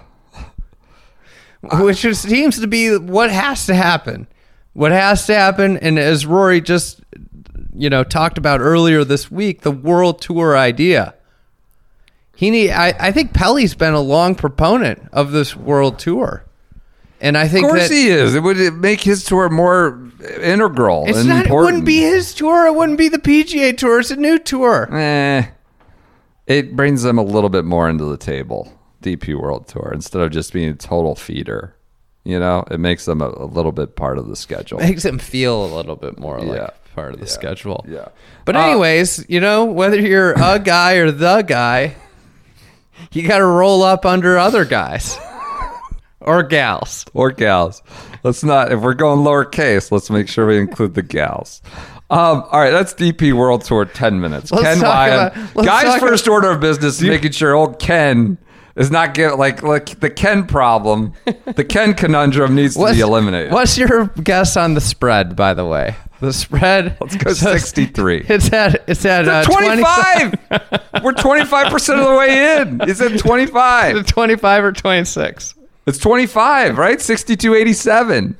Which 1.73 2.05
seems 2.15 2.59
to 2.59 2.67
be 2.67 2.97
what 2.97 3.31
has 3.31 3.65
to 3.67 3.75
happen. 3.75 4.27
What 4.73 4.91
has 4.91 5.25
to 5.27 5.35
happen, 5.35 5.77
and 5.77 5.97
as 5.97 6.25
Rory 6.25 6.61
just 6.61 7.01
you 7.73 7.89
know 7.89 8.03
talked 8.03 8.37
about 8.37 8.59
earlier 8.61 9.03
this 9.03 9.31
week, 9.31 9.61
the 9.61 9.71
world 9.71 10.21
tour 10.21 10.57
idea. 10.57 11.13
He 12.35 12.49
need. 12.49 12.71
I, 12.71 12.93
I 12.99 13.11
think 13.11 13.33
Pelley's 13.33 13.75
been 13.75 13.93
a 13.93 14.01
long 14.01 14.35
proponent 14.35 15.07
of 15.13 15.31
this 15.31 15.55
world 15.55 15.97
tour, 15.97 16.43
and 17.21 17.37
I 17.37 17.47
think 17.47 17.65
Of 17.65 17.71
course 17.71 17.87
that 17.87 17.95
he 17.95 18.09
is. 18.09 18.35
It 18.35 18.41
would 18.41 18.57
make 18.73 18.99
his 18.99 19.23
tour 19.23 19.47
more 19.49 20.11
integral 20.41 21.05
it's 21.07 21.19
and 21.19 21.29
not. 21.29 21.45
It 21.45 21.51
wouldn't 21.51 21.85
be 21.85 21.99
his 21.99 22.33
tour. 22.33 22.65
It 22.65 22.75
wouldn't 22.75 22.97
be 22.97 23.07
the 23.07 23.19
PGA 23.19 23.77
tour. 23.77 24.01
It's 24.01 24.11
a 24.11 24.17
new 24.17 24.37
tour. 24.37 24.93
Eh, 24.93 25.47
it 26.47 26.75
brings 26.75 27.03
them 27.03 27.17
a 27.17 27.23
little 27.23 27.49
bit 27.49 27.63
more 27.63 27.89
into 27.89 28.03
the 28.03 28.17
table. 28.17 28.71
DP 29.05 29.39
World 29.39 29.67
Tour 29.67 29.91
instead 29.93 30.21
of 30.21 30.31
just 30.31 30.51
being 30.51 30.69
a 30.69 30.73
total 30.75 31.15
feeder. 31.15 31.75
You 32.23 32.39
know, 32.39 32.63
it 32.71 32.79
makes 32.79 33.05
them 33.05 33.21
a, 33.21 33.27
a 33.29 33.45
little 33.45 33.71
bit 33.71 33.95
part 33.95 34.17
of 34.17 34.27
the 34.27 34.35
schedule. 34.35 34.79
Makes 34.79 35.03
them 35.03 35.19
feel 35.19 35.63
a 35.63 35.71
little 35.75 35.95
bit 35.95 36.17
more 36.19 36.39
like 36.41 36.57
Yeah. 36.57 36.69
part 36.95 37.13
of 37.13 37.19
the 37.19 37.27
Yeah. 37.27 37.31
schedule. 37.31 37.85
Yeah. 37.87 38.07
But 38.45 38.55
Uh, 38.55 38.61
anyways, 38.61 39.25
you 39.29 39.39
know, 39.39 39.65
whether 39.65 39.99
you're 39.99 40.31
a 40.33 40.57
guy 40.57 40.93
or 40.95 41.11
the 41.11 41.43
guy, 41.43 41.93
you 43.11 43.27
got 43.27 43.37
to 43.37 43.45
roll 43.45 43.83
up 43.83 44.05
under 44.07 44.39
other 44.39 44.65
guys 44.65 45.17
or 46.19 46.41
gals. 46.41 47.05
or 47.13 47.29
gals. 47.31 47.83
Let's 48.23 48.43
not. 48.43 48.71
If 48.71 48.79
we're 48.81 48.95
going 48.95 49.19
lowercase, 49.19 49.91
let's 49.91 50.09
make 50.09 50.27
sure 50.27 50.47
we 50.47 50.57
include 50.57 50.95
the 50.95 51.03
gals. 51.03 51.61
Um, 52.09 52.43
all 52.51 52.59
right, 52.59 52.71
that's 52.71 52.93
DP 52.95 53.33
World 53.33 53.63
Tour. 53.65 53.85
Ten 53.85 54.19
minutes. 54.19 54.51
Let's 54.51 54.63
Ken 54.63 54.77
about- 54.79 55.33
Guy's 55.63 55.99
first 55.99 56.27
order 56.27 56.49
of 56.49 56.59
business 56.59 56.95
is 56.97 57.03
making 57.07 57.31
sure 57.33 57.53
old 57.53 57.77
Ken 57.79 58.37
is 58.75 58.91
not 58.91 59.13
get 59.13 59.37
like 59.37 59.63
like 59.63 59.99
the 59.99 60.09
Ken 60.09 60.45
problem. 60.45 61.13
The 61.55 61.63
Ken 61.63 61.93
conundrum 61.93 62.55
needs 62.55 62.75
to 62.75 62.93
be 62.93 62.99
eliminated. 62.99 63.51
What's 63.53 63.77
your 63.77 64.07
guess 64.07 64.57
on 64.57 64.73
the 64.73 64.81
spread, 64.81 65.35
by 65.35 65.53
the 65.53 65.65
way? 65.65 65.95
The 66.19 66.33
spread. 66.33 66.97
Let's 66.99 67.15
go 67.15 67.33
sixty-three. 67.33 68.25
It's 68.29 68.51
at 68.51 68.83
it's 68.87 69.05
at 69.05 69.27
uh, 69.27 69.43
25. 69.43 70.33
We're 71.03 71.11
25% 71.13 71.99
of 71.99 72.05
the 72.09 72.15
way 72.17 72.61
in. 72.61 72.81
It's 72.89 73.01
at 73.01 73.17
25. 73.19 74.05
25 74.05 74.63
or 74.63 74.71
26. 74.71 75.55
It's 75.87 75.97
25, 75.99 76.77
right? 76.77 76.99
6287. 77.01 78.37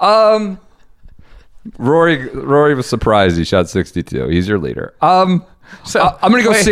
Um 0.00 0.58
Rory 1.78 2.28
Rory 2.28 2.74
was 2.74 2.86
surprised 2.86 3.36
he 3.36 3.44
shot 3.44 3.68
62. 3.68 4.28
He's 4.28 4.48
your 4.48 4.58
leader. 4.58 4.94
Um 5.00 5.44
So 5.84 6.00
uh, 6.00 6.18
I'm 6.22 6.30
going 6.30 6.42
to 6.42 6.48
go 6.48 6.52
wait, 6.52 6.64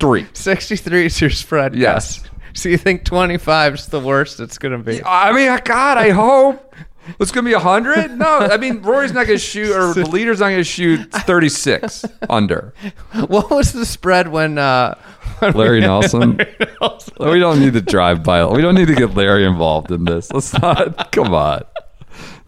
63. 0.00 0.26
63 0.34 1.06
is 1.06 1.20
your 1.20 1.30
spread. 1.30 1.74
Yes. 1.74 2.20
guess. 2.20 2.30
So 2.52 2.68
you 2.68 2.76
think 2.78 3.04
25 3.04 3.74
is 3.74 3.86
the 3.86 4.00
worst 4.00 4.40
it's 4.40 4.58
going 4.58 4.72
to 4.72 4.78
be? 4.78 5.02
I 5.04 5.32
mean, 5.32 5.58
God, 5.64 5.98
I 5.98 6.10
hope 6.10 6.74
it's 7.18 7.30
going 7.30 7.44
to 7.44 7.50
be 7.50 7.54
100. 7.54 8.18
No, 8.18 8.38
I 8.38 8.56
mean, 8.56 8.82
Rory's 8.82 9.12
not 9.12 9.26
going 9.26 9.38
to 9.38 9.44
shoot, 9.44 9.74
or 9.74 9.94
the 9.94 10.06
leader's 10.10 10.40
not 10.40 10.46
going 10.48 10.60
to 10.60 10.64
shoot 10.64 11.10
36 11.12 12.04
under. 12.28 12.74
What 13.28 13.50
was 13.50 13.72
the 13.72 13.86
spread 13.86 14.28
when 14.28 14.58
uh 14.58 14.94
when 15.38 15.52
Larry 15.56 15.80
Nelson. 15.80 16.36
Larry 16.36 16.56
Nelson. 16.80 17.14
We 17.18 17.38
don't 17.38 17.60
need 17.60 17.72
to 17.72 17.80
drive 17.80 18.22
by. 18.22 18.44
We 18.46 18.60
don't 18.60 18.74
need 18.74 18.88
to 18.88 18.94
get 18.94 19.14
Larry 19.14 19.46
involved 19.46 19.90
in 19.90 20.04
this. 20.04 20.30
Let's 20.32 20.52
not. 20.60 21.12
Come 21.12 21.32
on. 21.32 21.62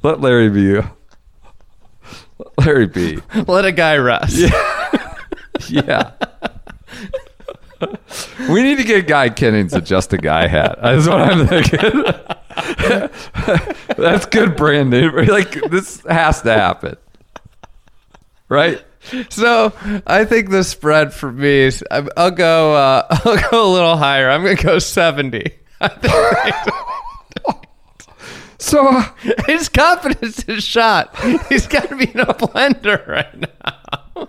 Let 0.02 0.20
Larry 0.20 0.50
be. 0.50 0.74
Let 0.74 2.58
Larry 2.58 2.86
be. 2.86 3.18
Let 3.46 3.64
a 3.64 3.72
guy 3.72 3.96
rest. 3.96 4.36
Yeah. 4.36 5.16
Yeah. 5.68 6.12
we 8.50 8.62
need 8.62 8.78
to 8.78 8.84
get 8.84 9.06
Guy 9.06 9.28
Kinnings 9.30 9.72
a 9.72 9.80
just 9.80 10.12
a 10.12 10.18
guy 10.18 10.46
hat. 10.46 10.78
That's 10.82 11.06
what 11.06 11.20
I'm 11.20 11.46
thinking. 11.46 12.02
That's 13.96 14.26
good 14.26 14.56
branding. 14.56 15.10
Like 15.28 15.52
this 15.70 16.02
has 16.08 16.42
to 16.42 16.52
happen, 16.52 16.96
right? 18.48 18.82
So 19.30 19.72
I 20.06 20.24
think 20.24 20.50
the 20.50 20.64
spread 20.64 21.14
for 21.14 21.30
me 21.32 21.60
is 21.60 21.84
I'm- 21.90 22.08
I'll 22.16 22.30
go 22.32 22.74
uh, 22.74 23.06
I'll 23.10 23.50
go 23.50 23.70
a 23.70 23.72
little 23.72 23.96
higher. 23.96 24.28
I'm 24.28 24.42
gonna 24.42 24.56
go 24.56 24.78
70. 24.78 25.44
I 25.80 25.88
think 25.88 26.74
So 28.58 29.00
His 29.46 29.68
confidence 29.68 30.42
is 30.48 30.64
shot. 30.64 31.16
He's 31.48 31.66
got 31.68 31.88
to 31.90 31.96
be 31.96 32.10
in 32.10 32.20
a 32.20 32.34
blender 32.34 33.06
right 33.06 33.38
now. 33.38 34.28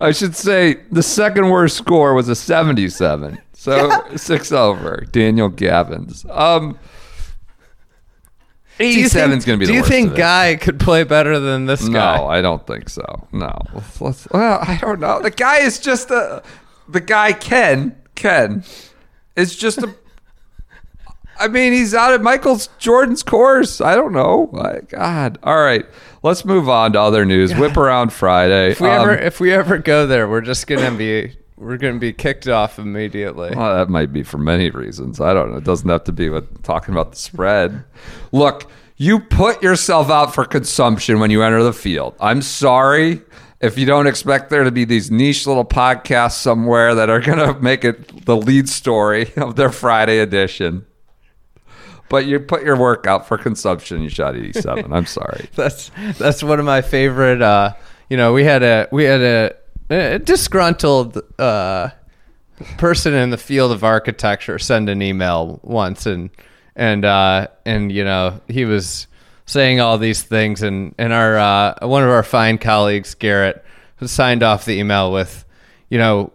I 0.00 0.10
should 0.12 0.34
say 0.36 0.80
the 0.90 1.02
second 1.02 1.50
worst 1.50 1.76
score 1.76 2.14
was 2.14 2.28
a 2.28 2.34
77. 2.34 3.38
So 3.52 3.90
six 4.16 4.52
over 4.52 5.06
Daniel 5.10 5.50
Gavins. 5.50 6.28
Um, 6.36 6.78
Do 8.78 8.84
you 8.86 9.04
87 9.06 9.30
think- 9.30 9.38
is 9.38 9.44
going 9.44 9.58
to 9.58 9.60
be 9.60 9.66
the 9.66 9.72
Do 9.72 9.78
you 9.78 9.84
think. 9.84 10.16
Guy 10.16 10.56
could 10.56 10.80
play 10.80 11.04
better 11.04 11.38
than 11.38 11.66
this 11.66 11.88
guy? 11.88 12.16
No, 12.16 12.26
I 12.26 12.42
don't 12.42 12.66
think 12.66 12.88
so. 12.88 13.26
No. 13.32 13.56
Let's, 13.72 14.00
let's- 14.00 14.28
well, 14.32 14.58
I 14.60 14.76
don't 14.80 15.00
know. 15.00 15.22
The 15.22 15.30
guy 15.30 15.58
is 15.60 15.78
just 15.78 16.10
a. 16.10 16.42
The 16.88 17.00
guy 17.00 17.32
Ken 17.32 17.96
Ken 18.14 18.62
is 19.36 19.56
just 19.56 19.78
a. 19.78 19.94
I 21.38 21.48
mean, 21.48 21.72
he's 21.72 21.94
out 21.94 22.12
at 22.12 22.22
Michael's 22.22 22.68
Jordan's 22.78 23.22
course. 23.22 23.80
I 23.80 23.94
don't 23.94 24.12
know. 24.12 24.48
My 24.52 24.80
God. 24.88 25.38
All 25.42 25.60
right, 25.62 25.84
let's 26.22 26.44
move 26.44 26.68
on 26.68 26.92
to 26.92 27.00
other 27.00 27.24
news. 27.24 27.54
Whip 27.54 27.76
around 27.76 28.12
Friday. 28.12 28.70
If 28.72 28.80
we 28.80 28.88
Um, 28.88 29.00
ever 29.02 29.14
if 29.14 29.40
we 29.40 29.52
ever 29.52 29.78
go 29.78 30.06
there, 30.06 30.28
we're 30.28 30.40
just 30.40 30.66
gonna 30.66 30.90
be 30.92 31.36
we're 31.56 31.76
gonna 31.76 31.98
be 31.98 32.12
kicked 32.12 32.48
off 32.48 32.78
immediately. 32.78 33.52
Well, 33.54 33.76
that 33.76 33.88
might 33.88 34.12
be 34.12 34.22
for 34.22 34.38
many 34.38 34.70
reasons. 34.70 35.20
I 35.20 35.34
don't 35.34 35.50
know. 35.52 35.58
It 35.58 35.64
doesn't 35.64 35.88
have 35.88 36.04
to 36.04 36.12
be 36.12 36.28
with 36.28 36.62
talking 36.62 36.94
about 36.94 37.12
the 37.12 37.18
spread. 37.18 37.84
Look, 38.32 38.70
you 38.96 39.18
put 39.20 39.62
yourself 39.62 40.10
out 40.10 40.34
for 40.34 40.44
consumption 40.44 41.18
when 41.18 41.30
you 41.30 41.42
enter 41.42 41.62
the 41.62 41.72
field. 41.72 42.14
I'm 42.20 42.42
sorry 42.42 43.22
if 43.60 43.78
you 43.78 43.86
don't 43.86 44.06
expect 44.06 44.50
there 44.50 44.62
to 44.62 44.70
be 44.70 44.84
these 44.84 45.10
niche 45.10 45.46
little 45.46 45.64
podcasts 45.64 46.32
somewhere 46.32 46.94
that 46.94 47.08
are 47.08 47.20
going 47.20 47.38
to 47.38 47.58
make 47.60 47.82
it 47.84 48.26
the 48.26 48.36
lead 48.36 48.68
story 48.68 49.32
of 49.36 49.56
their 49.56 49.70
Friday 49.70 50.18
edition. 50.18 50.84
But 52.14 52.26
you 52.26 52.38
put 52.38 52.62
your 52.62 52.76
work 52.76 53.08
out 53.08 53.26
for 53.26 53.36
consumption. 53.36 54.00
You 54.00 54.08
shot 54.08 54.36
87. 54.36 54.92
I'm 54.92 55.04
sorry. 55.04 55.48
That's 55.56 55.90
that's 56.16 56.44
one 56.44 56.60
of 56.60 56.64
my 56.64 56.80
favorite. 56.80 57.42
Uh, 57.42 57.74
you 58.08 58.16
know, 58.16 58.32
we 58.32 58.44
had 58.44 58.62
a 58.62 58.86
we 58.92 59.02
had 59.02 59.20
a, 59.20 59.56
a 59.90 60.20
disgruntled 60.20 61.20
uh, 61.40 61.88
person 62.78 63.14
in 63.14 63.30
the 63.30 63.36
field 63.36 63.72
of 63.72 63.82
architecture 63.82 64.60
send 64.60 64.88
an 64.88 65.02
email 65.02 65.58
once, 65.64 66.06
and 66.06 66.30
and 66.76 67.04
uh, 67.04 67.48
and 67.66 67.90
you 67.90 68.04
know 68.04 68.40
he 68.46 68.64
was 68.64 69.08
saying 69.46 69.80
all 69.80 69.98
these 69.98 70.22
things, 70.22 70.62
and 70.62 70.94
and 70.96 71.12
our 71.12 71.36
uh, 71.36 71.74
one 71.82 72.04
of 72.04 72.10
our 72.10 72.22
fine 72.22 72.58
colleagues, 72.58 73.16
Garrett, 73.16 73.64
signed 74.06 74.44
off 74.44 74.66
the 74.66 74.78
email 74.78 75.10
with, 75.10 75.44
you 75.88 75.98
know, 75.98 76.32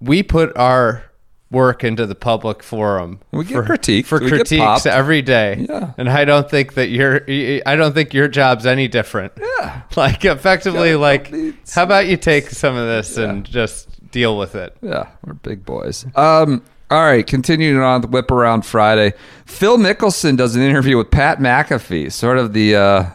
we 0.00 0.22
put 0.22 0.56
our 0.56 1.04
work 1.52 1.84
into 1.84 2.06
the 2.06 2.14
public 2.14 2.62
forum. 2.62 3.20
We 3.30 3.44
get 3.44 3.64
critiqued. 3.64 4.06
for 4.06 4.18
We 4.18 4.28
critiques 4.28 4.86
every 4.86 5.22
day. 5.22 5.66
Yeah. 5.68 5.92
And 5.96 6.08
I 6.08 6.24
don't 6.24 6.50
think 6.50 6.74
that 6.74 6.88
your 6.88 7.22
I 7.28 7.76
don't 7.76 7.92
think 7.92 8.12
your 8.14 8.26
job's 8.26 8.66
any 8.66 8.88
different. 8.88 9.32
Yeah. 9.40 9.82
Like 9.96 10.24
effectively 10.24 10.90
Yeah, 10.92 10.96
like 10.96 11.34
how 11.70 11.82
about 11.82 12.06
you 12.06 12.16
take 12.16 12.48
some 12.48 12.76
of 12.76 12.86
this 12.86 13.18
and 13.18 13.44
just 13.44 14.10
deal 14.10 14.38
with 14.38 14.54
it. 14.54 14.74
Yeah, 14.80 15.08
we're 15.24 15.34
big 15.34 15.64
boys. 15.66 16.06
Um, 16.16 16.62
all 16.90 17.04
right, 17.04 17.26
continuing 17.26 17.78
on 17.78 18.00
the 18.00 18.06
whip 18.06 18.30
around 18.30 18.64
Friday. 18.64 19.12
Phil 19.44 19.76
Mickelson 19.76 20.36
does 20.36 20.56
an 20.56 20.62
interview 20.62 20.96
with 20.96 21.10
Pat 21.10 21.38
McAfee, 21.38 22.10
sort 22.10 22.38
of 22.38 22.54
the 22.54 22.74
uh, 22.76 23.10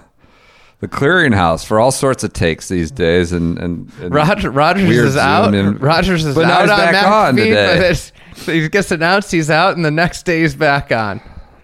the 0.79 0.87
clearinghouse 0.87 1.65
for 1.65 1.79
all 1.79 1.91
sorts 1.91 2.23
of 2.23 2.33
takes 2.33 2.69
these 2.69 2.91
days. 2.91 3.31
And, 3.31 3.57
and, 3.57 3.91
and 3.99 4.13
Roger, 4.13 4.51
Rodgers 4.51 4.89
is 4.89 5.17
out. 5.17 5.53
In. 5.53 5.77
Rodgers 5.79 6.25
is 6.25 6.35
But 6.35 6.43
now 6.43 6.59
out 6.59 6.61
he's 6.61 6.71
on 6.71 6.77
back 6.77 6.95
McAfee, 6.95 7.11
on 7.11 7.35
today. 7.35 7.95
It's- 8.37 8.45
he 8.47 8.67
gets 8.69 8.91
announced 8.91 9.31
he's 9.31 9.49
out, 9.49 9.75
and 9.75 9.83
the 9.85 9.91
next 9.91 10.25
day 10.25 10.41
he's 10.41 10.55
back 10.55 10.91
on. 10.91 11.21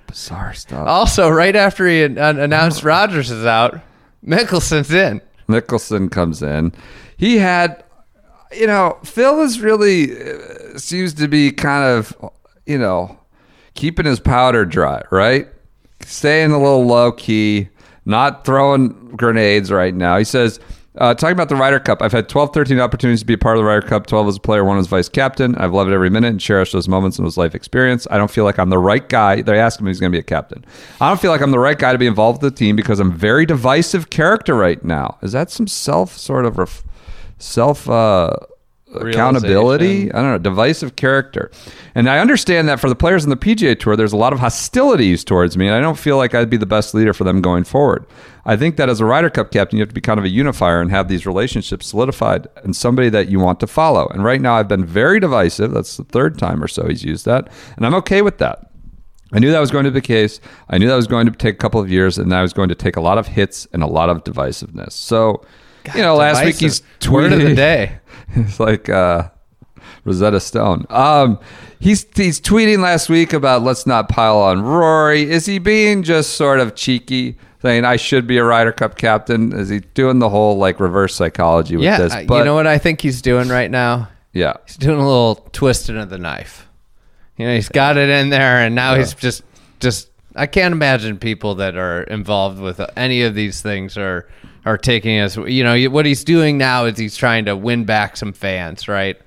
bizarre 0.08 0.54
stuff. 0.54 0.88
Also, 0.88 1.28
right 1.30 1.56
after 1.56 1.88
he 1.88 2.04
an- 2.04 2.18
announced 2.20 2.84
Rodgers 2.84 3.32
is 3.32 3.46
out, 3.46 3.80
Mickelson's 4.26 4.92
in. 4.92 5.22
Mickelson 5.50 6.12
comes 6.12 6.42
in. 6.44 6.72
He 7.18 7.38
had, 7.38 7.84
you 8.56 8.68
know, 8.68 8.98
Phil 9.04 9.42
is 9.42 9.60
really 9.60 10.12
uh, 10.12 10.78
seems 10.78 11.14
to 11.16 11.28
be 11.28 11.52
kind 11.52 11.84
of, 11.98 12.16
you 12.66 12.78
know, 12.78 13.18
keeping 13.74 14.06
his 14.06 14.20
powder 14.20 14.66
dry, 14.66 15.02
right? 15.12 15.48
Staying 16.06 16.52
a 16.52 16.60
little 16.60 16.86
low 16.86 17.12
key, 17.12 17.70
not 18.06 18.46
throwing 18.46 18.90
grenades 19.16 19.72
right 19.72 19.96
now. 19.96 20.18
He 20.18 20.24
says, 20.26 20.60
uh, 20.98 21.14
talking 21.16 21.34
about 21.34 21.50
the 21.50 21.56
Ryder 21.56 21.80
Cup, 21.80 22.02
I've 22.02 22.12
had 22.12 22.30
12, 22.30 22.54
13 22.54 22.80
opportunities 22.80 23.22
to 23.22 23.26
be 23.26 23.34
a 23.34 23.38
part 23.38 23.58
of 23.58 23.62
the 23.62 23.68
Ryder 23.68 23.88
Cup, 23.88 24.06
12 24.06 24.28
as 24.28 24.38
a 24.38 24.40
player, 24.40 24.64
one 24.64 24.78
as 24.78 24.88
vice 24.88 25.10
captain. 25.10 25.56
I've 25.56 25.74
loved 25.74 25.92
every 25.92 26.10
minute 26.10 26.28
and 26.28 26.40
cherished 26.40 26.74
those 26.74 26.88
moments 26.88 27.18
and 27.18 27.26
those 27.26 27.38
life 27.38 27.56
experience. 27.56 28.06
I 28.12 28.18
don't 28.18 28.30
feel 28.30 28.44
like 28.44 28.60
I'm 28.60 28.70
the 28.70 28.78
right 28.78 29.08
guy. 29.08 29.42
They 29.42 29.60
asked 29.60 29.80
if 29.80 29.88
he's 29.88 30.00
going 30.00 30.12
to 30.12 30.16
be 30.16 30.20
a 30.20 30.24
captain. 30.24 30.64
I 31.02 31.10
don't 31.10 31.20
feel 31.20 31.32
like 31.32 31.42
I'm 31.42 31.52
the 31.52 31.60
right 31.60 31.78
guy 31.78 31.92
to 31.94 31.98
be 31.98 32.06
involved 32.06 32.44
with 32.44 32.54
the 32.54 32.58
team 32.58 32.76
because 32.76 33.00
I'm 33.00 33.12
very 33.12 33.46
divisive 33.46 34.10
character 34.12 34.56
right 34.56 34.84
now. 34.84 35.18
Is 35.24 35.32
that 35.32 35.50
some 35.50 35.68
self 35.68 36.16
sort 36.16 36.46
of 36.46 36.58
ref- 36.60 36.84
self 37.40 37.90
uh, 37.90 38.36
accountability? 38.96 40.12
I 40.12 40.16
don't 40.22 40.32
know, 40.32 40.38
divisive 40.38 40.96
character. 40.96 41.52
And 41.96 42.10
I 42.10 42.20
understand 42.20 42.68
that 42.70 42.80
for 42.80 42.90
the 42.90 42.96
players 42.96 43.24
on 43.24 43.30
the 43.30 43.36
PGA 43.36 43.80
Tour, 43.80 43.96
there's 43.96 44.14
a 44.14 44.18
lot 44.18 44.34
of 44.34 44.40
hostilities 44.40 45.24
towards 45.24 45.58
me, 45.58 45.68
and 45.68 45.76
I 45.76 45.80
don't 45.80 45.98
feel 45.98 46.18
like 46.18 46.34
I'd 46.34 46.50
be 46.50 46.58
the 46.58 46.66
best 46.66 46.94
leader 46.94 47.14
for 47.14 47.24
them 47.24 47.42
going 47.42 47.64
forward. 47.64 48.06
I 48.46 48.58
think 48.58 48.78
that 48.78 48.90
as 48.90 49.00
a 49.00 49.06
Ryder 49.06 49.30
Cup 49.30 49.52
captain, 49.52 49.78
you 49.78 49.82
have 49.82 49.90
to 49.90 49.96
be 49.96 50.02
kind 50.02 50.20
of 50.20 50.26
a 50.26 50.30
unifier 50.30 50.82
and 50.82 50.92
have 50.92 51.08
these 51.08 51.26
relationships 51.26 51.88
solidified 51.88 52.48
and 52.64 52.76
somebody 52.76 53.10
that 53.10 53.30
you 53.30 53.40
want 53.40 53.60
to 53.62 53.68
follow. 53.68 54.08
And 54.08 54.24
right 54.24 54.42
now, 54.42 54.56
I've 54.56 54.68
been 54.68 54.86
very 54.86 55.20
divisive. 55.20 55.72
That's 55.72 55.98
the 55.98 56.04
third 56.04 56.38
time 56.38 56.64
or 56.64 56.68
so 56.68 56.88
he's 56.88 57.04
used 57.04 57.26
that, 57.26 57.52
and 57.78 57.86
I'm 57.86 57.94
okay 57.96 58.22
with 58.22 58.38
that. 58.40 58.70
I 59.34 59.40
knew 59.40 59.52
that 59.52 59.60
was 59.60 59.72
going 59.72 59.86
to 59.86 59.90
be 59.90 59.96
the 59.96 60.06
case. 60.06 60.40
I 60.70 60.78
knew 60.78 60.88
that 60.88 60.96
was 60.96 61.08
going 61.08 61.26
to 61.26 61.32
take 61.32 61.56
a 61.56 61.58
couple 61.58 61.82
of 61.82 61.92
years, 61.92 62.20
and 62.20 62.32
I 62.34 62.44
was 62.44 62.54
going 62.54 62.70
to 62.70 62.76
take 62.76 62.96
a 62.96 63.02
lot 63.02 63.18
of 63.18 63.28
hits 63.28 63.68
and 63.74 63.82
a 63.82 63.88
lot 63.88 64.10
of 64.10 64.24
divisiveness. 64.24 64.92
So, 64.92 65.44
you 65.96 66.02
know, 66.02 66.16
last 66.16 66.46
week 66.46 66.58
he's 66.58 66.82
Divisive. 67.00 67.12
Word 67.12 67.34
of 67.34 67.42
the 67.42 67.56
day. 67.56 68.00
It's 68.48 68.60
like 68.60 68.90
uh, 68.90 69.30
Rosetta 70.06 70.40
Stone. 70.40 70.86
Um, 70.90 71.40
he's 71.80 72.06
he's 72.16 72.40
tweeting 72.42 72.80
last 72.80 73.10
week 73.10 73.34
about 73.34 73.62
let's 73.64 73.86
not 73.86 74.10
pile 74.10 74.38
on 74.38 74.62
Rory. 74.62 75.30
Is 75.30 75.46
he 75.46 75.60
being 75.60 76.04
just 76.04 76.34
sort 76.34 76.60
of 76.60 76.76
cheeky, 76.76 77.38
saying 77.62 77.86
I 77.86 77.96
should 77.98 78.26
be 78.28 78.38
a 78.38 78.44
Ryder 78.44 78.72
Cup 78.72 78.98
captain? 78.98 79.54
Is 79.54 79.70
he 79.70 79.80
doing 79.80 80.20
the 80.20 80.30
whole 80.30 80.58
like 80.58 80.80
reverse 80.80 81.16
psychology 81.16 81.76
with 81.76 81.86
Yeah, 81.86 81.98
this? 82.00 82.14
I- 82.14 82.22
you 82.22 82.44
know 82.44 82.56
what 82.56 82.68
I 82.68 82.78
think 82.78 83.02
he's 83.02 83.22
doing 83.22 83.50
right 83.50 83.70
now? 83.70 84.10
Yeah, 84.34 84.54
He's 84.66 84.78
doing 84.78 85.00
a 85.00 85.06
little 85.06 85.36
twisting 85.52 85.96
of 85.98 86.10
the 86.10 86.18
knife. 86.18 86.68
You 87.38 87.46
know, 87.48 87.54
he's 87.54 87.70
got 87.70 87.98
it 87.98 88.10
in 88.10 88.30
there, 88.30 88.60
and 88.60 88.74
now 88.74 88.96
he's 88.96 89.14
just, 89.14 89.44
just. 89.80 90.10
I 90.36 90.48
can't 90.48 90.72
imagine 90.72 91.20
people 91.20 91.54
that 91.56 91.76
are 91.78 92.02
involved 92.04 92.60
with 92.60 92.82
any 92.98 93.22
of 93.22 93.36
these 93.36 93.62
things 93.62 93.96
are 93.96 94.28
are 94.66 94.78
taking 94.78 95.20
us. 95.20 95.36
You 95.38 95.64
know, 95.64 95.84
what 95.90 96.06
he's 96.06 96.24
doing 96.24 96.58
now 96.58 96.86
is 96.86 96.98
he's 96.98 97.18
trying 97.18 97.46
to 97.46 97.56
win 97.56 97.86
back 97.86 98.18
some 98.18 98.34
fans, 98.34 98.88
right? 98.88 99.18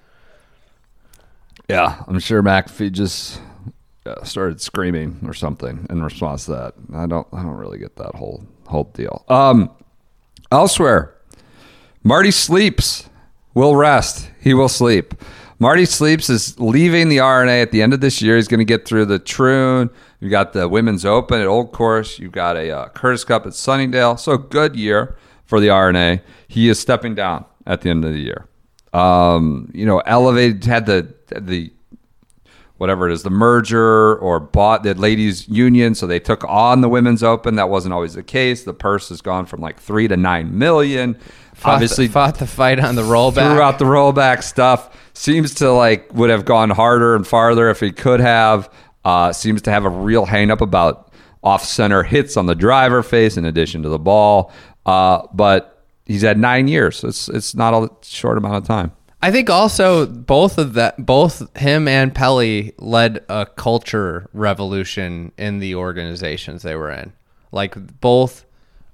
yeah. 1.68 2.02
I'm 2.06 2.18
sure 2.18 2.42
McAfee 2.42 2.92
just 2.92 3.40
uh, 4.04 4.22
started 4.24 4.60
screaming 4.60 5.18
or 5.26 5.34
something 5.34 5.86
in 5.90 6.02
response 6.02 6.46
to 6.46 6.52
that. 6.52 6.74
I 6.94 7.06
don't 7.06 7.26
I 7.32 7.42
don't 7.42 7.56
really 7.56 7.78
get 7.78 7.96
that 7.96 8.14
whole 8.14 8.44
whole 8.66 8.84
deal. 8.84 9.24
Um, 9.28 9.70
elsewhere, 10.50 11.14
Marty 12.02 12.30
sleeps. 12.30 13.08
Will 13.54 13.74
rest. 13.74 14.30
He 14.42 14.52
will 14.52 14.68
sleep. 14.68 15.14
Marty 15.58 15.86
sleeps 15.86 16.28
is 16.28 16.60
leaving 16.60 17.08
the 17.08 17.20
R&A 17.20 17.62
at 17.62 17.70
the 17.70 17.80
end 17.80 17.94
of 17.94 18.02
this 18.02 18.20
year. 18.20 18.36
He's 18.36 18.48
going 18.48 18.58
to 18.58 18.66
get 18.66 18.84
through 18.84 19.06
the 19.06 19.18
Troon. 19.18 19.88
You 20.20 20.28
got 20.28 20.52
the 20.52 20.68
Women's 20.68 21.06
Open 21.06 21.40
at 21.40 21.46
Old 21.46 21.72
Course. 21.72 22.18
You've 22.18 22.32
got 22.32 22.58
a 22.58 22.70
uh, 22.70 22.88
Curtis 22.90 23.24
Cup 23.24 23.46
at 23.46 23.54
Sunningdale. 23.54 24.18
So 24.18 24.36
good 24.36 24.76
year 24.76 25.16
for 25.46 25.60
the 25.60 25.70
R&A. 25.70 26.20
He 26.48 26.68
is 26.68 26.78
stepping 26.78 27.14
down 27.14 27.44
at 27.66 27.80
the 27.80 27.90
end 27.90 28.04
of 28.04 28.12
the 28.12 28.20
year. 28.20 28.46
Um, 28.92 29.70
you 29.74 29.84
know, 29.84 30.00
elevated 30.00 30.64
had 30.64 30.86
the 30.86 31.14
the 31.34 31.72
whatever 32.78 33.08
it 33.08 33.12
is, 33.12 33.22
the 33.22 33.30
merger 33.30 34.16
or 34.18 34.38
bought 34.38 34.82
the 34.82 34.94
ladies' 34.94 35.48
union, 35.48 35.94
so 35.94 36.06
they 36.06 36.18
took 36.20 36.44
on 36.44 36.80
the 36.82 36.88
women's 36.88 37.22
open. 37.22 37.56
That 37.56 37.68
wasn't 37.68 37.94
always 37.94 38.14
the 38.14 38.22
case. 38.22 38.64
The 38.64 38.74
purse 38.74 39.08
has 39.08 39.20
gone 39.20 39.46
from 39.46 39.60
like 39.60 39.80
three 39.80 40.08
to 40.08 40.16
nine 40.16 40.58
million. 40.58 41.18
Fought 41.54 41.74
Obviously, 41.74 42.06
the, 42.06 42.12
fought 42.12 42.38
the 42.38 42.46
fight 42.46 42.78
on 42.78 42.94
the 42.96 43.02
rollback. 43.02 43.52
threw 43.52 43.60
out 43.60 43.78
the 43.78 43.86
rollback 43.86 44.42
stuff. 44.42 44.94
Seems 45.14 45.54
to 45.56 45.72
like 45.72 46.12
would 46.14 46.30
have 46.30 46.44
gone 46.44 46.70
harder 46.70 47.14
and 47.14 47.26
farther 47.26 47.70
if 47.70 47.80
he 47.80 47.92
could 47.92 48.20
have. 48.20 48.70
Uh, 49.04 49.32
seems 49.32 49.62
to 49.62 49.70
have 49.70 49.84
a 49.84 49.90
real 49.90 50.26
hang 50.26 50.50
up 50.50 50.60
about 50.60 51.12
off 51.42 51.64
center 51.64 52.02
hits 52.02 52.36
on 52.36 52.46
the 52.46 52.56
driver 52.56 53.02
face 53.04 53.36
in 53.36 53.44
addition 53.44 53.82
to 53.84 53.88
the 53.88 53.98
ball. 53.98 54.52
Uh, 54.86 55.26
but 55.34 55.84
he's 56.06 56.22
had 56.22 56.38
nine 56.38 56.68
years. 56.68 57.04
It's 57.04 57.28
it's 57.28 57.54
not 57.54 57.74
a 57.74 57.90
short 58.02 58.38
amount 58.38 58.56
of 58.56 58.64
time. 58.64 58.92
I 59.20 59.32
think 59.32 59.50
also 59.50 60.06
both 60.06 60.56
of 60.56 60.74
that, 60.74 61.04
both 61.04 61.56
him 61.58 61.88
and 61.88 62.14
Pelley 62.14 62.72
led 62.78 63.24
a 63.28 63.46
culture 63.46 64.30
revolution 64.32 65.32
in 65.36 65.58
the 65.58 65.74
organizations 65.74 66.62
they 66.62 66.76
were 66.76 66.90
in. 66.90 67.12
Like 67.50 68.00
both 68.00 68.44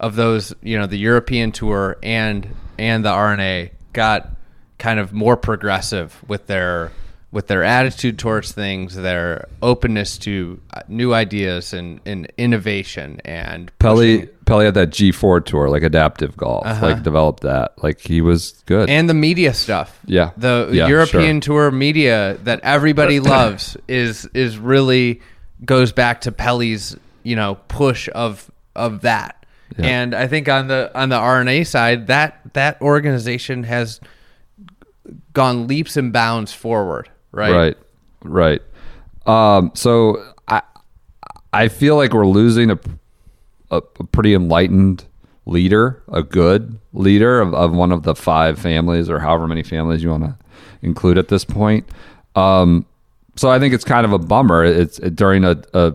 of 0.00 0.16
those, 0.16 0.55
you 0.62 0.78
know, 0.78 0.87
the 0.87 0.98
European 0.98 1.52
tour 1.52 1.98
and 2.02 2.48
and 2.78 3.05
the 3.05 3.11
R&A 3.11 3.72
got 3.92 4.31
kind 4.78 4.98
of 4.98 5.12
more 5.12 5.37
progressive 5.37 6.18
with 6.26 6.46
their 6.46 6.90
with 7.32 7.46
their 7.46 7.64
attitude 7.64 8.18
towards 8.18 8.52
things, 8.52 8.94
their 8.94 9.48
openness 9.62 10.18
to 10.18 10.60
uh, 10.74 10.82
new 10.86 11.14
ideas 11.14 11.72
and, 11.72 11.98
and 12.04 12.30
innovation 12.36 13.20
and 13.24 13.72
Pelley 13.78 14.18
pushing- 14.18 14.34
Pelley 14.44 14.64
had 14.66 14.74
that 14.74 14.90
G4 14.90 15.42
tour, 15.44 15.70
like 15.70 15.82
adaptive 15.82 16.36
golf, 16.36 16.66
like 16.82 17.02
developed 17.02 17.42
that. 17.44 17.72
Like 17.82 18.00
he 18.00 18.20
was 18.20 18.62
good. 18.66 18.90
and 18.90 19.08
the 19.08 19.14
media 19.14 19.54
stuff. 19.54 19.98
Yeah. 20.04 20.32
the 20.36 20.68
Yeah, 20.72 20.88
European 20.88 21.40
sure. 21.40 21.70
tour 21.70 21.70
media 21.70 22.36
that 22.44 22.60
everybody 22.62 23.18
loves 23.36 23.76
is 23.88 24.26
is 24.34 24.58
really 24.58 25.22
goes 25.64 25.90
back 25.92 26.20
to 26.22 26.32
Pelley's 26.32 26.96
you 27.22 27.34
know 27.36 27.54
push 27.68 28.08
of 28.14 28.50
of 28.76 29.00
that. 29.02 29.46
Yeah. 29.78 29.86
And 29.86 30.14
I 30.14 30.26
think 30.26 30.48
on 30.50 30.66
the 30.68 30.90
on 30.94 31.08
the 31.08 31.16
R&A 31.16 31.64
side, 31.64 32.08
that 32.08 32.40
that 32.52 32.78
organization 32.82 33.62
has 33.62 34.00
gone 35.32 35.66
leaps 35.66 35.96
and 35.96 36.12
bounds 36.12 36.52
forward. 36.52 37.08
Right. 37.32 37.50
Right, 37.52 37.76
right. 38.24 38.62
Um, 39.26 39.72
so 39.74 40.32
I 40.48 40.62
I 41.52 41.68
feel 41.68 41.96
like 41.96 42.12
we're 42.12 42.26
losing 42.26 42.70
a 42.70 42.78
a, 43.70 43.78
a 43.78 44.04
pretty 44.04 44.34
enlightened 44.34 45.04
leader, 45.46 46.02
a 46.12 46.22
good 46.22 46.78
leader 46.92 47.40
of, 47.40 47.54
of 47.54 47.72
one 47.72 47.90
of 47.90 48.02
the 48.04 48.14
five 48.14 48.58
families 48.58 49.08
or 49.10 49.18
however 49.18 49.48
many 49.48 49.62
families 49.62 50.02
you 50.02 50.10
want 50.10 50.24
to 50.24 50.36
include 50.82 51.18
at 51.18 51.28
this 51.28 51.44
point. 51.44 51.88
Um, 52.36 52.86
so 53.34 53.50
I 53.50 53.58
think 53.58 53.72
it's 53.74 53.84
kind 53.84 54.04
of 54.04 54.12
a 54.12 54.18
bummer. 54.18 54.64
It's 54.64 54.98
during 54.98 55.44
a, 55.44 55.60
a 55.72 55.94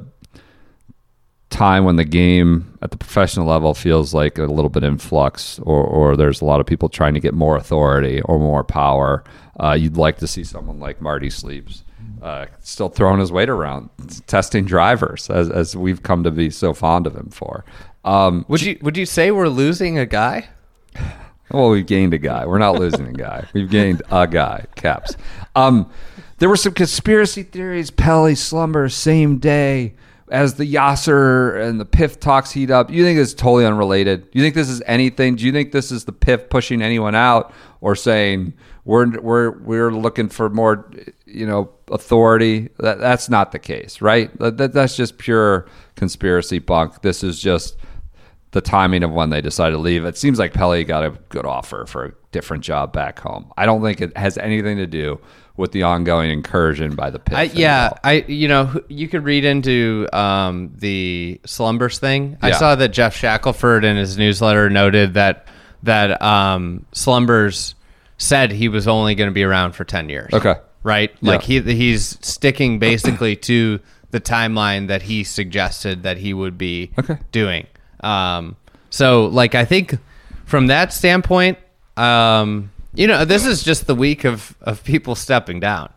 time 1.49 1.85
when 1.85 1.95
the 1.95 2.05
game 2.05 2.77
at 2.81 2.91
the 2.91 2.97
professional 2.97 3.47
level 3.47 3.73
feels 3.73 4.13
like 4.13 4.37
a 4.37 4.43
little 4.43 4.69
bit 4.69 4.83
in 4.83 4.97
flux 4.97 5.59
or, 5.59 5.83
or 5.83 6.17
there's 6.17 6.41
a 6.41 6.45
lot 6.45 6.59
of 6.59 6.65
people 6.65 6.89
trying 6.89 7.13
to 7.13 7.19
get 7.19 7.33
more 7.33 7.55
authority 7.55 8.21
or 8.21 8.37
more 8.39 8.63
power. 8.63 9.23
Uh, 9.59 9.73
you'd 9.73 9.97
like 9.97 10.17
to 10.17 10.27
see 10.27 10.43
someone 10.43 10.79
like 10.79 11.01
Marty 11.01 11.29
Sleeps 11.29 11.83
uh, 12.21 12.45
still 12.61 12.89
throwing 12.89 13.19
his 13.19 13.31
weight 13.31 13.49
around, 13.49 13.89
testing 14.27 14.65
drivers, 14.65 15.29
as, 15.29 15.49
as 15.49 15.75
we've 15.75 16.03
come 16.03 16.23
to 16.23 16.31
be 16.31 16.49
so 16.49 16.73
fond 16.73 17.07
of 17.07 17.15
him 17.15 17.29
for. 17.29 17.63
Um, 18.03 18.45
Would 18.47 18.61
you 18.61 18.77
would 18.81 18.95
you 18.95 19.05
say 19.05 19.31
we're 19.31 19.49
losing 19.49 19.97
a 19.97 20.05
guy? 20.05 20.47
well, 21.51 21.69
we've 21.69 21.85
gained 21.85 22.13
a 22.13 22.17
guy. 22.17 22.45
We're 22.45 22.57
not 22.57 22.79
losing 22.79 23.07
a 23.07 23.13
guy. 23.13 23.47
We've 23.53 23.69
gained 23.69 24.01
a 24.09 24.27
guy. 24.27 24.65
Caps. 24.75 25.15
Um, 25.55 25.91
there 26.39 26.49
were 26.49 26.55
some 26.57 26.73
conspiracy 26.73 27.43
theories. 27.43 27.91
Pelley 27.91 28.35
slumber 28.35 28.87
same 28.89 29.39
day 29.39 29.93
as 30.29 30.55
the 30.55 30.71
Yasir 30.71 31.61
and 31.61 31.79
the 31.79 31.85
PIF 31.85 32.19
talks 32.19 32.51
heat 32.51 32.69
up. 32.69 32.91
You 32.91 33.03
think 33.03 33.19
it's 33.19 33.33
totally 33.33 33.65
unrelated? 33.65 34.27
You 34.33 34.41
think 34.41 34.55
this 34.55 34.69
is 34.69 34.81
anything? 34.85 35.35
Do 35.35 35.45
you 35.45 35.51
think 35.51 35.71
this 35.71 35.91
is 35.91 36.05
the 36.05 36.13
PIF 36.13 36.49
pushing 36.49 36.81
anyone 36.81 37.15
out 37.15 37.53
or 37.81 37.95
saying 37.95 38.53
we're 38.85 39.19
we're 39.19 39.51
we're 39.59 39.91
looking 39.91 40.29
for 40.29 40.49
more, 40.49 40.89
you 41.25 41.45
know, 41.45 41.69
authority? 41.89 42.69
That 42.79 42.99
that's 42.99 43.29
not 43.29 43.51
the 43.51 43.59
case, 43.59 44.01
right? 44.01 44.37
That, 44.39 44.57
that 44.57 44.73
that's 44.73 44.95
just 44.95 45.17
pure 45.17 45.67
conspiracy 45.95 46.59
bunk. 46.59 47.01
This 47.01 47.23
is 47.23 47.39
just 47.39 47.77
the 48.51 48.61
timing 48.61 49.03
of 49.03 49.11
when 49.11 49.29
they 49.29 49.41
decided 49.41 49.73
to 49.75 49.77
leave. 49.81 50.05
It 50.05 50.17
seems 50.17 50.39
like 50.39 50.53
Pelley 50.53 50.83
got 50.83 51.03
a 51.03 51.11
good 51.29 51.45
offer 51.45 51.85
for 51.85 52.05
a 52.05 52.13
different 52.31 52.63
job 52.63 52.93
back 52.93 53.19
home. 53.19 53.51
I 53.57 53.65
don't 53.65 53.81
think 53.81 54.01
it 54.01 54.15
has 54.17 54.37
anything 54.37 54.77
to 54.77 54.87
do 54.87 55.19
with 55.57 55.71
the 55.71 55.83
ongoing 55.83 56.29
incursion 56.29 56.95
by 56.95 57.09
the 57.09 57.19
pit. 57.19 57.35
I, 57.37 57.43
yeah, 57.43 57.89
I 58.03 58.23
you 58.27 58.47
know 58.47 58.79
you 58.87 59.07
could 59.07 59.23
read 59.23 59.43
into 59.43 60.07
um, 60.13 60.71
the 60.77 61.41
slumbers 61.45 61.99
thing. 61.99 62.37
I 62.41 62.51
saw 62.51 62.75
that 62.75 62.89
Geoff 62.89 63.15
Shackelford 63.15 63.83
in 63.83 63.97
his 63.97 64.17
newsletter 64.17 64.69
noted 64.69 65.15
that 65.15 65.47
that 65.83 66.21
um, 66.21 66.85
slumbers 66.91 67.75
said 68.17 68.51
he 68.51 68.67
was 68.69 68.87
only 68.87 69.15
going 69.15 69.29
to 69.29 69.33
be 69.33 69.43
around 69.43 69.73
for 69.73 69.83
ten 69.83 70.09
years. 70.09 70.31
Okay. 70.33 70.55
right? 70.83 71.11
Yeah. 71.21 71.31
Like 71.33 71.41
he 71.43 71.59
he's 71.61 72.17
sticking 72.25 72.79
basically 72.79 73.35
to 73.37 73.79
the 74.11 74.21
timeline 74.21 74.87
that 74.87 75.01
he 75.01 75.23
suggested 75.23 76.03
that 76.03 76.17
he 76.17 76.33
would 76.33 76.57
be 76.57 76.91
Okay. 76.97 77.17
doing. 77.31 77.67
Um, 78.01 78.55
so 78.89 79.25
like 79.25 79.55
I 79.55 79.65
think 79.65 79.97
from 80.45 80.67
that 80.67 80.93
standpoint, 80.93 81.57
um, 81.97 82.71
you 82.93 83.07
know, 83.07 83.25
this 83.25 83.45
is 83.45 83.63
just 83.63 83.87
the 83.87 83.95
week 83.95 84.23
of 84.23 84.55
of 84.61 84.83
people 84.83 85.15
stepping 85.15 85.59
down. 85.59 85.91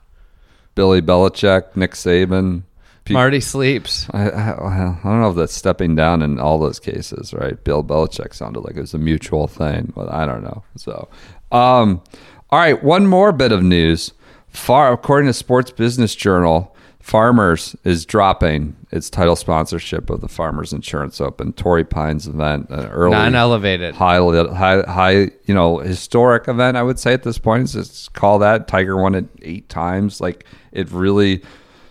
Billy 0.74 1.02
Belichick, 1.02 1.76
Nick 1.76 1.92
Saban. 1.92 2.62
Pe- 3.04 3.14
Marty 3.14 3.40
sleeps. 3.40 4.06
I, 4.12 4.30
I, 4.30 4.50
I 4.52 5.00
don't 5.02 5.20
know 5.20 5.30
if 5.30 5.36
that's 5.36 5.54
stepping 5.54 5.94
down 5.94 6.22
in 6.22 6.38
all 6.38 6.58
those 6.58 6.78
cases, 6.78 7.32
right? 7.32 7.62
Bill 7.64 7.82
Belichick 7.82 8.34
sounded 8.34 8.60
like 8.60 8.76
it 8.76 8.80
was 8.80 8.94
a 8.94 8.98
mutual 8.98 9.46
thing, 9.46 9.92
but 9.96 10.12
I 10.12 10.26
don't 10.26 10.42
know. 10.42 10.62
So, 10.76 11.08
um, 11.50 12.02
all 12.50 12.58
right, 12.58 12.82
one 12.82 13.06
more 13.06 13.32
bit 13.32 13.52
of 13.52 13.62
news. 13.62 14.12
Far, 14.48 14.92
according 14.92 15.28
to 15.28 15.32
Sports 15.32 15.70
Business 15.70 16.14
Journal, 16.14 16.76
Farmers 17.00 17.74
is 17.82 18.04
dropping 18.04 18.76
its 18.92 19.08
title 19.08 19.34
sponsorship 19.34 20.10
of 20.10 20.20
the 20.20 20.28
Farmers 20.28 20.72
Insurance 20.72 21.20
Open, 21.20 21.52
Torrey 21.54 21.84
Pines 21.84 22.26
event, 22.28 22.68
an 22.68 22.86
early 22.86 23.12
Non-elevated. 23.12 23.94
high, 23.94 24.18
high, 24.18 24.82
high, 24.82 25.12
you 25.46 25.54
know, 25.54 25.78
historic 25.78 26.46
event. 26.46 26.76
I 26.76 26.82
would 26.82 26.98
say 26.98 27.14
at 27.14 27.22
this 27.22 27.38
point, 27.38 27.68
just 27.68 28.12
call 28.12 28.38
that. 28.40 28.68
Tiger 28.68 28.96
won 29.00 29.14
it 29.14 29.26
eight 29.42 29.68
times. 29.70 30.20
Like 30.20 30.44
it 30.72 30.90
really, 30.92 31.42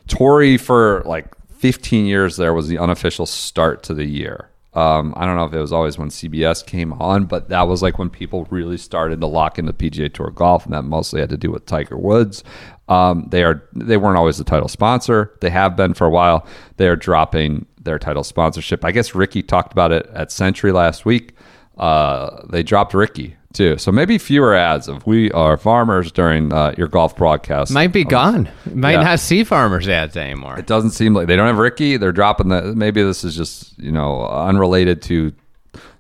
Torrey 0.08 0.58
for 0.58 1.02
like 1.06 1.28
15 1.58 2.06
years 2.06 2.38
there 2.38 2.54
was 2.54 2.68
the 2.68 2.78
unofficial 2.78 3.26
start 3.26 3.84
to 3.84 3.94
the 3.94 4.06
year. 4.06 4.50
Um, 4.74 5.16
I 5.18 5.26
don't 5.26 5.36
know 5.36 5.46
if 5.46 5.54
it 5.54 5.60
was 5.60 5.74
always 5.74 5.98
when 5.98 6.10
CBS 6.10 6.64
came 6.64 6.94
on, 6.94 7.26
but 7.26 7.50
that 7.50 7.64
was 7.68 7.82
like 7.82 7.98
when 7.98 8.12
people 8.12 8.48
really 8.52 8.78
started 8.78 9.20
to 9.20 9.28
lock 9.28 9.58
into 9.58 9.74
PGA 9.74 10.14
Tour 10.14 10.30
golf, 10.30 10.64
and 10.66 10.74
that 10.76 10.84
mostly 10.84 11.20
had 11.20 11.30
to 11.32 11.38
do 11.38 11.50
with 11.52 11.66
Tiger 11.66 11.98
Woods. 11.98 12.44
Um, 12.90 13.28
they 13.30 13.44
are 13.44 13.64
they 13.74 13.98
weren't 13.98 14.18
always 14.18 14.38
the 14.38 14.44
title 14.44 14.68
sponsor. 14.68 15.32
They 15.42 15.50
have 15.52 15.76
been 15.78 15.94
for 15.94 16.06
a 16.06 16.10
while. 16.10 16.46
They 16.78 16.88
are 16.88 16.96
dropping 16.96 17.66
their 17.82 18.00
title 18.00 18.24
sponsorship. 18.24 18.84
I 18.84 18.92
guess 18.92 19.16
Ricky 19.16 19.42
talked 19.44 19.72
about 19.72 19.92
it 19.92 20.10
at 20.14 20.32
Sentry 20.32 20.72
last 20.72 21.06
week. 21.06 21.34
Uh, 21.78 22.42
they 22.50 22.62
dropped 22.64 22.94
Ricky 22.94 23.36
too, 23.54 23.78
so 23.78 23.92
maybe 23.92 24.18
fewer 24.18 24.54
ads 24.54 24.88
of 24.88 25.06
"We 25.08 25.32
are 25.32 25.56
farmers" 25.56 26.12
during 26.12 26.52
uh, 26.52 26.74
your 26.78 26.88
golf 26.88 27.16
broadcast. 27.16 27.72
Might 27.72 27.94
be 27.94 28.04
gone. 28.04 28.50
Might 28.74 28.94
Yeah. 28.94 29.04
not 29.04 29.20
see 29.20 29.44
farmers 29.44 29.88
ads 29.88 30.18
anymore. 30.18 30.58
It 30.60 30.68
doesn't 30.68 30.92
seem 30.92 31.14
like 31.14 31.28
they 31.28 31.36
don't 31.36 31.48
have 31.48 31.58
Ricky. 31.58 31.96
They're 31.98 32.12
dropping 32.12 32.50
the. 32.50 32.74
Maybe 32.76 33.02
this 33.04 33.24
is 33.24 33.36
just 33.36 33.78
you 33.80 33.92
know 33.92 34.28
unrelated 34.28 35.02
to 35.04 35.32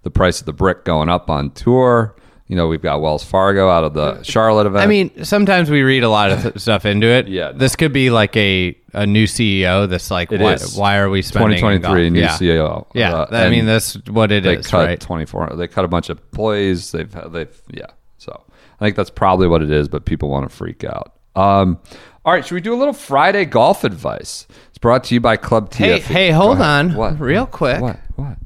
the 0.03 0.09
price 0.09 0.39
of 0.39 0.45
the 0.47 0.53
brick 0.53 0.85
going 0.85 1.07
up 1.09 1.29
on 1.29 1.51
tour. 1.51 2.15
You 2.49 2.55
know, 2.55 2.67
we've 2.67 2.81
got 2.81 2.99
Wells 2.99 3.23
Fargo 3.23 3.69
out 3.69 3.83
of 3.83 3.93
the 3.93 4.21
Charlotte 4.23 4.65
event. 4.65 4.83
I 4.83 4.87
mean, 4.87 5.23
sometimes 5.23 5.69
we 5.69 5.83
read 5.83 6.03
a 6.03 6.09
lot 6.09 6.31
of 6.31 6.41
th- 6.41 6.57
stuff 6.57 6.83
into 6.83 7.05
it. 7.05 7.27
Yeah, 7.27 7.51
no. 7.51 7.59
This 7.59 7.75
could 7.75 7.93
be 7.93 8.09
like 8.09 8.35
a, 8.35 8.75
a 8.93 9.05
new 9.05 9.25
CEO 9.25 9.87
that's 9.87 10.09
like, 10.09 10.31
It 10.31 10.41
why, 10.41 10.53
is. 10.55 10.75
why 10.75 10.97
are 10.97 11.11
we 11.11 11.21
spending? 11.21 11.63
on 11.63 11.73
2023 11.79 12.09
golf? 12.09 12.11
new 12.13 12.19
yeah. 12.19 12.29
CEO. 12.57 12.87
Yeah, 12.95 13.13
Uh, 13.13 13.27
I 13.33 13.49
mean 13.51 13.67
that's 13.67 13.93
what 14.07 14.31
it 14.31 14.43
they 14.43 14.55
is, 14.57 14.65
cut 14.67 14.85
right? 14.87 14.99
24. 14.99 15.55
They 15.57 15.67
cut 15.67 15.85
a 15.85 15.87
bunch 15.87 16.09
of 16.09 16.17
employees. 16.17 16.91
They've 16.91 17.11
they've 17.31 17.61
yeah. 17.71 17.85
So 18.17 18.43
I 18.79 18.83
think 18.85 18.95
that's 18.95 19.11
probably 19.11 19.47
what 19.47 19.61
it 19.61 19.69
is. 19.69 19.87
But 19.87 20.05
people 20.05 20.29
want 20.29 20.49
to 20.49 20.55
freak 20.55 20.83
out. 20.83 21.13
Um, 21.35 21.77
all 22.25 22.33
right, 22.33 22.43
should 22.43 22.55
we 22.55 22.61
do 22.61 22.73
a 22.73 22.79
little 22.79 22.93
Friday 22.95 23.45
golf 23.45 23.83
advice? 23.83 24.47
It's 24.69 24.79
brought 24.79 25.03
to 25.05 25.13
you 25.13 25.21
by 25.21 25.37
Club 25.37 25.69
TF. 25.69 25.77
Hey, 25.77 25.99
hey, 25.99 26.29
Go 26.31 26.37
hold 26.37 26.53
ahead. 26.59 26.65
on, 26.87 26.93
What? 26.95 27.19
real 27.19 27.45
quick. 27.45 27.79
What? 27.79 27.99
What? 28.15 28.37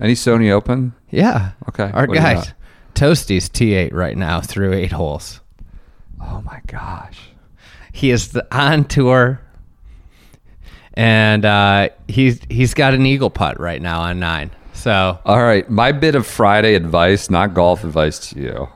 Any 0.00 0.14
Sony 0.14 0.50
Open? 0.52 0.94
Yeah. 1.10 1.50
Okay, 1.68 1.90
Our 1.92 2.06
what 2.06 2.10
do 2.10 2.14
you 2.14 2.20
guy, 2.20 2.34
got? 2.34 2.54
Tosti's 2.94 3.48
T8 3.48 3.92
right 3.92 4.16
now 4.16 4.40
through 4.40 4.72
eight 4.74 4.92
holes. 4.92 5.40
Oh 6.22 6.42
my 6.44 6.60
gosh. 6.66 7.18
He 7.92 8.10
is 8.10 8.32
the, 8.32 8.46
on 8.56 8.84
tour, 8.84 9.40
and 10.94 11.44
uh, 11.44 11.88
he's 12.08 12.40
he's 12.48 12.74
got 12.74 12.94
an 12.94 13.04
eagle 13.06 13.30
putt 13.30 13.58
right 13.58 13.80
now 13.82 14.00
on 14.02 14.20
nine. 14.20 14.50
So 14.72 15.18
All 15.24 15.42
right, 15.42 15.68
my 15.68 15.92
bit 15.92 16.14
of 16.14 16.26
Friday 16.26 16.74
advice, 16.74 17.30
not 17.30 17.52
golf 17.52 17.84
advice 17.84 18.30
to 18.30 18.40
you. 18.40 18.68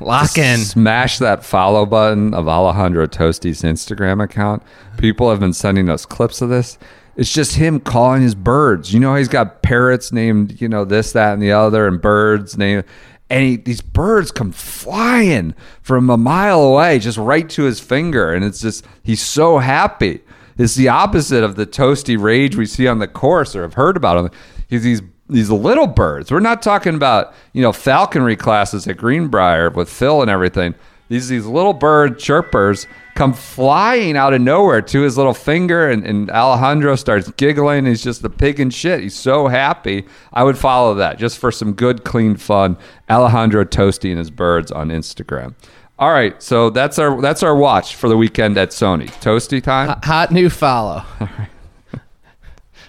lock 0.00 0.36
in. 0.36 0.58
Smash 0.58 1.18
that 1.18 1.44
follow 1.44 1.86
button 1.86 2.34
of 2.34 2.48
Alejandro 2.48 3.06
Tosti's 3.06 3.62
Instagram 3.62 4.22
account. 4.22 4.62
People 4.98 5.30
have 5.30 5.40
been 5.40 5.52
sending 5.54 5.88
us 5.88 6.04
clips 6.04 6.42
of 6.42 6.48
this. 6.48 6.78
It's 7.16 7.32
just 7.32 7.54
him 7.54 7.80
calling 7.80 8.20
his 8.20 8.34
birds. 8.34 8.92
You 8.92 9.00
know, 9.00 9.14
he's 9.14 9.28
got 9.28 9.62
parrots 9.62 10.12
named, 10.12 10.60
you 10.60 10.68
know, 10.68 10.84
this, 10.84 11.12
that, 11.12 11.32
and 11.32 11.40
the 11.40 11.52
other, 11.52 11.86
and 11.86 12.02
birds 12.02 12.58
named. 12.58 12.84
And 13.28 13.44
he, 13.44 13.56
these 13.56 13.80
birds 13.80 14.30
come 14.30 14.52
flying 14.52 15.54
from 15.82 16.10
a 16.10 16.16
mile 16.16 16.62
away, 16.62 16.98
just 17.00 17.18
right 17.18 17.48
to 17.50 17.64
his 17.64 17.80
finger. 17.80 18.32
And 18.32 18.44
it's 18.44 18.60
just, 18.60 18.86
he's 19.02 19.22
so 19.22 19.58
happy. 19.58 20.20
It's 20.58 20.74
the 20.74 20.88
opposite 20.88 21.44
of 21.44 21.56
the 21.56 21.66
Tosti 21.66 22.16
rage 22.16 22.56
we 22.56 22.66
see 22.66 22.86
on 22.86 22.98
the 22.98 23.08
course 23.08 23.54
or 23.54 23.62
have 23.62 23.74
heard 23.74 23.96
about 23.96 24.18
him. 24.18 24.30
He's 24.68 24.82
these 24.82 25.02
these 25.28 25.50
little 25.50 25.88
birds. 25.88 26.30
We're 26.30 26.40
not 26.40 26.62
talking 26.62 26.94
about 26.94 27.34
you 27.52 27.62
know 27.62 27.72
falconry 27.72 28.36
classes 28.36 28.86
at 28.86 28.96
Greenbrier 28.96 29.70
with 29.70 29.90
Phil 29.90 30.22
and 30.22 30.30
everything. 30.30 30.74
These 31.08 31.28
these 31.28 31.46
little 31.46 31.72
bird 31.72 32.18
chirpers 32.18 32.86
come 33.14 33.32
flying 33.32 34.16
out 34.16 34.34
of 34.34 34.40
nowhere 34.40 34.82
to 34.82 35.00
his 35.02 35.16
little 35.16 35.34
finger, 35.34 35.88
and, 35.88 36.04
and 36.06 36.30
Alejandro 36.30 36.96
starts 36.96 37.30
giggling. 37.32 37.86
He's 37.86 38.02
just 38.02 38.24
a 38.24 38.30
pig 38.30 38.60
in 38.60 38.70
shit. 38.70 39.00
He's 39.00 39.14
so 39.14 39.48
happy. 39.48 40.04
I 40.32 40.44
would 40.44 40.58
follow 40.58 40.94
that 40.94 41.18
just 41.18 41.38
for 41.38 41.50
some 41.50 41.72
good, 41.72 42.04
clean 42.04 42.36
fun. 42.36 42.76
Alejandro 43.08 43.64
Tosti 43.64 44.10
and 44.10 44.18
his 44.18 44.30
birds 44.30 44.70
on 44.70 44.88
Instagram. 44.88 45.54
All 45.98 46.12
right, 46.12 46.40
so 46.42 46.68
that's 46.70 46.98
our 46.98 47.20
that's 47.22 47.42
our 47.42 47.56
watch 47.56 47.94
for 47.96 48.08
the 48.08 48.16
weekend 48.16 48.58
at 48.58 48.70
Sony. 48.70 49.08
Tosti 49.20 49.62
time. 49.62 49.98
Hot 50.04 50.30
new 50.30 50.50
follow. 50.50 51.02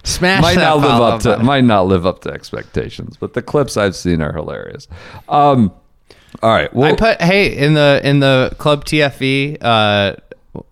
Smash 0.04 0.42
might 0.42 0.54
that 0.54 0.60
not 0.60 0.78
live 0.78 1.00
up 1.00 1.20
to 1.22 1.38
might 1.42 1.64
not 1.64 1.86
live 1.86 2.06
up 2.06 2.20
to 2.22 2.30
expectations, 2.30 3.16
but 3.16 3.32
the 3.34 3.42
clips 3.42 3.76
I've 3.76 3.96
seen 3.96 4.22
are 4.22 4.32
hilarious. 4.32 4.88
Um, 5.28 5.72
all 6.42 6.50
right, 6.50 6.72
well, 6.74 6.92
I 6.92 6.96
put 6.96 7.20
hey 7.20 7.56
in 7.56 7.74
the 7.74 8.00
in 8.04 8.20
the 8.20 8.54
club 8.58 8.84
TFE 8.84 9.58
uh, 9.60 10.16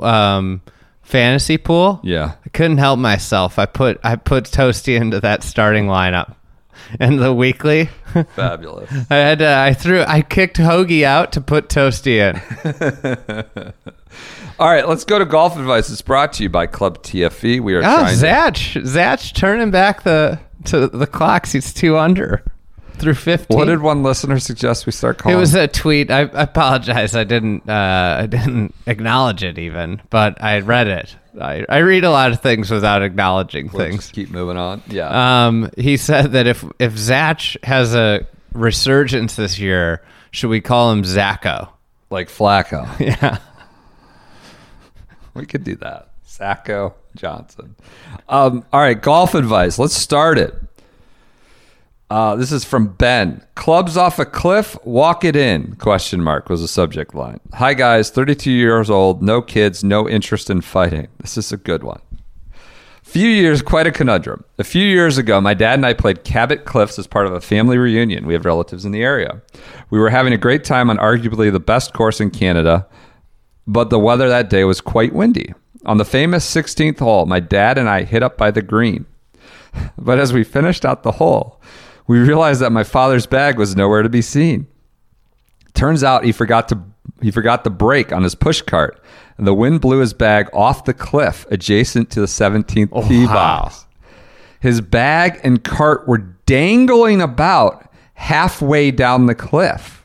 um, 0.03 0.63
fantasy 1.03 1.59
pool. 1.59 2.01
yeah, 2.03 2.33
I 2.45 2.49
couldn't 2.51 2.79
help 2.79 2.99
myself. 2.99 3.59
I 3.59 3.67
put 3.67 3.99
I 4.05 4.17
put 4.17 4.45
Tosti 4.45 4.97
into 4.97 5.21
that 5.21 5.43
starting 5.43 5.87
lineup. 5.87 6.35
And 7.01 7.19
the 7.19 7.33
weekly, 7.35 7.87
fabulous. 8.37 8.89
I 9.11 9.15
had 9.17 9.39
to, 9.41 9.57
I 9.59 9.73
threw 9.73 10.03
I 10.03 10.23
kicked 10.23 10.59
Hoge 10.59 11.03
out 11.03 11.33
to 11.33 11.41
put 11.41 11.69
Tosti 11.69 12.21
in. 12.21 12.41
All 14.59 14.69
right, 14.69 14.87
let's 14.89 15.05
go 15.05 15.19
to 15.19 15.25
golf 15.25 15.59
advice. 15.59 15.91
It's 15.91 16.01
brought 16.03 16.33
to 16.35 16.43
you 16.45 16.49
by 16.49 16.67
Club 16.67 17.03
TFE. 17.03 17.61
We 17.61 17.75
are 17.75 17.79
Oh, 17.79 17.83
trying 17.83 18.07
to 18.09 18.15
Zach, 18.15 18.57
Zach 18.85 19.21
turning 19.35 19.71
back 19.71 20.03
the 20.05 20.39
to 20.67 20.87
the 20.87 21.07
clocks. 21.07 21.53
He's 21.53 21.75
two 21.75 21.99
under 21.99 22.45
through 22.99 23.15
fifteen. 23.15 23.57
What 23.59 23.67
did 23.67 23.81
one 23.81 24.03
listener 24.03 24.39
suggest 24.39 24.87
we 24.87 24.93
start 24.93 25.19
calling? 25.19 25.37
It 25.37 25.41
was 25.41 25.55
a 25.55 25.69
tweet. 25.69 26.11
I, 26.11 26.21
I 26.23 26.43
apologize. 26.43 27.15
I 27.15 27.25
didn't. 27.25 27.69
Uh, 27.69 28.19
I 28.23 28.27
didn't 28.27 28.75
acknowledge 28.87 29.43
it 29.43 29.59
even, 29.59 30.03
but 30.11 30.43
I 30.43 30.61
read 30.61 30.89
it. 30.89 31.17
I, 31.41 31.67
I 31.69 31.79
read 31.79 32.05
a 32.05 32.11
lot 32.11 32.33
of 32.33 32.41
things 32.41 32.71
without 32.71 33.03
acknowledging 33.03 33.67
Let's 33.67 33.77
things. 33.77 34.11
keep 34.11 34.31
moving 34.31 34.57
on. 34.57 34.83
Yeah. 34.89 35.47
Um, 35.47 35.71
he 35.77 35.97
said 35.97 36.33
that 36.33 36.47
if 36.47 36.65
if 36.79 36.97
Zach 36.97 37.41
has 37.63 37.95
a 37.95 38.27
resurgence 38.53 39.37
this 39.37 39.59
year, 39.59 40.03
should 40.31 40.49
we 40.51 40.61
call 40.61 40.93
him 40.93 41.03
Zacho? 41.03 41.69
like 42.11 42.29
Flacco. 42.29 42.89
Yeah. 43.01 43.39
We 45.35 45.45
could 45.45 45.65
do 45.65 45.77
that. 45.77 46.11
Sacco 46.25 46.95
Johnson. 47.15 47.77
Um, 48.29 48.65
all 48.73 48.81
right, 48.81 49.01
golf 49.01 49.35
advice. 49.35 49.79
Let's 49.79 49.95
start 49.97 50.39
it. 50.39 50.55
Uh, 52.09 52.37
this 52.37 52.53
is 52.53 52.65
from 52.65 52.87
Ben. 52.87 53.43
Clubs 53.57 53.97
off 53.97 54.21
a 54.21 54.25
cliff, 54.25 54.77
walk 54.85 55.25
it 55.25 55.35
in? 55.35 55.75
Question 55.77 56.23
mark 56.23 56.49
was 56.49 56.61
the 56.61 56.69
subject 56.69 57.17
line. 57.17 57.41
Hi 57.55 57.75
guys, 57.75 58.11
32 58.11 58.51
years 58.51 58.89
old, 58.89 59.23
no 59.23 59.43
kids, 59.43 59.83
no 59.83 60.09
interest 60.09 60.49
in 60.49 60.61
fighting. 60.61 61.09
This 61.19 61.37
is 61.37 61.53
a 61.53 61.57
good 61.57 61.83
one. 61.83 62.01
Few 63.03 63.29
years, 63.29 63.61
quite 63.61 63.89
a 63.89 63.93
conundrum. 63.93 64.45
A 64.59 64.65
few 64.65 64.85
years 64.85 65.19
ago, 65.19 65.41
my 65.41 65.55
dad 65.55 65.75
and 65.75 65.87
I 65.87 65.95
played 65.95 66.23
Cabot 66.23 66.65
Cliffs 66.65 66.99
as 66.99 67.09
part 67.09 67.27
of 67.27 67.33
a 67.33 67.41
family 67.41 67.79
reunion. 67.79 68.27
We 68.27 68.35
have 68.35 68.45
relatives 68.45 68.85
in 68.85 68.93
the 68.93 69.03
area. 69.03 69.43
We 69.91 69.99
were 69.99 70.11
having 70.11 70.33
a 70.33 70.39
great 70.39 70.63
time 70.63 70.91
on 70.91 70.99
arguably 70.99 71.51
the 71.51 71.61
best 71.61 71.93
course 71.93 72.21
in 72.21 72.31
Canada, 72.31 72.87
but 73.67 73.91
the 73.91 73.99
weather 73.99 74.29
that 74.29 74.51
day 74.51 74.63
was 74.63 74.81
quite 74.81 75.13
windy. 75.13 75.55
On 75.85 75.99
the 75.99 76.05
famous 76.05 76.49
16th 76.53 77.01
hole, 77.01 77.27
my 77.27 77.41
dad 77.41 77.79
and 77.79 77.89
I 77.89 78.05
hit 78.05 78.23
up 78.23 78.39
by 78.39 78.53
the 78.53 78.63
green. 78.63 79.07
But 79.99 80.19
as 80.19 80.33
we 80.33 80.43
finished 80.43 80.87
out 80.87 81.03
the 81.03 81.13
hole, 81.13 81.61
we 82.07 82.19
realized 82.19 82.61
that 82.61 82.71
my 82.71 82.85
father's 82.85 83.27
bag 83.27 83.59
was 83.59 83.77
nowhere 83.77 84.03
to 84.03 84.09
be 84.09 84.23
seen. 84.23 84.67
Turns 85.75 86.05
out 86.05 86.25
he 86.25 86.33
forgot 86.33 86.69
to 86.69 86.83
he 87.23 87.31
forgot 87.31 87.65
the 87.65 87.71
brake 87.71 88.13
on 88.13 88.23
his 88.23 88.35
push 88.35 88.61
cart, 88.63 89.01
and 89.39 89.47
the 89.47 89.55
wind 89.55 89.81
blew 89.81 90.01
his 90.01 90.13
bag 90.13 90.49
off 90.53 90.85
the 90.85 90.95
cliff 90.95 91.47
adjacent 91.51 92.11
to 92.11 92.21
the 92.21 92.27
17th 92.27 93.09
tee 93.09 93.27
wow. 93.27 93.33
box. 93.33 93.87
His 94.61 94.81
bag 94.81 95.41
and 95.45 95.63
cart 95.63 96.09
were 96.09 96.19
dangling 96.19 97.21
about 97.21 97.91
halfway 98.15 98.91
down 98.91 99.27
the 99.27 99.35
cliff. 99.35 99.96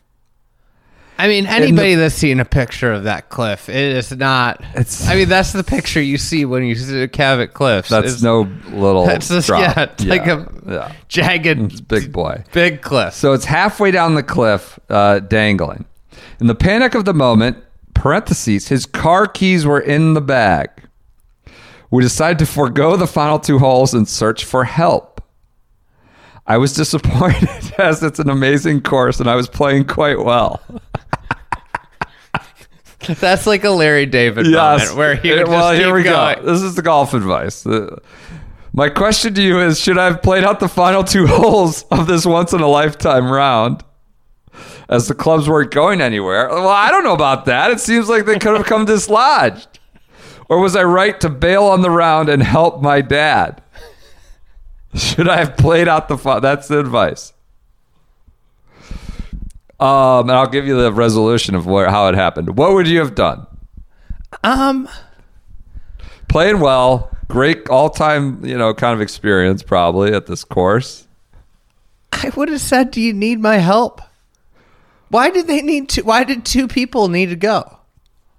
I 1.24 1.28
mean, 1.28 1.46
anybody 1.46 1.96
that's 1.96 2.16
seen 2.16 2.40
a 2.40 2.46
picture 2.46 2.92
of 2.92 3.04
that 3.04 3.30
cliff, 3.30 3.70
it 3.70 3.76
is 3.76 4.12
not. 4.12 4.60
It's- 4.72 5.08
I 5.08 5.16
mean, 5.16 5.30
that's 5.30 5.52
the 5.54 5.64
picture 5.64 6.02
you 6.02 6.18
see 6.18 6.46
when 6.46 6.64
you 6.64 6.74
see 6.76 7.00
the 7.00 7.08
Cabot 7.08 7.54
Cliffs. 7.54 7.90
That's 7.90 8.06
It's- 8.08 8.22
no 8.24 8.48
little 8.72 9.06
That's 9.06 9.28
just 9.28 9.48
drop. 9.48 9.62
yeah, 9.62 9.84
it's 9.84 10.04
like 10.06 10.26
a 10.26 10.48
yeah. 10.68 10.92
jagged, 11.08 11.72
It's 11.72 11.82
big 11.82 12.12
boy. 12.12 12.44
big 12.54 12.82
cliff. 12.82 13.14
So 13.14 13.34
it's 13.34 13.46
halfway 13.46 13.92
down 13.92 14.16
the 14.16 14.24
cliff, 14.24 14.80
uh, 14.90 15.20
dangling. 15.20 15.86
In 16.40 16.48
the 16.48 16.56
panic 16.56 16.96
of 16.96 17.06
the 17.06 17.14
moment, 17.14 17.58
parentheses, 17.94 18.70
his 18.70 18.88
car 18.88 19.28
keys 19.28 19.64
were 19.66 19.80
in 19.80 20.16
the 20.16 20.22
bag. 20.22 20.70
We 21.92 22.02
decided 22.02 22.40
to 22.40 22.46
forego 22.48 22.96
the 22.96 23.06
final 23.06 23.38
two 23.38 23.60
holes 23.60 23.94
and 23.94 24.08
search 24.08 24.44
for 24.44 24.64
help. 24.64 25.22
I 26.48 26.58
was 26.58 26.74
disappointed 26.74 27.74
as 27.78 28.02
it's 28.02 28.18
an 28.18 28.30
amazing 28.30 28.82
course 28.82 29.20
and 29.20 29.30
I 29.30 29.36
was 29.36 29.48
playing 29.48 29.86
quite 29.86 30.18
well. 30.20 30.60
That's 33.20 33.48
like 33.48 33.64
a 33.64 33.70
Larry 33.72 34.06
David 34.06 34.46
moment 34.48 34.96
where 34.96 35.16
he 35.16 35.32
would 35.32 35.48
well, 35.48 35.72
just 35.72 35.82
here 35.82 35.94
we 35.94 36.04
going. 36.04 36.38
go. 36.38 36.46
This 36.46 36.62
is 36.62 36.76
the 36.76 36.82
golf 36.82 37.14
advice. 37.14 37.66
My 38.74 38.90
question 38.90 39.34
to 39.34 39.42
you 39.42 39.60
is: 39.60 39.80
Should 39.80 39.98
I 39.98 40.06
have 40.06 40.22
played 40.22 40.44
out 40.44 40.60
the 40.60 40.68
final 40.70 41.04
two 41.04 41.28
holes 41.28 41.84
of 41.92 42.08
this 42.08 42.26
once 42.26 42.54
in 42.54 42.62
a 42.62 42.68
lifetime 42.68 43.32
round, 43.32 43.84
as 44.88 45.08
the 45.08 45.16
clubs 45.16 45.50
weren't 45.50 45.72
going 45.72 46.00
anywhere? 46.02 46.48
Well, 46.50 46.68
I 46.68 46.92
don't 46.92 47.04
know 47.04 47.14
about 47.14 47.46
that. 47.46 47.72
It 47.72 47.80
seems 47.80 48.08
like 48.08 48.26
they 48.26 48.40
could 48.40 48.56
have 48.56 48.66
come 48.66 48.86
dislodged. 48.86 49.80
Or 50.48 50.60
was 50.60 50.76
I 50.76 50.84
right 50.84 51.20
to 51.22 51.30
bail 51.30 51.64
on 51.64 51.82
the 51.82 51.90
round 51.90 52.28
and 52.30 52.44
help 52.44 52.82
my 52.82 53.00
dad? 53.02 53.62
Should 54.94 55.30
I 55.30 55.38
have 55.38 55.56
played 55.56 55.88
out 55.88 56.08
the? 56.10 56.18
Fi- 56.18 56.40
That's 56.42 56.68
the 56.68 56.80
advice. 56.80 57.34
Um, 59.82 60.30
and 60.30 60.38
I'll 60.38 60.48
give 60.48 60.67
you 60.67 60.80
the 60.80 60.94
resolution 60.94 61.56
of 61.56 61.65
where 61.65 61.89
how 61.89 62.08
it 62.08 62.15
happened. 62.15 62.56
What 62.56 62.74
would 62.74 62.88
you 62.88 63.00
have 63.00 63.15
done? 63.15 63.48
Um, 64.44 64.88
playing 66.30 66.60
well, 66.60 67.10
great 67.28 67.67
all-time, 67.67 68.46
you 68.46 68.58
know, 68.58 68.76
kind 68.76 68.94
of 68.94 69.02
experience 69.02 69.63
probably 69.63 70.13
at 70.13 70.28
this 70.28 70.44
course. 70.44 71.08
I 72.13 72.30
would 72.36 72.50
have 72.50 72.62
said, 72.62 72.91
"Do 72.91 73.02
you 73.02 73.12
need 73.12 73.39
my 73.39 73.58
help?" 73.58 74.02
Why 75.10 75.32
did 75.32 75.48
they 75.48 75.62
need 75.62 75.89
to? 75.89 76.04
Why 76.04 76.24
did 76.24 76.46
two 76.46 76.67
people 76.67 77.08
need 77.08 77.30
to 77.30 77.36
go? 77.36 77.80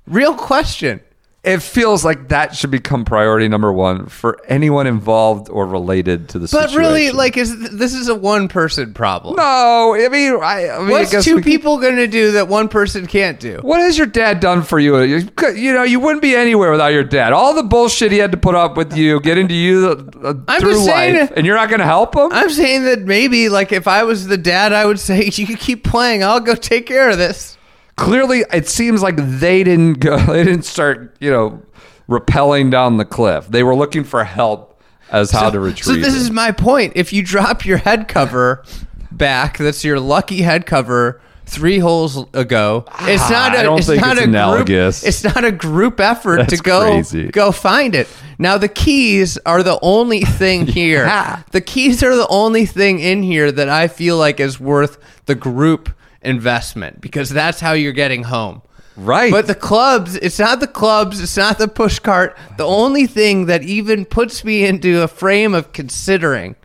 Real 0.06 0.34
question. 0.34 1.00
It 1.44 1.58
feels 1.60 2.04
like 2.04 2.28
that 2.28 2.54
should 2.54 2.70
become 2.70 3.04
priority 3.04 3.48
number 3.48 3.72
one 3.72 4.06
for 4.06 4.38
anyone 4.46 4.86
involved 4.86 5.48
or 5.50 5.66
related 5.66 6.28
to 6.28 6.38
the 6.38 6.42
But 6.42 6.70
situation. 6.70 6.78
really, 6.78 7.10
like, 7.10 7.36
is 7.36 7.70
this 7.72 7.94
is 7.94 8.06
a 8.08 8.14
one 8.14 8.46
person 8.46 8.94
problem? 8.94 9.34
no, 9.34 9.96
I 9.96 10.08
mean, 10.08 10.34
I, 10.40 10.68
I 10.70 10.78
mean, 10.78 10.88
I 10.88 10.90
What's 10.92 11.10
guess 11.10 11.24
two 11.24 11.36
we- 11.36 11.42
people 11.42 11.78
going 11.80 11.96
to 11.96 12.06
do 12.06 12.30
that 12.32 12.46
one 12.46 12.68
person 12.68 13.08
can't 13.08 13.40
do? 13.40 13.58
What 13.62 13.80
has 13.80 13.98
your 13.98 14.06
dad 14.06 14.38
done 14.38 14.62
for 14.62 14.78
you? 14.78 15.00
you? 15.02 15.28
You 15.52 15.72
know, 15.72 15.82
you 15.82 15.98
wouldn't 15.98 16.22
be 16.22 16.36
anywhere 16.36 16.70
without 16.70 16.92
your 16.92 17.02
dad. 17.02 17.32
All 17.32 17.54
the 17.54 17.64
bullshit 17.64 18.12
he 18.12 18.18
had 18.18 18.30
to 18.30 18.38
put 18.38 18.54
up 18.54 18.76
with 18.76 18.96
you, 18.96 19.18
getting 19.18 19.48
to 19.48 19.54
you 19.54 20.12
uh, 20.22 20.34
I'm 20.46 20.60
through 20.60 20.74
just 20.74 20.84
saying- 20.84 21.16
life, 21.16 21.32
and 21.36 21.44
you're 21.44 21.56
not 21.56 21.70
going 21.70 21.80
to 21.80 21.86
help 21.86 22.14
him. 22.14 22.28
I'm 22.32 22.50
saying 22.50 22.84
that 22.84 23.00
maybe, 23.00 23.48
like, 23.48 23.72
if 23.72 23.88
I 23.88 24.04
was 24.04 24.28
the 24.28 24.38
dad, 24.38 24.72
I 24.72 24.84
would 24.86 25.00
say, 25.00 25.24
"You 25.34 25.46
can 25.48 25.56
keep 25.56 25.82
playing. 25.82 26.22
I'll 26.22 26.38
go 26.38 26.54
take 26.54 26.86
care 26.86 27.10
of 27.10 27.18
this." 27.18 27.58
Clearly 27.96 28.44
it 28.52 28.68
seems 28.68 29.02
like 29.02 29.16
they 29.16 29.62
didn't 29.64 29.94
go 30.00 30.16
they 30.26 30.44
didn't 30.44 30.64
start 30.64 31.14
you 31.20 31.30
know 31.30 31.62
rappelling 32.08 32.70
down 32.70 32.96
the 32.96 33.04
cliff 33.04 33.46
they 33.48 33.62
were 33.62 33.74
looking 33.74 34.04
for 34.04 34.24
help 34.24 34.80
as 35.10 35.30
how 35.30 35.50
to 35.50 35.60
retrieve 35.60 35.84
So 35.84 35.92
this 35.94 36.14
it. 36.14 36.22
is 36.22 36.30
my 36.30 36.52
point. 36.52 36.94
If 36.96 37.12
you 37.12 37.22
drop 37.22 37.66
your 37.66 37.76
head 37.76 38.08
cover 38.08 38.64
back, 39.10 39.58
that's 39.58 39.84
your 39.84 40.00
lucky 40.00 40.40
head 40.40 40.64
cover. 40.64 41.20
Three 41.44 41.80
holes 41.80 42.16
ago, 42.32 42.86
it's 43.00 43.28
not 43.28 43.54
a. 43.54 43.58
Ah, 43.58 43.62
don't 43.64 43.78
it's 43.78 43.88
think 43.88 44.00
not 44.00 44.12
it's 44.12 44.20
a 44.22 44.24
analogous. 44.24 45.00
Group, 45.00 45.08
it's 45.08 45.24
not 45.24 45.44
a 45.44 45.52
group 45.52 46.00
effort 46.00 46.36
That's 46.38 46.56
to 46.56 46.62
go 46.62 46.80
crazy. 46.92 47.28
go 47.28 47.52
find 47.52 47.94
it. 47.94 48.08
Now 48.38 48.56
the 48.56 48.68
keys 48.68 49.36
are 49.44 49.62
the 49.62 49.78
only 49.82 50.20
thing 50.22 50.66
here. 50.78 51.04
Yeah. 51.04 51.42
The 51.50 51.60
keys 51.60 52.02
are 52.02 52.16
the 52.16 52.28
only 52.28 52.64
thing 52.64 53.00
in 53.00 53.22
here 53.22 53.52
that 53.52 53.68
I 53.68 53.88
feel 53.88 54.16
like 54.16 54.40
is 54.40 54.58
worth 54.58 54.96
the 55.26 55.34
group 55.34 55.90
investment 56.24 57.00
because 57.00 57.30
that's 57.30 57.60
how 57.60 57.72
you're 57.72 57.92
getting 57.92 58.24
home. 58.24 58.62
right 58.96 59.30
But 59.32 59.46
the 59.46 59.54
clubs, 59.54 60.16
it's 60.16 60.38
not 60.38 60.60
the 60.60 60.66
clubs, 60.66 61.20
it's 61.20 61.36
not 61.36 61.58
the 61.58 61.68
push 61.68 61.98
cart. 61.98 62.36
The 62.58 62.66
only 62.66 63.06
thing 63.06 63.46
that 63.46 63.62
even 63.62 64.04
puts 64.04 64.44
me 64.44 64.64
into 64.64 65.02
a 65.02 65.08
frame 65.08 65.54
of 65.54 65.72
considering 65.72 66.56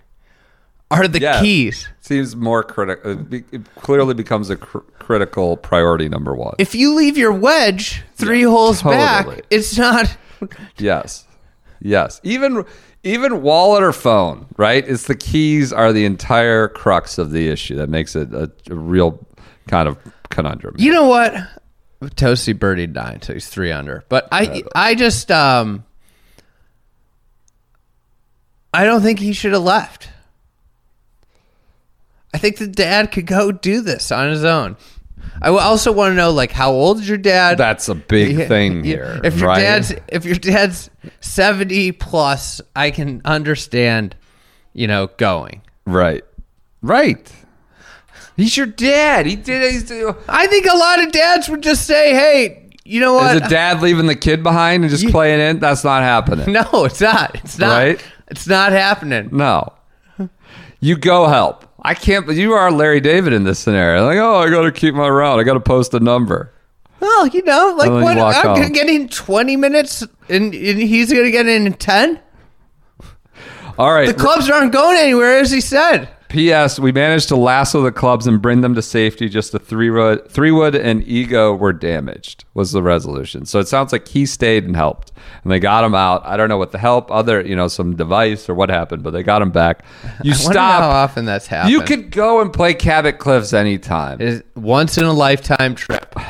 are 0.91 1.07
the 1.07 1.19
Yeah. 1.21 1.41
keys. 1.41 1.87
seems 1.99 2.35
more 2.37 2.63
critical 2.63 3.11
it, 3.11 3.17
uh, 3.19 3.21
be- 3.23 3.43
it 3.51 3.61
clearly 3.75 4.13
becomes 4.13 4.49
a 4.49 4.55
cr- 4.55 4.77
critical 4.99 5.57
priority 5.57 6.07
number 6.07 6.33
one 6.33 6.55
If 6.57 6.73
you 6.73 6.93
leave 6.93 7.17
your 7.17 7.33
wedge 7.33 8.03
three 8.15 8.43
holes 8.43 8.81
totally. 8.81 8.97
back, 9.35 9.45
it's 9.49 9.77
not. 9.77 10.15
yes 10.77 11.25
yes 11.81 12.21
even 12.23 12.63
even 13.03 13.41
wallet 13.41 13.83
or 13.83 13.91
phone 13.91 14.45
right 14.55 14.87
it's 14.87 15.03
the 15.07 15.15
keys 15.15 15.73
are 15.73 15.91
the 15.91 16.05
entire 16.05 16.67
crux 16.69 17.17
of 17.17 17.31
the 17.31 17.49
issue 17.49 17.75
that 17.75 17.89
makes 17.89 18.15
it 18.15 18.31
a, 18.33 18.49
a 18.69 18.75
real 18.75 19.19
kind 19.67 19.87
of 19.87 19.97
conundrum 20.29 20.75
You 20.77 20.91
know 20.91 21.07
what? 21.07 21.33
Tosti 22.15 22.53
Birdie 22.53 22.87
died, 22.87 23.23
so 23.23 23.33
he's 23.33 23.47
three 23.47 23.71
under. 23.71 24.03
But 24.09 24.27
I, 24.31 24.63
I 24.75 24.93
just, 24.95 25.31
um, 25.31 25.83
I 28.73 28.83
don't 28.83 29.01
think 29.01 29.19
he 29.19 29.33
should 29.33 29.53
have 29.53 29.63
left. 29.63 30.09
I 32.33 32.37
think 32.37 32.57
the 32.57 32.67
dad 32.67 33.11
could 33.11 33.25
go 33.25 33.51
do 33.51 33.81
this 33.81 34.11
on 34.11 34.29
his 34.29 34.43
own. 34.43 34.77
I 35.41 35.49
also 35.49 35.91
want 35.91 36.11
to 36.11 36.15
know 36.15 36.31
like 36.31 36.51
how 36.51 36.71
old 36.71 36.99
is 36.99 37.07
your 37.09 37.17
dad? 37.17 37.57
That's 37.57 37.89
a 37.89 37.95
big 37.95 38.37
Yeah, 38.37 38.47
thing 38.47 38.83
here. 38.83 39.19
If 39.23 39.39
your 39.39 39.47
right? 39.49 39.59
dad's 39.59 39.93
if 40.07 40.25
your 40.25 40.35
dad's 40.35 40.89
seventy 41.19 41.91
plus, 41.91 42.61
I 42.75 42.91
can 42.91 43.21
understand, 43.25 44.15
you 44.73 44.87
know, 44.87 45.07
going. 45.17 45.61
right, 45.85 46.23
right. 46.81 47.31
He's 48.38 48.56
your 48.56 48.67
dad. 48.67 49.25
He 49.25 49.35
did. 49.35 49.71
He's, 49.71 49.90
is 49.90 50.15
I 50.29 50.48
think 50.48 50.67
a 50.67 50.77
lot 50.77 51.04
of 51.04 51.12
dads 51.12 51.50
would 51.50 51.63
just 51.63 51.85
say, 51.85 52.13
"Hey, 52.13 52.69
you 52.85 53.02
know 53.02 53.15
what? 53.15 53.35
a 53.35 53.40
dad 53.42 53.81
leaving 53.81 54.06
the 54.06 54.15
kid 54.15 54.44
behind 54.44 54.83
and 54.83 54.92
just 54.92 55.10
playing 55.10 55.40
in? 55.40 55.60
That's 55.60 55.83
not 55.83 56.04
happening. 56.04 56.52
no, 56.54 56.85
it's 56.85 57.02
not. 57.02 57.35
It's 57.35 57.58
not. 57.58 57.77
Right? 57.77 58.06
It's 58.29 58.48
not 58.48 58.71
happening. 58.71 59.29
No. 59.31 59.73
You 60.79 60.96
go 60.96 61.27
help. 61.27 61.65
I 61.81 61.96
can't. 61.96 62.27
But 62.27 62.35
you 62.35 62.54
are 62.54 62.71
Larry 62.71 63.00
David 63.00 63.33
in 63.33 63.44
this 63.44 63.58
scenario. 63.58 64.06
Like, 64.06 64.19
oh, 64.19 64.35
I 64.35 64.50
got 64.52 64.62
to 64.62 64.71
keep 64.71 64.94
my 64.94 65.08
route. 65.08 65.40
I 65.40 65.44
got 65.44 65.56
to 65.56 65.60
post 65.60 65.94
a 65.96 66.00
number. 66.00 66.54
Well, 67.00 67.27
you 67.27 67.44
know, 67.44 67.75
like 67.77 67.90
you 67.90 67.96
what? 67.96 68.17
I'm 68.17 68.33
home. 68.33 68.56
gonna 68.58 68.69
get 68.69 68.88
in 68.90 69.08
twenty 69.08 69.56
minutes, 69.56 70.02
and, 70.29 70.54
and 70.54 70.79
he's 70.79 71.12
gonna 71.12 71.31
get 71.31 71.48
in 71.48 71.71
ten. 71.73 72.19
All 73.77 73.94
right. 73.94 74.08
The 74.08 74.13
clubs 74.13 74.50
aren't 74.50 74.71
going 74.71 74.98
anywhere, 74.98 75.40
as 75.40 75.52
he 75.52 75.62
said. 75.62 76.10
P.S. 76.30 76.80
We 76.80 76.92
managed 76.92 77.30
to 77.30 77.36
lasso 77.36 77.82
the 77.82 77.92
clubs 77.92 78.28
and 78.28 78.42
bring 78.42 78.62
them 78.62 78.75
to 78.75 78.82
safety. 78.82 79.30
Just 79.30 79.52
the 79.52 79.60
three 79.60 79.90
wood, 79.90 80.30
three 80.30 80.52
wood 80.52 80.75
and 80.75 81.08
ego 81.08 81.56
were 81.56 81.73
damaged. 81.73 82.44
Was 82.54 82.71
the 82.71 82.84
resolution. 82.84 83.46
So 83.46 83.60
it 83.60 83.67
sounds 83.67 83.92
like 83.92 84.08
he 84.08 84.25
stayed 84.25 84.65
and 84.65 84.75
helped, 84.75 85.12
and 85.44 85.52
they 85.52 85.60
got 85.60 85.84
him 85.84 85.96
out. 85.96 86.25
I 86.25 86.36
don't 86.36 86.50
know 86.50 86.58
what 86.58 86.71
the 86.71 86.78
help, 86.78 87.10
other 87.12 87.42
you 87.42 87.56
know, 87.56 87.67
some 87.67 87.96
device 87.96 88.50
or 88.50 88.56
what 88.56 88.69
happened, 88.69 89.04
but 89.04 89.12
they 89.12 89.23
got 89.23 89.42
him 89.42 89.52
back. 89.52 89.86
You 90.23 90.34
wonder 90.44 90.60
how 90.60 90.90
often 90.90 91.25
that's 91.25 91.48
happened. 91.48 91.71
You 91.71 91.82
could 91.82 92.12
go 92.12 92.42
and 92.42 92.52
play 92.52 92.73
Cabot 92.73 93.19
Cliffs 93.19 93.54
anytime. 93.54 94.19
is 94.19 94.44
once 94.56 94.98
in 94.98 95.06
a 95.06 95.13
lifetime 95.13 95.75
trip. 95.75 96.15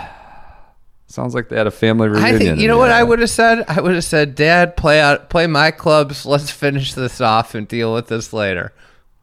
Sounds 1.08 1.34
like 1.34 1.50
they 1.50 1.58
had 1.58 1.66
a 1.66 1.72
family 1.72 2.10
reunion. 2.10 2.36
I 2.36 2.38
think 2.38 2.60
you 2.60 2.68
know 2.68 2.78
what. 2.78 2.92
I 2.92 3.04
would 3.04 3.20
have 3.20 3.30
said. 3.30 3.66
I 3.68 3.82
would 3.82 3.96
have 3.96 4.04
said, 4.04 4.36
"Dad, 4.36 4.78
play 4.78 5.02
out, 5.02 5.30
play 5.30 5.48
my 5.48 5.72
clubs. 5.72 6.28
Let's 6.28 6.52
finish 6.52 6.94
this 6.94 7.20
off 7.20 7.56
and 7.56 7.68
deal 7.68 7.94
with 7.94 8.08
this 8.08 8.34
later." 8.34 8.72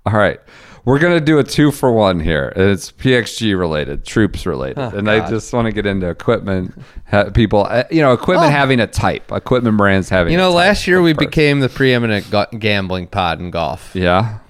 All 0.06 0.14
right. 0.14 0.40
We're 0.84 0.98
going 0.98 1.18
to 1.18 1.24
do 1.24 1.38
a 1.38 1.44
two 1.44 1.70
for 1.70 1.90
one 1.90 2.20
here. 2.20 2.52
It's 2.54 2.92
PXG 2.92 3.58
related, 3.58 4.04
troops 4.04 4.44
related. 4.44 4.78
and 4.78 5.08
I 5.10 5.26
just 5.30 5.50
want 5.52 5.64
to 5.66 5.72
get 5.72 5.86
into 5.86 6.08
equipment, 6.08 6.74
ha- 7.10 7.30
people, 7.30 7.66
uh, 7.68 7.84
you 7.90 8.02
know, 8.02 8.12
equipment 8.12 8.48
Oh. 8.52 8.56
having 8.56 8.80
a 8.80 8.86
type, 8.86 9.32
equipment 9.32 9.78
brands 9.78 10.10
having 10.10 10.32
You 10.32 10.38
know, 10.38 10.50
last 10.52 10.86
year 10.86 11.00
we 11.00 11.14
person. 11.14 11.26
became 11.30 11.60
the 11.60 11.70
preeminent 11.70 12.30
go- 12.30 12.46
gambling 12.58 13.06
pod 13.06 13.40
in 13.40 13.50
golf. 13.50 13.92
Yeah. 13.94 14.40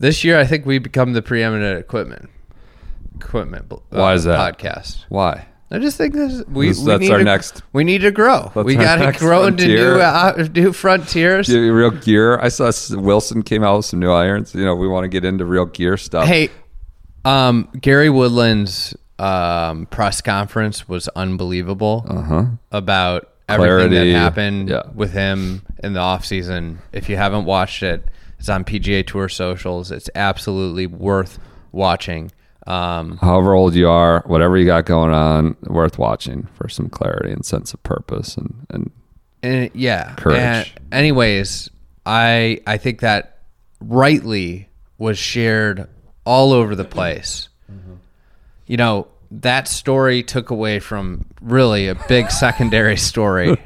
This 0.00 0.24
year, 0.24 0.36
I 0.40 0.44
think 0.46 0.66
we 0.66 0.78
become 0.78 1.12
the 1.12 1.22
preeminent 1.22 1.78
equipment 1.78 2.28
equipment. 3.14 3.66
uh, 3.70 3.76
Why 3.90 4.14
is 4.14 4.24
that? 4.24 4.58
podcast? 4.58 5.04
Why? 5.08 5.46
I 5.72 5.78
just 5.78 5.96
think 5.96 6.12
this, 6.14 6.44
we, 6.48 6.68
This- 6.68 6.78
we 6.80 6.84
that's 6.86 7.00
need 7.00 7.10
our 7.10 7.18
to, 7.18 7.24
next- 7.24 7.62
We 7.72 7.82
need 7.82 8.02
to 8.02 8.10
grow. 8.10 8.52
That's 8.54 8.64
we 8.66 8.74
got 8.76 8.96
to 8.96 9.18
grow 9.18 9.46
into 9.46 9.66
new 9.66 10.00
uh, 10.00 10.46
new 10.54 10.72
frontiers. 10.72 11.48
Real 11.48 11.90
gear. 11.90 12.38
I 12.38 12.48
saw 12.48 12.70
Wilson 12.90 13.42
came 13.42 13.64
out 13.64 13.78
with 13.78 13.86
some 13.86 13.98
new 14.00 14.10
irons. 14.12 14.54
You 14.54 14.64
know, 14.64 14.74
we 14.76 14.86
want 14.86 15.04
to 15.04 15.08
get 15.08 15.24
into 15.24 15.44
real 15.46 15.64
gear 15.66 15.96
stuff. 15.96 16.26
Hey, 16.28 16.50
um, 17.24 17.68
Gary 17.80 18.10
Woodland's 18.10 18.94
um, 19.18 19.86
press 19.86 20.20
conference 20.20 20.88
was 20.88 21.08
unbelievable 21.08 22.04
about 22.70 23.28
everything 23.48 23.48
Uh-huh. 23.48 23.56
Clarity. 23.56 24.12
that 24.12 24.18
happened 24.18 24.68
Yeah. 24.68 24.82
with 24.94 25.12
him 25.12 25.62
in 25.82 25.92
the 25.94 26.00
offseason. 26.00 26.78
If 26.92 27.08
you 27.08 27.16
haven't 27.16 27.44
watched 27.44 27.82
it, 27.82 28.04
it's 28.38 28.48
on 28.48 28.64
PGA 28.64 29.06
Tour 29.06 29.28
socials. 29.28 29.90
It's 29.92 30.10
absolutely 30.14 30.86
worth 30.86 31.38
watching. 31.70 32.30
Um, 32.66 33.18
However 33.18 33.54
old 33.54 33.74
you 33.74 33.88
are, 33.88 34.22
whatever 34.26 34.56
you 34.56 34.66
got 34.66 34.84
going 34.86 35.12
on, 35.12 35.56
worth 35.62 35.98
watching 35.98 36.48
for 36.54 36.68
some 36.68 36.88
clarity 36.88 37.32
and 37.32 37.44
sense 37.44 37.74
of 37.74 37.82
purpose 37.82 38.36
and, 38.36 38.66
and 38.70 38.90
and 39.42 39.70
yeah. 39.74 40.14
Courage. 40.14 40.38
And 40.38 40.70
anyways, 40.92 41.70
I 42.06 42.60
I 42.66 42.76
think 42.76 43.00
that 43.00 43.38
rightly 43.80 44.68
was 44.98 45.18
shared 45.18 45.88
all 46.24 46.52
over 46.52 46.74
the 46.74 46.84
place. 46.84 47.48
You 48.66 48.76
know, 48.76 49.08
that 49.30 49.66
story 49.66 50.22
took 50.22 50.50
away 50.50 50.78
from 50.78 51.26
really 51.40 51.88
a 51.88 51.94
big 52.08 52.30
secondary 52.30 52.96
story 52.96 53.56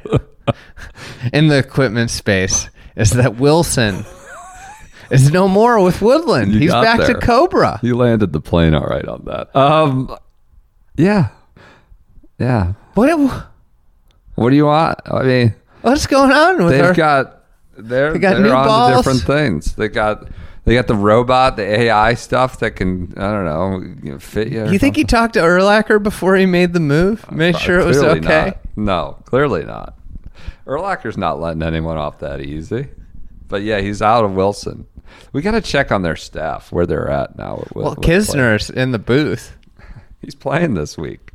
in 1.33 1.47
the 1.47 1.57
equipment 1.57 2.09
space 2.09 2.69
is 2.95 3.11
that 3.11 3.35
Wilson 3.35 4.03
is 5.11 5.31
no 5.31 5.47
more 5.47 5.81
with 5.83 6.01
Woodland. 6.01 6.53
You 6.53 6.59
He's 6.59 6.71
back 6.71 6.99
there. 6.99 7.13
to 7.13 7.19
Cobra. 7.19 7.79
You 7.83 7.95
landed 7.95 8.33
the 8.33 8.41
plane 8.41 8.73
all 8.73 8.85
right 8.85 9.05
on 9.07 9.23
that. 9.25 9.55
Um, 9.55 10.15
yeah, 10.95 11.29
yeah. 12.39 12.73
What 12.95 13.47
What 14.35 14.49
do 14.49 14.55
you 14.55 14.65
want? 14.65 14.99
I 15.05 15.23
mean, 15.23 15.55
what's 15.81 16.07
going 16.07 16.31
on 16.31 16.63
with 16.63 16.73
they've 16.73 16.85
her? 16.85 16.93
got 16.93 17.43
they're 17.77 18.13
They 18.13 18.19
got 18.19 18.33
they're 18.33 18.43
new 18.43 18.51
on 18.51 18.65
balls. 18.67 18.97
different 18.97 19.21
things. 19.23 19.75
They 19.75 19.87
got 19.87 20.27
they 20.65 20.73
got 20.73 20.87
the 20.87 20.95
robot, 20.95 21.55
the 21.55 21.63
AI 21.63 22.13
stuff 22.15 22.59
that 22.59 22.71
can 22.71 23.13
I 23.17 23.31
don't 23.31 24.03
know 24.03 24.19
fit 24.19 24.49
you. 24.51 24.69
you 24.69 24.79
think 24.79 24.95
he 24.95 25.03
talked 25.03 25.35
to 25.35 25.39
Erlacher 25.39 26.01
before 26.01 26.35
he 26.35 26.45
made 26.45 26.73
the 26.73 26.79
move? 26.79 27.31
Made 27.31 27.57
sure 27.57 27.79
it 27.79 27.85
was 27.85 27.97
okay. 28.01 28.19
not. 28.45 28.57
No, 28.75 29.17
clearly 29.25 29.63
not. 29.63 29.97
Erlacher's 30.65 31.17
not 31.17 31.39
letting 31.39 31.63
anyone 31.63 31.97
off 31.97 32.19
that 32.19 32.41
easy. 32.41 32.87
But 33.47 33.61
yeah, 33.61 33.79
he's 33.79 34.01
out 34.01 34.25
of 34.25 34.33
Wilson. 34.33 34.85
We 35.33 35.41
got 35.41 35.51
to 35.51 35.61
check 35.61 35.91
on 35.91 36.01
their 36.01 36.15
staff 36.15 36.71
where 36.71 36.85
they're 36.85 37.09
at 37.09 37.37
now. 37.37 37.57
with- 37.57 37.75
Well, 37.75 37.95
with. 37.95 37.99
Kisner's 38.05 38.69
in 38.69 38.91
the 38.91 38.99
booth. 38.99 39.55
He's 40.21 40.35
playing 40.35 40.73
this 40.73 40.97
week. 40.97 41.31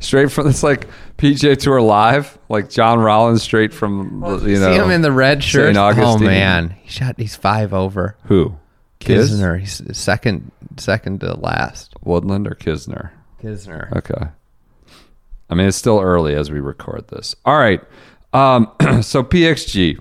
Straight 0.00 0.30
from 0.30 0.48
it's 0.48 0.62
like 0.62 0.86
PGA 1.16 1.56
Tour 1.56 1.80
live, 1.80 2.36
like 2.50 2.68
John 2.68 2.98
Rollins, 2.98 3.42
straight 3.42 3.72
from 3.72 4.20
the- 4.20 4.50
you 4.50 4.58
know. 4.58 4.70
See 4.70 4.78
him 4.78 4.90
in 4.90 5.00
the 5.02 5.12
red 5.12 5.42
shirt. 5.42 5.74
Oh 5.76 6.18
man, 6.18 6.70
he 6.82 6.90
shot. 6.90 7.14
He's 7.18 7.36
five 7.36 7.72
over. 7.72 8.16
Who? 8.24 8.56
Kiz? 9.00 9.32
Kisner. 9.32 9.58
He's 9.58 9.80
second, 9.96 10.52
second 10.76 11.20
to 11.20 11.34
last. 11.34 11.94
Woodland 12.04 12.46
or 12.46 12.54
Kisner? 12.54 13.10
Kisner. 13.42 13.90
Okay. 13.96 14.26
I 15.48 15.54
mean, 15.54 15.66
it's 15.68 15.76
still 15.76 16.00
early 16.00 16.34
as 16.34 16.50
we 16.50 16.60
record 16.60 17.08
this. 17.08 17.34
All 17.44 17.56
right. 17.58 17.80
Um, 18.32 18.70
so 19.02 19.22
PXG, 19.22 19.98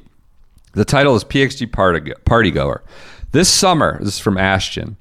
the 0.73 0.85
title 0.85 1.15
is 1.15 1.23
PXG 1.23 1.71
Party, 1.71 2.13
Party 2.25 2.51
Goer. 2.51 2.83
This 3.31 3.49
summer, 3.49 3.97
this 3.99 4.15
is 4.15 4.19
from 4.19 4.37
Ashton. 4.37 4.97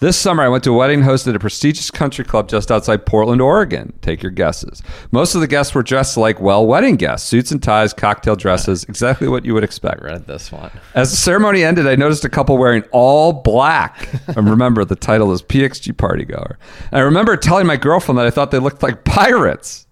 This 0.00 0.16
summer, 0.16 0.42
I 0.42 0.48
went 0.48 0.64
to 0.64 0.70
a 0.70 0.76
wedding 0.76 1.02
hosted 1.02 1.28
at 1.28 1.36
a 1.36 1.38
prestigious 1.38 1.90
country 1.90 2.24
club 2.24 2.48
just 2.48 2.70
outside 2.70 3.06
Portland, 3.06 3.40
Oregon. 3.40 3.92
Take 4.02 4.22
your 4.22 4.32
guesses. 4.32 4.82
Most 5.12 5.34
of 5.34 5.40
the 5.40 5.46
guests 5.46 5.74
were 5.74 5.84
dressed 5.84 6.16
like, 6.16 6.40
well, 6.40 6.66
wedding 6.66 6.96
guests 6.96 7.28
suits 7.28 7.52
and 7.52 7.62
ties, 7.62 7.94
cocktail 7.94 8.34
dresses, 8.34 8.84
exactly 8.88 9.28
what 9.28 9.44
you 9.44 9.54
would 9.54 9.64
expect. 9.64 10.02
Read 10.02 10.26
this 10.26 10.50
one. 10.50 10.70
As 10.94 11.10
the 11.10 11.16
ceremony 11.16 11.62
ended, 11.62 11.86
I 11.86 11.94
noticed 11.94 12.24
a 12.24 12.28
couple 12.28 12.58
wearing 12.58 12.82
all 12.90 13.32
black. 13.32 14.08
and 14.26 14.50
remember, 14.50 14.84
the 14.84 14.96
title 14.96 15.32
is 15.32 15.42
PXG 15.42 15.96
Party 15.96 16.24
Goer. 16.24 16.58
And 16.90 17.00
I 17.00 17.04
remember 17.04 17.36
telling 17.36 17.66
my 17.66 17.76
girlfriend 17.76 18.18
that 18.18 18.26
I 18.26 18.30
thought 18.30 18.50
they 18.50 18.58
looked 18.58 18.82
like 18.82 19.04
pirates. 19.04 19.86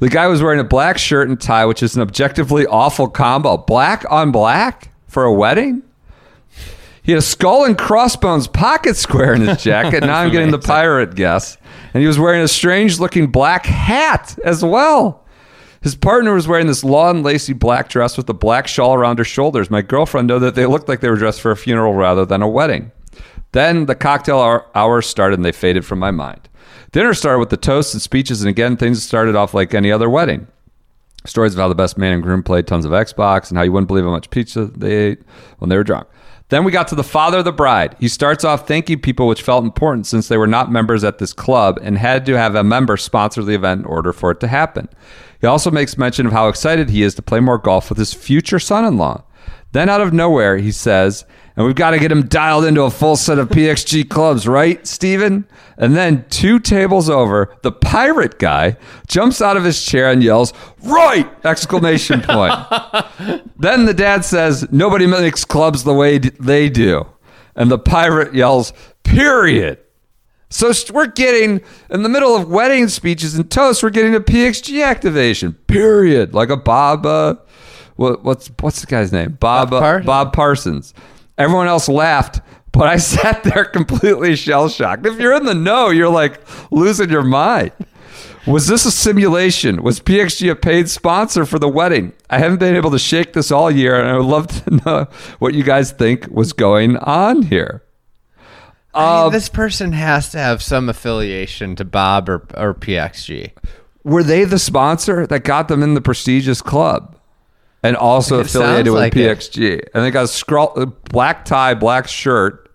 The 0.00 0.08
guy 0.08 0.28
was 0.28 0.42
wearing 0.42 0.60
a 0.60 0.64
black 0.64 0.96
shirt 0.96 1.28
and 1.28 1.40
tie, 1.40 1.66
which 1.66 1.82
is 1.82 1.96
an 1.96 2.02
objectively 2.02 2.66
awful 2.66 3.08
combo. 3.08 3.56
Black 3.56 4.04
on 4.10 4.30
black 4.30 4.92
for 5.08 5.24
a 5.24 5.32
wedding? 5.32 5.82
He 7.02 7.12
had 7.12 7.18
a 7.18 7.22
skull 7.22 7.64
and 7.64 7.76
crossbones 7.76 8.46
pocket 8.46 8.96
square 8.96 9.34
in 9.34 9.40
his 9.40 9.62
jacket. 9.62 10.04
Now 10.04 10.20
I'm 10.20 10.30
getting 10.30 10.50
the 10.50 10.58
pirate 10.58 11.14
guess. 11.14 11.56
And 11.94 12.00
he 12.00 12.06
was 12.06 12.18
wearing 12.18 12.42
a 12.42 12.48
strange 12.48 13.00
looking 13.00 13.28
black 13.30 13.66
hat 13.66 14.38
as 14.44 14.62
well. 14.64 15.24
His 15.80 15.94
partner 15.94 16.34
was 16.34 16.46
wearing 16.46 16.66
this 16.66 16.84
lawn 16.84 17.22
lacy 17.22 17.52
black 17.52 17.88
dress 17.88 18.16
with 18.16 18.28
a 18.28 18.34
black 18.34 18.66
shawl 18.66 18.94
around 18.94 19.18
her 19.18 19.24
shoulders. 19.24 19.70
My 19.70 19.80
girlfriend 19.82 20.28
knew 20.28 20.38
that 20.40 20.54
they 20.54 20.66
looked 20.66 20.88
like 20.88 21.00
they 21.00 21.10
were 21.10 21.16
dressed 21.16 21.40
for 21.40 21.50
a 21.50 21.56
funeral 21.56 21.94
rather 21.94 22.24
than 22.24 22.42
a 22.42 22.48
wedding. 22.48 22.92
Then 23.52 23.86
the 23.86 23.94
cocktail 23.94 24.38
hour, 24.74 25.02
started 25.02 25.38
and 25.38 25.44
they 25.44 25.52
faded 25.52 25.84
from 25.86 25.98
my 25.98 26.10
mind. 26.10 26.47
Dinner 26.92 27.14
started 27.14 27.38
with 27.38 27.50
the 27.50 27.56
toasts 27.56 27.92
and 27.92 28.02
speeches, 28.02 28.40
and 28.40 28.48
again, 28.48 28.76
things 28.76 29.02
started 29.02 29.36
off 29.36 29.54
like 29.54 29.74
any 29.74 29.92
other 29.92 30.08
wedding. 30.08 30.46
Stories 31.26 31.52
of 31.52 31.60
how 31.60 31.68
the 31.68 31.74
best 31.74 31.98
man 31.98 32.12
and 32.12 32.22
groom 32.22 32.42
played 32.42 32.66
tons 32.66 32.84
of 32.84 32.92
Xbox 32.92 33.50
and 33.50 33.58
how 33.58 33.64
you 33.64 33.72
wouldn't 33.72 33.88
believe 33.88 34.04
how 34.04 34.10
much 34.10 34.30
pizza 34.30 34.66
they 34.66 34.92
ate 34.92 35.22
when 35.58 35.68
they 35.68 35.76
were 35.76 35.84
drunk. 35.84 36.08
Then 36.48 36.64
we 36.64 36.72
got 36.72 36.88
to 36.88 36.94
the 36.94 37.04
father 37.04 37.38
of 37.38 37.44
the 37.44 37.52
bride. 37.52 37.94
He 38.00 38.08
starts 38.08 38.42
off 38.42 38.66
thanking 38.66 39.00
people, 39.00 39.26
which 39.26 39.42
felt 39.42 39.64
important 39.64 40.06
since 40.06 40.28
they 40.28 40.38
were 40.38 40.46
not 40.46 40.72
members 40.72 41.04
at 41.04 41.18
this 41.18 41.34
club 41.34 41.78
and 41.82 41.98
had 41.98 42.24
to 42.24 42.38
have 42.38 42.54
a 42.54 42.64
member 42.64 42.96
sponsor 42.96 43.42
the 43.42 43.54
event 43.54 43.80
in 43.80 43.86
order 43.86 44.14
for 44.14 44.30
it 44.30 44.40
to 44.40 44.48
happen. 44.48 44.88
He 45.42 45.46
also 45.46 45.70
makes 45.70 45.98
mention 45.98 46.26
of 46.26 46.32
how 46.32 46.48
excited 46.48 46.88
he 46.88 47.02
is 47.02 47.14
to 47.16 47.22
play 47.22 47.40
more 47.40 47.58
golf 47.58 47.90
with 47.90 47.98
his 47.98 48.14
future 48.14 48.58
son 48.58 48.86
in 48.86 48.96
law. 48.96 49.24
Then, 49.72 49.90
out 49.90 50.00
of 50.00 50.14
nowhere, 50.14 50.56
he 50.56 50.72
says, 50.72 51.26
and 51.58 51.66
we've 51.66 51.74
got 51.74 51.90
to 51.90 51.98
get 51.98 52.12
him 52.12 52.28
dialed 52.28 52.64
into 52.64 52.82
a 52.82 52.90
full 52.90 53.16
set 53.16 53.40
of 53.40 53.48
PXG 53.48 54.08
clubs, 54.08 54.46
right, 54.46 54.86
Steven? 54.86 55.44
And 55.76 55.96
then, 55.96 56.24
two 56.30 56.60
tables 56.60 57.10
over, 57.10 57.52
the 57.62 57.72
pirate 57.72 58.38
guy 58.38 58.76
jumps 59.08 59.42
out 59.42 59.56
of 59.56 59.64
his 59.64 59.84
chair 59.84 60.08
and 60.08 60.22
yells, 60.22 60.52
Right! 60.84 61.28
Exclamation 61.44 62.20
point. 62.20 62.54
then 63.58 63.86
the 63.86 63.94
dad 63.94 64.24
says, 64.24 64.70
Nobody 64.70 65.08
makes 65.08 65.44
clubs 65.44 65.82
the 65.82 65.92
way 65.92 66.18
they 66.18 66.68
do. 66.68 67.04
And 67.56 67.72
the 67.72 67.78
pirate 67.78 68.36
yells, 68.36 68.72
Period. 69.02 69.78
So 70.50 70.72
we're 70.92 71.06
getting 71.06 71.60
in 71.90 72.04
the 72.04 72.08
middle 72.08 72.36
of 72.36 72.48
wedding 72.48 72.86
speeches 72.86 73.34
and 73.34 73.50
toasts. 73.50 73.82
We're 73.82 73.90
getting 73.90 74.14
a 74.14 74.20
PXG 74.20 74.86
activation. 74.86 75.54
Period. 75.66 76.34
Like 76.34 76.50
a 76.50 76.56
Bob. 76.56 77.04
Uh, 77.04 77.34
what, 77.96 78.22
what's 78.22 78.46
what's 78.60 78.80
the 78.80 78.86
guy's 78.86 79.10
name? 79.10 79.32
Bob. 79.40 79.70
Bob 79.70 79.80
Parsons? 79.80 80.06
Bob 80.06 80.32
Parsons. 80.32 80.94
Everyone 81.38 81.68
else 81.68 81.88
laughed, 81.88 82.40
but 82.72 82.88
I 82.88 82.96
sat 82.98 83.44
there 83.44 83.64
completely 83.64 84.36
shell 84.36 84.68
shocked. 84.68 85.06
If 85.06 85.18
you're 85.18 85.34
in 85.34 85.44
the 85.44 85.54
know, 85.54 85.90
you're 85.90 86.10
like 86.10 86.40
losing 86.70 87.10
your 87.10 87.22
mind. 87.22 87.72
Was 88.46 88.66
this 88.66 88.86
a 88.86 88.90
simulation? 88.90 89.82
Was 89.82 90.00
PXG 90.00 90.50
a 90.50 90.56
paid 90.56 90.88
sponsor 90.88 91.44
for 91.44 91.58
the 91.58 91.68
wedding? 91.68 92.14
I 92.30 92.38
haven't 92.38 92.60
been 92.60 92.76
able 92.76 92.90
to 92.92 92.98
shake 92.98 93.34
this 93.34 93.50
all 93.50 93.70
year, 93.70 94.00
and 94.00 94.08
I 94.08 94.16
would 94.16 94.26
love 94.26 94.46
to 94.64 94.70
know 94.84 95.06
what 95.38 95.54
you 95.54 95.62
guys 95.62 95.92
think 95.92 96.26
was 96.30 96.52
going 96.52 96.96
on 96.96 97.42
here. 97.42 97.82
I 98.94 99.16
mean, 99.16 99.26
um, 99.26 99.32
this 99.32 99.50
person 99.50 99.92
has 99.92 100.30
to 100.30 100.38
have 100.38 100.62
some 100.62 100.88
affiliation 100.88 101.76
to 101.76 101.84
Bob 101.84 102.28
or, 102.28 102.46
or 102.56 102.74
PXG. 102.74 103.52
were 104.02 104.22
they 104.22 104.44
the 104.44 104.58
sponsor 104.58 105.26
that 105.26 105.40
got 105.40 105.68
them 105.68 105.82
in 105.82 105.92
the 105.92 106.00
prestigious 106.00 106.62
club 106.62 107.17
and 107.82 107.96
also 107.96 108.40
It 108.40 108.46
affiliated 108.46 108.92
with 108.92 109.00
like 109.02 109.16
it. 109.16 109.38
PXG? 109.38 109.88
And 109.94 110.04
they 110.04 110.10
got 110.10 110.24
a 110.24 110.28
scroll, 110.28 110.74
black 111.10 111.44
tie, 111.44 111.74
black 111.74 112.08
shirt, 112.08 112.70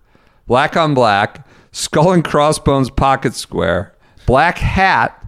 black 0.46 0.76
on 0.76 0.94
black, 0.94 1.46
skull 1.72 2.12
and 2.12 2.24
crossbones 2.24 2.90
pocket 2.90 3.34
square, 3.34 3.94
black 4.26 4.58
hat, 4.58 5.20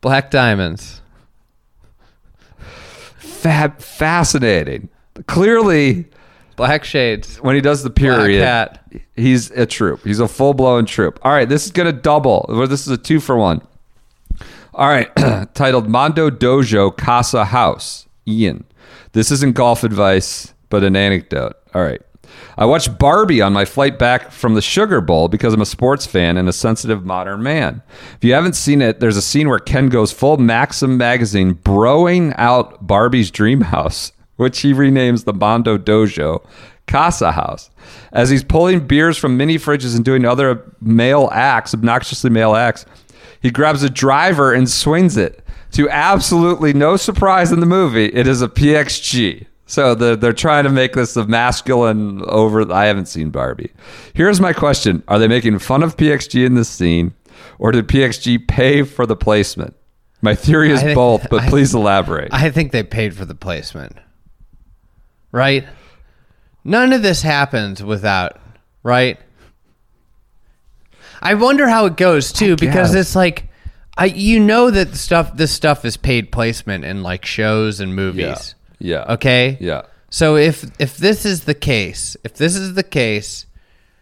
Black 0.00 0.30
Diamonds. 0.30 1.00
fab, 3.16 3.80
fascinating. 3.80 4.88
Clearly, 5.26 6.06
Black 6.56 6.84
Shades. 6.84 7.36
when 7.38 7.54
he 7.54 7.60
does 7.60 7.82
the 7.82 7.90
period, 7.90 8.78
he's 9.16 9.50
a 9.52 9.66
troop. 9.66 10.00
He's 10.04 10.20
a 10.20 10.28
full 10.28 10.54
blown 10.54 10.86
troop. 10.86 11.18
All 11.22 11.32
right, 11.32 11.48
this 11.48 11.64
is 11.64 11.72
going 11.72 11.86
to 11.86 11.92
double. 11.92 12.46
This 12.68 12.86
is 12.86 12.88
a 12.88 12.98
two 12.98 13.18
for 13.20 13.36
one. 13.36 13.62
All 14.74 14.88
right, 14.88 15.08
titled 15.54 15.88
Mondo 15.88 16.30
Dojo 16.30 16.96
Casa 16.96 17.46
House. 17.46 18.06
Ian. 18.26 18.64
This 19.12 19.30
isn't 19.30 19.54
golf 19.54 19.84
advice, 19.84 20.54
but 20.70 20.84
an 20.84 20.96
anecdote. 20.96 21.56
All 21.74 21.82
right. 21.82 22.02
I 22.56 22.64
watched 22.64 22.98
Barbie 22.98 23.42
on 23.42 23.52
my 23.52 23.64
flight 23.64 23.98
back 23.98 24.30
from 24.30 24.54
the 24.54 24.62
Sugar 24.62 25.00
Bowl 25.00 25.28
because 25.28 25.52
I'm 25.54 25.60
a 25.60 25.66
sports 25.66 26.06
fan 26.06 26.36
and 26.36 26.48
a 26.48 26.52
sensitive 26.52 27.04
modern 27.04 27.42
man. 27.42 27.82
If 28.16 28.24
you 28.24 28.32
haven't 28.32 28.54
seen 28.54 28.80
it, 28.82 29.00
there's 29.00 29.16
a 29.16 29.22
scene 29.22 29.48
where 29.48 29.58
Ken 29.58 29.88
goes 29.88 30.12
full 30.12 30.36
Maxim 30.36 30.96
magazine 30.96 31.54
broing 31.54 32.34
out 32.38 32.86
Barbie's 32.86 33.30
dream 33.30 33.60
house, 33.60 34.12
which 34.36 34.60
he 34.60 34.72
renames 34.72 35.24
the 35.24 35.32
Mondo 35.32 35.76
Dojo 35.78 36.44
Casa 36.86 37.32
House. 37.32 37.70
As 38.12 38.30
he's 38.30 38.44
pulling 38.44 38.86
beers 38.86 39.16
from 39.16 39.36
mini 39.36 39.56
fridges 39.56 39.96
and 39.96 40.04
doing 40.04 40.24
other 40.24 40.74
male 40.80 41.28
acts, 41.32 41.74
obnoxiously 41.74 42.30
male 42.30 42.54
acts, 42.54 42.86
he 43.40 43.50
grabs 43.50 43.82
a 43.82 43.90
driver 43.90 44.52
and 44.52 44.68
swings 44.68 45.16
it. 45.16 45.43
To 45.74 45.90
absolutely 45.90 46.72
no 46.72 46.96
surprise 46.96 47.50
in 47.50 47.58
the 47.58 47.66
movie, 47.66 48.06
it 48.06 48.28
is 48.28 48.42
a 48.42 48.48
PXG. 48.48 49.46
So 49.66 49.96
they're, 49.96 50.14
they're 50.14 50.32
trying 50.32 50.64
to 50.64 50.70
make 50.70 50.92
this 50.92 51.16
a 51.16 51.26
masculine 51.26 52.22
over. 52.26 52.70
I 52.72 52.86
haven't 52.86 53.06
seen 53.06 53.30
Barbie. 53.30 53.72
Here's 54.14 54.40
my 54.40 54.52
question 54.52 55.02
Are 55.08 55.18
they 55.18 55.26
making 55.26 55.58
fun 55.58 55.82
of 55.82 55.96
PXG 55.96 56.46
in 56.46 56.54
this 56.54 56.68
scene, 56.68 57.12
or 57.58 57.72
did 57.72 57.88
PXG 57.88 58.46
pay 58.46 58.82
for 58.84 59.04
the 59.04 59.16
placement? 59.16 59.74
My 60.22 60.36
theory 60.36 60.70
is 60.70 60.80
think- 60.80 60.94
both, 60.94 61.28
but 61.28 61.42
I- 61.42 61.48
please 61.48 61.74
elaborate. 61.74 62.28
I 62.32 62.50
think 62.50 62.70
they 62.70 62.84
paid 62.84 63.16
for 63.16 63.24
the 63.24 63.34
placement. 63.34 63.96
Right? 65.32 65.66
None 66.62 66.92
of 66.92 67.02
this 67.02 67.22
happens 67.22 67.82
without, 67.82 68.38
right? 68.84 69.18
I 71.20 71.34
wonder 71.34 71.68
how 71.68 71.86
it 71.86 71.96
goes 71.96 72.32
too 72.32 72.54
because 72.54 72.94
it's 72.94 73.16
like 73.16 73.48
I 73.96 74.06
you 74.06 74.40
know 74.40 74.70
that 74.70 74.92
the 74.92 74.98
stuff 74.98 75.36
this 75.36 75.52
stuff 75.52 75.84
is 75.84 75.96
paid 75.96 76.32
placement 76.32 76.84
in 76.84 77.02
like 77.02 77.24
shows 77.24 77.80
and 77.80 77.94
movies. 77.94 78.54
yeah. 78.78 79.04
yeah. 79.06 79.14
Okay? 79.14 79.56
Yeah. 79.60 79.82
So 80.10 80.36
if 80.36 80.64
if 80.80 80.96
this 80.96 81.24
is 81.24 81.44
the 81.44 81.54
case, 81.54 82.16
if 82.24 82.34
this 82.34 82.56
is 82.56 82.74
the 82.74 82.82
case, 82.82 83.46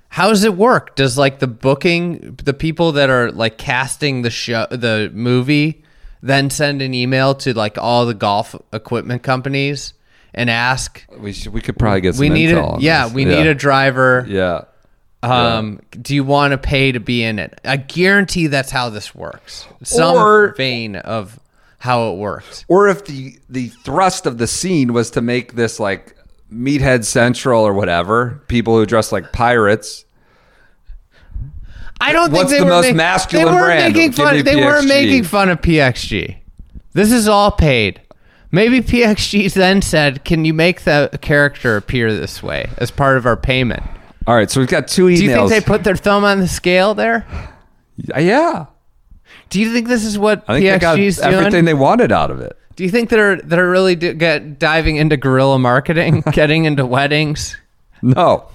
how 0.09 0.28
does 0.28 0.45
it 0.45 0.55
work? 0.57 0.97
Does 0.97 1.16
like 1.16 1.38
the 1.38 1.47
booking 1.47 2.38
the 2.43 2.55
people 2.55 2.93
that 2.93 3.11
are 3.11 3.30
like 3.30 3.59
casting 3.59 4.22
the 4.22 4.30
show 4.30 4.66
the 4.70 5.11
movie 5.14 5.82
then 6.22 6.49
send 6.51 6.80
an 6.80 6.95
email 6.95 7.34
to 7.34 7.53
like 7.53 7.76
all 7.76 8.07
the 8.07 8.14
golf 8.14 8.55
equipment 8.72 9.22
companies 9.22 9.93
and 10.32 10.49
ask 10.49 11.05
We 11.18 11.32
should, 11.32 11.53
we 11.53 11.61
could 11.61 11.78
probably 11.78 12.01
get 12.01 12.14
some 12.14 12.20
we 12.20 12.28
need 12.28 12.53
a 12.53 12.76
yeah, 12.78 13.05
this. 13.05 13.14
we 13.14 13.24
need 13.24 13.47
a 13.47 13.55
driver. 13.55 14.24
Yeah. 14.28 14.62
Um, 15.23 15.81
do 16.01 16.14
you 16.14 16.25
want 16.25 16.51
to 16.53 16.59
pay 16.59 16.91
to 16.93 16.99
be 17.01 17.23
in 17.23 17.39
it? 17.39 17.61
I 17.64 17.77
guarantee 17.77 18.49
that's 18.49 18.70
how 18.73 18.91
this 18.91 19.14
works. 19.14 19.66
Some 19.85 20.16
Or- 20.16 20.55
vein 20.57 20.97
of 20.97 21.39
how 21.79 22.12
it 22.12 22.16
works. 22.16 22.64
Or 22.68 22.89
if 22.89 23.05
the 23.05 23.39
the 23.49 23.68
thrust 23.68 24.27
of 24.27 24.39
the 24.39 24.47
scene 24.47 24.93
was 24.93 25.11
to 25.12 25.20
make 25.20 25.55
this 25.55 25.79
like 25.79 26.16
Meathead 26.53 27.05
Central 27.05 27.62
or 27.64 27.73
whatever, 27.73 28.43
people 28.49 28.77
who 28.77 28.85
dress 28.85 29.12
like 29.12 29.33
pirates. 29.33 30.05
I 32.01 32.12
don't 32.12 32.33
What's 32.33 32.51
think 32.51 32.51
they 32.51 32.59
the 32.59 32.64
were 32.64 32.70
most 32.70 32.87
make- 32.87 32.97
masculine 32.97 33.55
they 33.55 33.61
brand? 33.61 33.95
Making 33.95 34.12
fun, 34.12 34.45
they 34.45 34.57
weren't 34.57 34.89
making 34.89 35.25
fun 35.25 35.49
of 35.51 35.61
PXG. 35.61 36.37
This 36.95 37.12
is 37.12 37.29
all 37.29 37.53
paid. 37.53 38.01
Maybe 38.51 38.81
PXG 38.83 39.53
then 39.55 39.81
said, 39.83 40.25
"Can 40.25 40.45
you 40.45 40.53
make 40.53 40.83
the 40.83 41.16
character 41.23 41.77
appear 41.77 42.12
this 42.12 42.43
way 42.43 42.68
as 42.79 42.91
part 42.91 43.16
of 43.16 43.25
our 43.25 43.37
payment?" 43.37 43.83
All 44.27 44.35
right, 44.35 44.51
so 44.51 44.61
we've 44.61 44.68
got 44.68 44.89
two 44.89 45.07
emails. 45.07 45.16
Do 45.16 45.25
you 45.25 45.35
think 45.35 45.49
they 45.51 45.61
put 45.61 45.85
their 45.85 45.97
thumb 45.97 46.25
on 46.25 46.39
the 46.41 46.49
scale 46.49 46.95
there? 46.95 47.27
Uh, 48.14 48.20
yeah, 48.20 48.66
Do 49.51 49.61
you 49.61 49.73
think 49.73 49.89
this 49.89 50.05
is 50.05 50.18
what 50.18 50.45
I 50.49 50.55
think 50.61 50.66
they 50.70 50.79
got 50.79 50.99
PXG's 50.99 51.16
doing? 51.18 51.35
everything 51.35 51.64
they 51.64 51.75
wanted 51.75 52.12
out 52.12 52.31
of 52.31 52.41
it. 52.41 52.57
Do 52.77 52.85
you 52.85 52.91
think 52.91 53.11
they're 53.11 53.37
they're 53.37 53.68
really 53.68 53.97
do, 53.97 54.14
get 54.14 54.59
diving 54.59 54.97
into 54.97 55.16
guerrilla 55.16 55.59
marketing, 55.59 56.23
getting 56.33 56.64
into 56.64 56.87
weddings? 56.87 57.57
No, 58.01 58.49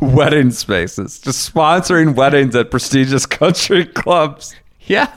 wedding 0.00 0.50
spaces, 0.50 1.18
just 1.20 1.52
sponsoring 1.52 2.14
weddings 2.14 2.56
at 2.56 2.70
prestigious 2.70 3.26
country 3.26 3.84
clubs. 3.84 4.54
Yeah, 4.86 5.12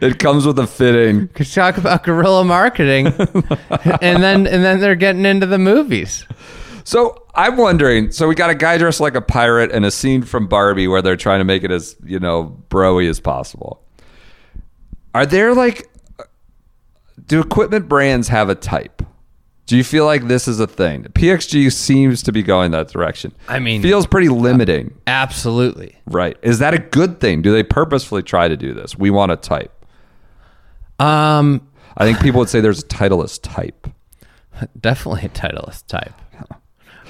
It 0.00 0.20
comes 0.20 0.46
with 0.46 0.58
a 0.60 0.66
fitting. 0.66 1.26
could 1.28 1.48
you 1.48 1.52
talk 1.52 1.76
about 1.76 2.04
guerrilla 2.04 2.44
marketing, 2.44 3.06
and 4.00 4.22
then 4.22 4.46
and 4.46 4.62
then 4.64 4.78
they're 4.80 4.94
getting 4.94 5.24
into 5.24 5.46
the 5.46 5.58
movies. 5.58 6.24
So 6.84 7.26
I'm 7.34 7.56
wondering. 7.56 8.10
So 8.10 8.28
we 8.28 8.34
got 8.34 8.50
a 8.50 8.54
guy 8.54 8.78
dressed 8.78 9.00
like 9.00 9.14
a 9.14 9.20
pirate 9.20 9.70
and 9.72 9.84
a 9.84 9.90
scene 9.90 10.22
from 10.22 10.46
Barbie 10.46 10.88
where 10.88 11.02
they're 11.02 11.16
trying 11.16 11.40
to 11.40 11.44
make 11.44 11.64
it 11.64 11.70
as 11.70 11.96
you 12.04 12.18
know 12.18 12.56
broy 12.68 13.08
as 13.08 13.20
possible. 13.20 13.82
Are 15.14 15.26
there 15.26 15.54
like, 15.54 15.88
do 17.26 17.40
equipment 17.40 17.88
brands 17.88 18.28
have 18.28 18.48
a 18.48 18.54
type? 18.54 19.02
Do 19.66 19.76
you 19.76 19.84
feel 19.84 20.04
like 20.06 20.26
this 20.26 20.48
is 20.48 20.58
a 20.58 20.66
thing? 20.66 21.04
PXG 21.04 21.72
seems 21.72 22.22
to 22.24 22.32
be 22.32 22.42
going 22.42 22.72
that 22.72 22.88
direction. 22.88 23.32
I 23.48 23.58
mean- 23.58 23.80
feels 23.80 24.06
pretty 24.06 24.28
limiting, 24.28 24.98
Absolutely. 25.06 25.96
right? 26.06 26.36
Is 26.42 26.58
that 26.58 26.74
a 26.74 26.78
good 26.78 27.20
thing? 27.20 27.42
Do 27.42 27.52
they 27.52 27.62
purposefully 27.62 28.22
try 28.22 28.48
to 28.48 28.56
do 28.56 28.74
this? 28.74 28.98
We 28.98 29.10
want 29.10 29.32
a 29.32 29.36
type. 29.36 29.72
Um, 30.98 31.66
I 31.96 32.04
think 32.04 32.20
people 32.20 32.40
would 32.40 32.48
say 32.48 32.60
there's 32.60 32.82
a 32.82 32.86
titleist 32.86 33.40
type. 33.42 33.86
definitely 34.80 35.22
a 35.22 35.28
titleist 35.28 35.86
type. 35.86 36.14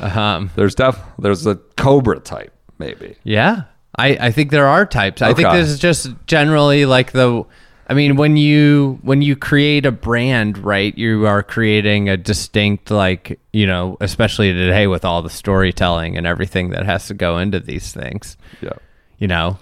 Um, 0.00 0.50
There's 0.56 0.74
def 0.74 0.98
there's 1.18 1.46
a 1.46 1.56
Cobra 1.76 2.18
type, 2.20 2.52
maybe. 2.78 3.16
yeah, 3.24 3.62
I 3.96 4.16
I 4.20 4.30
think 4.32 4.50
there 4.50 4.66
are 4.66 4.86
types. 4.86 5.22
I 5.22 5.34
think 5.34 5.48
Okay. 5.48 5.58
this 5.60 5.68
is 5.68 5.78
just 5.78 6.10
generally 6.26 6.86
like 6.86 7.12
the. 7.12 7.44
I 7.88 7.94
mean, 7.94 8.16
when 8.16 8.36
you 8.38 8.98
when 9.02 9.20
you 9.22 9.36
create 9.36 9.84
a 9.84 9.92
brand, 9.92 10.56
right, 10.56 10.96
you 10.96 11.26
are 11.26 11.42
creating 11.42 12.08
a 12.08 12.16
distinct, 12.16 12.90
like 12.90 13.38
you 13.52 13.66
know, 13.66 13.96
especially 14.00 14.52
today 14.52 14.86
with 14.86 15.04
all 15.04 15.20
the 15.20 15.28
storytelling 15.28 16.16
and 16.16 16.26
everything 16.26 16.70
that 16.70 16.86
has 16.86 17.08
to 17.08 17.14
go 17.14 17.38
into 17.38 17.60
these 17.60 17.92
things. 17.92 18.36
Yeah. 18.62 18.72
You 19.18 19.28
know, 19.28 19.58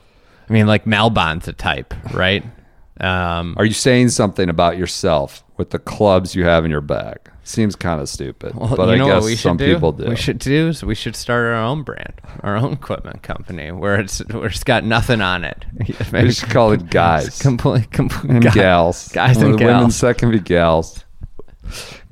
I 0.49 0.53
mean, 0.53 0.67
like 0.69 0.85
Malbon's 0.85 1.49
a 1.49 1.53
type, 1.53 1.93
right? 2.15 2.45
Um, 3.01 3.55
Are 3.59 3.65
you 3.65 3.73
saying 3.73 4.11
something 4.11 4.49
about 4.49 4.79
yourself 4.79 5.43
with 5.57 5.71
the 5.71 5.79
clubs 5.81 6.35
you 6.37 6.45
have 6.45 6.65
in 6.65 6.71
your 6.71 6.83
bag? 6.83 7.19
Seems 7.51 7.75
kind 7.75 8.01
of 8.01 8.09
stupid, 8.09 8.55
Well, 8.55 8.77
but 8.77 8.87
you 8.87 8.95
I 8.95 8.97
know 8.99 9.07
guess 9.07 9.15
what 9.23 9.25
we 9.25 9.31
should 9.33 9.41
some 9.41 9.57
do? 9.57 9.75
people 9.75 9.91
do. 9.91 10.09
We 10.09 10.15
should 10.15 10.39
do 10.39 10.69
is 10.69 10.85
we 10.85 10.95
should 10.95 11.17
start 11.17 11.47
our 11.47 11.55
own 11.55 11.83
brand, 11.83 12.15
our 12.45 12.57
own 12.57 12.73
equipment 12.73 13.25
company, 13.25 13.73
where 13.73 13.99
it's 13.99 14.21
where 14.29 14.47
it's 14.47 14.63
got 14.63 14.85
nothing 14.85 15.21
on 15.21 15.45
it. 15.45 15.65
We 16.13 16.31
should 16.33 16.51
call 16.51 16.71
it 16.73 16.91
guys 16.91 17.39
complete, 17.43 17.91
complete 17.91 18.31
and 18.31 18.53
gals. 18.53 19.09
guys 19.09 19.37
and 19.39 19.55
the 19.55 19.65
Women's 19.65 19.81
gals. 19.83 19.97
set 19.97 20.19
can 20.19 20.31
be 20.31 20.39
gals. 20.39 21.05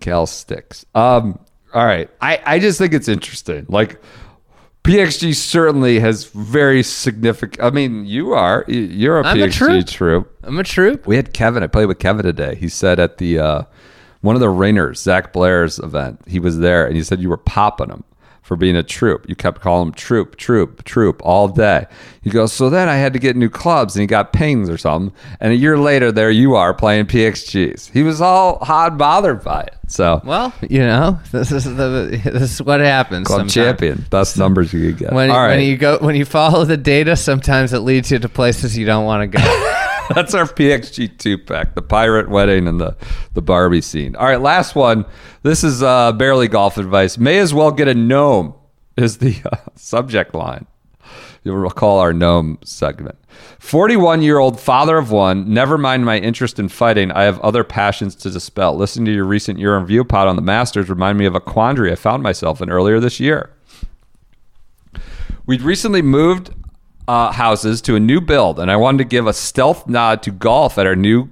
Gal 0.01 0.26
sticks. 0.26 0.84
Um. 0.95 1.39
All 1.72 1.84
right. 1.86 2.11
I 2.20 2.41
I 2.45 2.59
just 2.59 2.78
think 2.78 2.93
it's 2.93 3.09
interesting. 3.09 3.66
Like. 3.68 4.01
PXG 4.84 5.34
certainly 5.34 6.01
has 6.01 6.24
very 6.26 6.82
significant. 6.82 7.62
I 7.62 7.68
mean, 7.70 8.07
you 8.07 8.32
are 8.32 8.64
you're 8.68 9.20
a 9.20 9.26
I'm 9.26 9.39
a 9.39 9.47
PXG 9.49 9.53
troop. 9.53 9.86
troop. 9.86 10.39
I'm 10.45 10.59
a 10.59 10.64
troop. 10.64 11.07
We 11.07 11.16
had 11.16 11.34
Kevin. 11.34 11.62
I 11.62 11.66
played 11.66 11.86
with 11.86 11.99
Kevin 11.99 12.24
today. 12.24 12.55
He 12.55 12.68
said 12.70 12.99
at 12.99 13.18
the 13.18 13.39
uh, 13.39 13.62
one 14.21 14.35
of 14.35 14.41
the 14.41 14.51
ringers, 14.51 15.01
Zac 15.01 15.33
Blair's 15.33 15.79
event, 15.79 16.21
he 16.27 16.39
was 16.41 16.59
there, 16.59 16.87
and 16.87 16.97
he 16.97 17.03
said 17.03 17.21
you 17.21 17.29
were 17.29 17.37
popping 17.37 17.91
him 17.91 18.05
for 18.43 18.57
being 18.57 18.77
a 18.77 18.83
troop. 18.83 19.29
You 19.29 19.37
kept 19.37 19.61
calling 19.61 19.89
him 19.89 19.93
troop, 19.95 20.37
troop, 20.37 20.83
troop 20.85 21.21
all 21.23 21.49
day. 21.49 21.85
He 22.23 22.31
goes, 22.31 22.51
so 22.51 22.71
then 22.71 22.89
I 22.89 22.97
had 22.97 23.12
to 23.12 23.19
get 23.19 23.37
new 23.37 23.51
clubs 23.51 23.95
and 23.95 24.01
he 24.01 24.07
got 24.07 24.33
pings 24.33 24.71
or 24.71 24.79
something. 24.79 25.14
And 25.39 25.53
a 25.53 25.57
year 25.57 25.77
later, 25.79 26.11
there 26.11 26.31
you 26.31 26.55
are 26.55 26.73
playing 26.73 27.07
PXGs. 27.07 27.91
He 27.93 28.03
was 28.03 28.23
all 28.23 28.59
hot 28.64 28.97
bothered 28.97 29.45
by 29.45 29.61
it. 29.64 29.77
So, 29.89 30.23
Well, 30.25 30.55
you 30.62 30.79
know, 30.79 31.21
this 31.31 31.53
is 31.53 31.64
the 31.64 32.21
this 32.25 32.55
is 32.55 32.62
what 32.62 32.81
happens. 32.81 33.27
club 33.27 33.41
sometimes. 33.51 33.55
champion, 33.55 34.07
best 34.09 34.39
numbers 34.39 34.73
you 34.73 34.81
could 34.93 34.99
get. 34.99 35.12
When, 35.12 35.31
all 35.31 35.37
right. 35.37 35.57
when 35.57 35.66
you 35.66 35.77
go 35.77 35.99
when 35.99 36.14
you 36.16 36.25
follow 36.25 36.64
the 36.64 36.79
data, 36.79 37.16
sometimes 37.16 37.75
it 37.75 37.81
leads 37.81 38.11
you 38.11 38.19
to 38.19 38.29
places 38.31 38.79
you 38.79 38.87
don't 38.87 39.05
want 39.05 39.31
to 39.31 39.39
go. 39.39 39.75
That's 40.14 40.32
our 40.32 40.44
PXG 40.44 41.18
two 41.18 41.36
pack, 41.38 41.74
the 41.74 41.82
pirate 41.82 42.30
wedding 42.30 42.66
and 42.66 42.80
the 42.80 42.96
the 43.34 43.42
Barbie 43.42 43.82
scene. 43.82 44.16
All 44.16 44.26
right, 44.26 44.40
last 44.40 44.74
one. 44.74 45.04
This 45.42 45.62
is 45.62 45.82
uh, 45.82 46.12
barely 46.12 46.48
golf 46.48 46.78
advice. 46.78 47.18
May 47.18 47.38
as 47.38 47.52
well 47.52 47.70
get 47.70 47.88
a 47.88 47.94
gnome 47.94 48.54
is 48.96 49.18
the 49.18 49.36
uh, 49.44 49.56
subject 49.74 50.34
line. 50.34 50.66
You'll 51.44 51.56
recall 51.56 51.98
our 51.98 52.12
gnome 52.12 52.59
segment. 52.64 53.16
41 53.59 54.22
year 54.22 54.38
old 54.38 54.59
father 54.59 54.96
of 54.96 55.11
one. 55.11 55.52
Never 55.52 55.78
mind 55.78 56.04
my 56.04 56.18
interest 56.18 56.59
in 56.59 56.68
fighting. 56.68 57.12
I 57.12 57.22
have 57.24 57.38
other 57.40 57.64
passions 57.64 58.14
to 58.16 58.30
dispel. 58.30 58.76
Listening 58.76 59.06
to 59.06 59.14
your 59.14 59.24
recent 59.24 59.59
year 59.59 59.76
in 59.76 59.86
view 59.86 60.04
pod 60.04 60.26
on 60.26 60.36
the 60.36 60.42
Masters 60.42 60.88
remind 60.88 61.18
me 61.18 61.26
of 61.26 61.34
a 61.34 61.40
quandary 61.40 61.92
I 61.92 61.96
found 61.96 62.22
myself 62.22 62.61
in 62.62 62.70
earlier 62.70 62.98
this 62.98 63.20
year. 63.20 63.50
We'd 65.46 65.62
recently 65.62 66.02
moved 66.02 66.50
uh, 67.09 67.32
houses 67.32 67.80
to 67.82 67.96
a 67.96 68.00
new 68.00 68.20
build, 68.20 68.61
and 68.61 68.70
I 68.70 68.76
wanted 68.76 68.98
to 68.98 69.04
give 69.04 69.26
a 69.26 69.32
stealth 69.32 69.88
nod 69.88 70.22
to 70.24 70.30
golf 70.30 70.78
at 70.78 70.86
our 70.86 70.94
new 70.94 71.30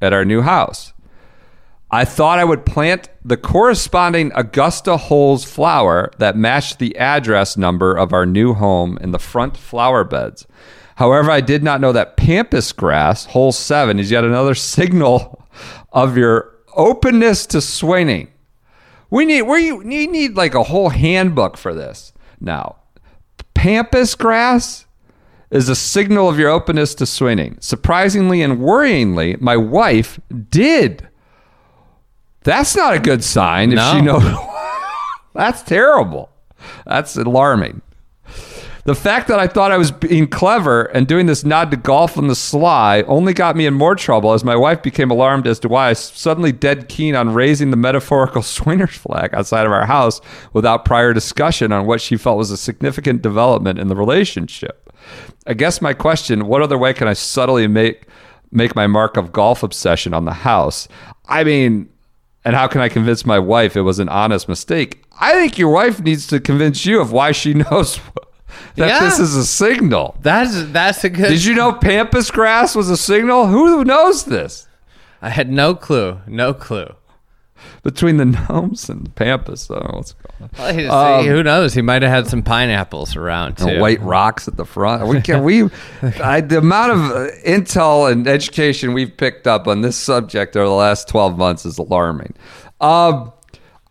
at 0.00 0.12
our 0.12 0.24
new 0.24 0.42
house. 0.42 0.92
I 1.90 2.04
thought 2.04 2.38
I 2.38 2.44
would 2.44 2.66
plant 2.66 3.08
the 3.24 3.36
corresponding 3.36 4.32
Augusta 4.34 4.96
Holes 4.96 5.44
flower 5.44 6.10
that 6.18 6.36
matched 6.36 6.78
the 6.78 6.96
address 6.98 7.56
number 7.56 7.96
of 7.96 8.12
our 8.12 8.26
new 8.26 8.52
home 8.52 8.98
in 9.00 9.12
the 9.12 9.18
front 9.18 9.56
flower 9.56 10.04
beds. 10.04 10.46
However, 10.96 11.30
I 11.30 11.40
did 11.40 11.62
not 11.62 11.80
know 11.80 11.92
that 11.92 12.16
pampas 12.16 12.72
grass, 12.72 13.26
hole 13.26 13.52
seven, 13.52 13.98
is 13.98 14.10
yet 14.10 14.24
another 14.24 14.54
signal 14.76 15.42
of 15.92 16.18
your 16.18 16.52
openness 16.76 17.46
to 17.46 17.60
swinging. 17.60 18.28
We 19.08 19.24
need 19.24 19.42
we 19.42 19.68
you 19.68 19.84
need 19.84 20.34
like 20.34 20.54
a 20.54 20.64
whole 20.64 20.90
handbook 20.90 21.56
for 21.56 21.72
this 21.72 22.12
now. 22.40 22.76
Pampas 23.54 24.14
grass 24.16 24.83
is 25.54 25.68
a 25.68 25.76
signal 25.76 26.28
of 26.28 26.38
your 26.38 26.50
openness 26.50 26.94
to 26.96 27.06
swinging. 27.06 27.56
Surprisingly 27.60 28.42
and 28.42 28.58
worryingly, 28.58 29.40
my 29.40 29.56
wife 29.56 30.20
did. 30.50 31.08
That's 32.42 32.76
not 32.76 32.94
a 32.94 32.98
good 32.98 33.22
sign 33.22 33.72
if 33.72 33.78
she 33.78 34.02
knows. 34.02 34.24
That's 35.32 35.62
terrible. 35.62 36.28
That's 36.84 37.16
alarming. 37.16 37.82
The 38.84 38.94
fact 38.94 39.28
that 39.28 39.38
I 39.38 39.46
thought 39.46 39.72
I 39.72 39.78
was 39.78 39.90
being 39.92 40.26
clever 40.26 40.84
and 40.86 41.06
doing 41.06 41.24
this 41.24 41.44
nod 41.44 41.70
to 41.70 41.76
golf 41.78 42.18
on 42.18 42.26
the 42.26 42.34
sly 42.34 43.02
only 43.02 43.32
got 43.32 43.56
me 43.56 43.64
in 43.64 43.72
more 43.72 43.94
trouble 43.94 44.32
as 44.34 44.44
my 44.44 44.56
wife 44.56 44.82
became 44.82 45.10
alarmed 45.10 45.46
as 45.46 45.58
to 45.60 45.68
why 45.68 45.86
I 45.86 45.90
was 45.90 46.00
suddenly 46.00 46.52
dead 46.52 46.88
keen 46.88 47.14
on 47.14 47.32
raising 47.32 47.70
the 47.70 47.78
metaphorical 47.78 48.42
swingers 48.42 48.96
flag 48.96 49.32
outside 49.32 49.64
of 49.64 49.72
our 49.72 49.86
house 49.86 50.20
without 50.52 50.84
prior 50.84 51.14
discussion 51.14 51.72
on 51.72 51.86
what 51.86 52.00
she 52.00 52.16
felt 52.16 52.36
was 52.38 52.50
a 52.50 52.58
significant 52.58 53.22
development 53.22 53.78
in 53.78 53.88
the 53.88 53.96
relationship. 53.96 54.83
I 55.46 55.54
guess 55.54 55.80
my 55.82 55.92
question, 55.94 56.46
what 56.46 56.62
other 56.62 56.78
way 56.78 56.92
can 56.94 57.08
I 57.08 57.12
subtly 57.12 57.66
make 57.66 58.06
make 58.50 58.74
my 58.76 58.86
mark 58.86 59.16
of 59.16 59.32
golf 59.32 59.62
obsession 59.62 60.14
on 60.14 60.24
the 60.24 60.32
house? 60.32 60.86
I 61.28 61.44
mean, 61.44 61.88
and 62.44 62.54
how 62.54 62.66
can 62.68 62.80
I 62.80 62.88
convince 62.88 63.24
my 63.26 63.38
wife 63.38 63.76
it 63.76 63.82
was 63.82 63.98
an 63.98 64.08
honest 64.08 64.48
mistake? 64.48 65.02
I 65.20 65.32
think 65.32 65.58
your 65.58 65.70
wife 65.72 66.00
needs 66.00 66.26
to 66.28 66.40
convince 66.40 66.84
you 66.86 67.00
of 67.00 67.10
why 67.12 67.32
she 67.32 67.54
knows 67.64 67.98
that 68.76 68.88
Yeah. 68.88 69.00
this 69.00 69.18
is 69.18 69.34
a 69.36 69.44
signal. 69.44 70.16
That's 70.22 70.64
that's 70.72 71.04
a 71.04 71.10
good. 71.10 71.28
Did 71.28 71.44
you 71.44 71.54
know 71.54 71.72
pampas 71.72 72.30
grass 72.30 72.74
was 72.76 72.88
a 72.90 72.96
signal? 72.96 73.46
Who 73.48 73.84
knows 73.84 74.24
this? 74.24 74.68
I 75.22 75.30
had 75.30 75.50
no 75.50 75.74
clue. 75.74 76.20
No 76.26 76.52
clue. 76.54 76.94
Between 77.82 78.16
the 78.16 78.24
gnomes 78.24 78.88
and 78.88 79.06
the 79.06 79.10
pampas, 79.10 79.70
I 79.70 79.74
don't 79.74 79.92
know 79.92 79.98
what's 79.98 80.12
going 80.14 80.34
on. 80.42 80.50
Well, 80.88 81.20
Um, 81.20 81.26
who 81.26 81.42
knows? 81.42 81.74
He 81.74 81.82
might 81.82 82.02
have 82.02 82.10
had 82.10 82.26
some 82.28 82.42
pineapples 82.42 83.14
around 83.16 83.58
too. 83.58 83.78
White 83.80 84.00
rocks 84.00 84.48
at 84.48 84.56
the 84.56 84.64
front. 84.64 85.06
We 85.06 85.20
can 85.20 85.44
we 85.44 85.64
I, 86.22 86.40
the 86.40 86.58
amount 86.58 86.92
of 86.92 86.98
uh, 87.10 87.26
intel 87.46 88.10
and 88.10 88.26
education 88.26 88.92
we've 88.94 89.16
picked 89.16 89.46
up 89.46 89.66
on 89.68 89.82
this 89.82 89.96
subject 89.96 90.56
over 90.56 90.66
the 90.66 90.72
last 90.74 91.08
twelve 91.08 91.36
months 91.38 91.64
is 91.66 91.78
alarming. 91.78 92.34
Um, 92.80 93.32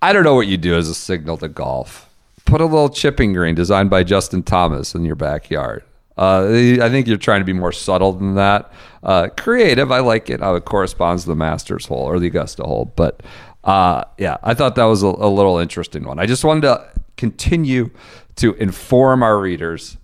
I 0.01 0.11
don't 0.13 0.23
know 0.23 0.35
what 0.35 0.47
you 0.47 0.57
do 0.57 0.75
as 0.75 0.89
a 0.89 0.95
signal 0.95 1.37
to 1.37 1.47
golf. 1.47 2.09
Put 2.45 2.59
a 2.61 2.65
little 2.65 2.89
chipping 2.89 3.33
green 3.33 3.55
designed 3.55 3.89
by 3.89 4.03
Justin 4.03 4.43
Thomas 4.43 4.93
in 4.95 5.05
your 5.05 5.15
backyard. 5.15 5.83
Uh, 6.17 6.45
I 6.81 6.89
think 6.89 7.07
you're 7.07 7.17
trying 7.17 7.41
to 7.41 7.45
be 7.45 7.53
more 7.53 7.71
subtle 7.71 8.11
than 8.13 8.35
that. 8.35 8.71
Uh, 9.01 9.29
creative, 9.35 9.91
I 9.91 9.99
like 9.99 10.29
it 10.29 10.41
how 10.41 10.53
it 10.55 10.65
corresponds 10.65 11.23
to 11.23 11.29
the 11.29 11.35
Masters 11.35 11.87
hole 11.87 12.03
or 12.03 12.19
the 12.19 12.27
Augusta 12.27 12.63
hole. 12.63 12.91
But 12.95 13.23
uh, 13.63 14.03
yeah, 14.17 14.37
I 14.43 14.53
thought 14.53 14.75
that 14.75 14.85
was 14.85 15.03
a, 15.03 15.07
a 15.07 15.29
little 15.29 15.57
interesting 15.57 16.03
one. 16.03 16.19
I 16.19 16.25
just 16.25 16.43
wanted 16.43 16.61
to 16.61 16.89
continue 17.17 17.91
to 18.37 18.53
inform 18.55 19.23
our 19.23 19.39
readers 19.39 19.97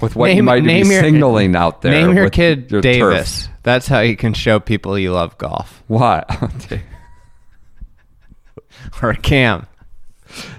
with 0.00 0.16
what 0.16 0.34
you 0.34 0.42
might 0.42 0.64
be 0.64 0.84
signaling 0.84 1.54
out 1.54 1.82
there. 1.82 1.92
Name 1.92 2.16
your 2.16 2.30
kid 2.30 2.70
your 2.70 2.82
turf. 2.82 2.92
Davis. 2.94 3.48
That's 3.62 3.86
how 3.86 4.00
you 4.00 4.16
can 4.16 4.34
show 4.34 4.58
people 4.58 4.98
you 4.98 5.12
love 5.12 5.38
golf. 5.38 5.82
Why? 5.88 6.24
Or 9.02 9.14
Cam. 9.14 9.66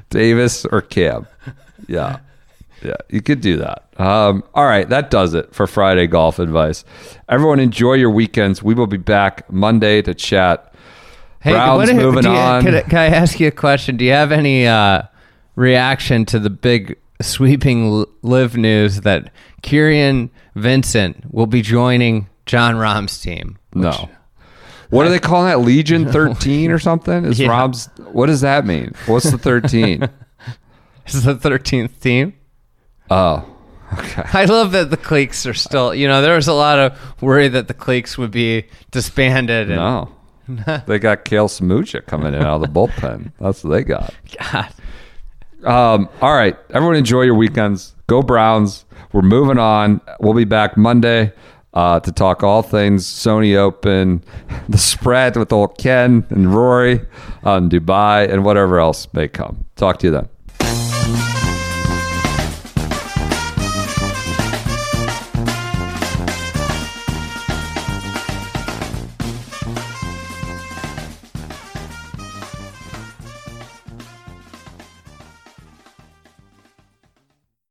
Davis 0.09 0.65
or 0.65 0.81
Cam. 0.81 1.27
Yeah. 1.87 2.19
Yeah, 2.83 2.95
you 3.09 3.21
could 3.21 3.39
do 3.39 3.57
that. 3.57 3.87
Um, 3.97 4.43
all 4.53 4.65
right, 4.65 4.87
that 4.89 5.09
does 5.09 5.33
it 5.33 5.55
for 5.55 5.67
Friday 5.67 6.05
golf 6.05 6.37
advice. 6.37 6.83
Everyone, 7.29 7.59
enjoy 7.59 7.93
your 7.93 8.09
weekends. 8.09 8.61
We 8.61 8.73
will 8.73 8.87
be 8.87 8.97
back 8.97 9.49
Monday 9.51 10.01
to 10.01 10.13
chat. 10.13 10.72
Hey, 11.43 11.51
Browns 11.51 11.77
what 11.77 11.89
if- 11.89 11.95
moving 11.97 12.23
you- 12.23 12.29
on. 12.29 12.63
Can 12.63 12.75
I, 12.75 12.81
can 12.81 12.97
I 12.97 13.05
ask 13.07 13.39
you 13.39 13.47
a 13.47 13.51
question? 13.51 13.97
Do 13.97 14.05
you 14.05 14.11
have 14.11 14.31
any 14.31 14.65
uh, 14.67 15.03
reaction 15.55 16.25
to 16.27 16.39
the 16.39 16.49
big 16.49 16.97
sweeping 17.21 18.05
LIV 18.21 18.57
news 18.57 19.01
that 19.01 19.31
Kieran 19.61 20.29
Vincent 20.55 21.33
will 21.33 21.47
be 21.47 21.61
joining 21.61 22.27
Jon 22.45 22.75
Rahm's 22.77 23.19
team? 23.19 23.57
No. 23.73 24.09
What 24.89 25.05
are 25.05 25.09
they 25.09 25.19
calling 25.19 25.47
that? 25.47 25.59
Legion 25.59 26.09
13 26.11 26.71
or 26.71 26.79
something? 26.79 27.25
Is 27.25 27.39
Yeah. 27.39 27.49
Rob's 27.49 27.89
what 28.11 28.27
does 28.27 28.41
that 28.41 28.65
mean? 28.65 28.93
What's 29.07 29.29
the 29.31 29.37
13? 29.37 30.07
Is 31.07 31.23
the 31.23 31.35
thirteenth 31.35 31.99
team? 31.99 32.33
oh. 33.11 33.45
Okay. 33.91 34.23
I 34.33 34.45
love 34.45 34.71
that 34.71 34.89
the 34.89 34.95
cliques 34.97 35.45
are 35.45 35.53
still. 35.53 35.93
You 35.93 36.07
know, 36.07 36.21
there 36.21 36.35
was 36.35 36.47
a 36.47 36.53
lot 36.53 36.79
of 36.79 36.97
worry 37.21 37.47
that 37.49 37.67
the 37.67 37.73
cliques 37.75 38.17
would 38.17 38.31
be 38.31 38.65
disbanded. 38.91 39.67
And, 39.69 39.75
No. 39.75 40.09
they 40.87 40.99
got 40.99 41.25
Kale 41.25 41.47
Samucha 41.47 42.05
coming 42.05 42.33
in 42.33 42.41
out 42.41 42.55
of 42.55 42.61
the 42.61 42.67
bullpen. 42.67 43.31
That's 43.39 43.63
what 43.63 43.71
they 43.71 43.83
got. 43.83 44.13
God. 44.39 44.73
Um, 45.63 46.09
all 46.21 46.35
right. 46.35 46.57
Everyone 46.71 46.95
enjoy 46.95 47.21
your 47.21 47.35
weekends. 47.35 47.95
Go 48.07 48.21
Browns. 48.21 48.85
We're 49.13 49.21
moving 49.21 49.57
on. 49.57 50.01
We'll 50.19 50.33
be 50.33 50.43
back 50.43 50.75
Monday 50.75 51.31
uh, 51.73 51.99
to 52.01 52.11
talk 52.11 52.43
all 52.43 52.61
things 52.61 53.05
Sony 53.05 53.55
Open, 53.55 54.23
the 54.69 54.77
spread 54.77 55.35
with 55.35 55.51
old 55.51 55.77
Ken 55.77 56.25
and 56.29 56.53
Rory 56.53 57.01
on 57.43 57.69
Dubai, 57.69 58.31
and 58.31 58.43
whatever 58.45 58.79
else 58.79 59.07
may 59.13 59.27
come. 59.27 59.65
Talk 59.75 59.99
to 59.99 60.07
you 60.07 60.11
then. 60.11 60.29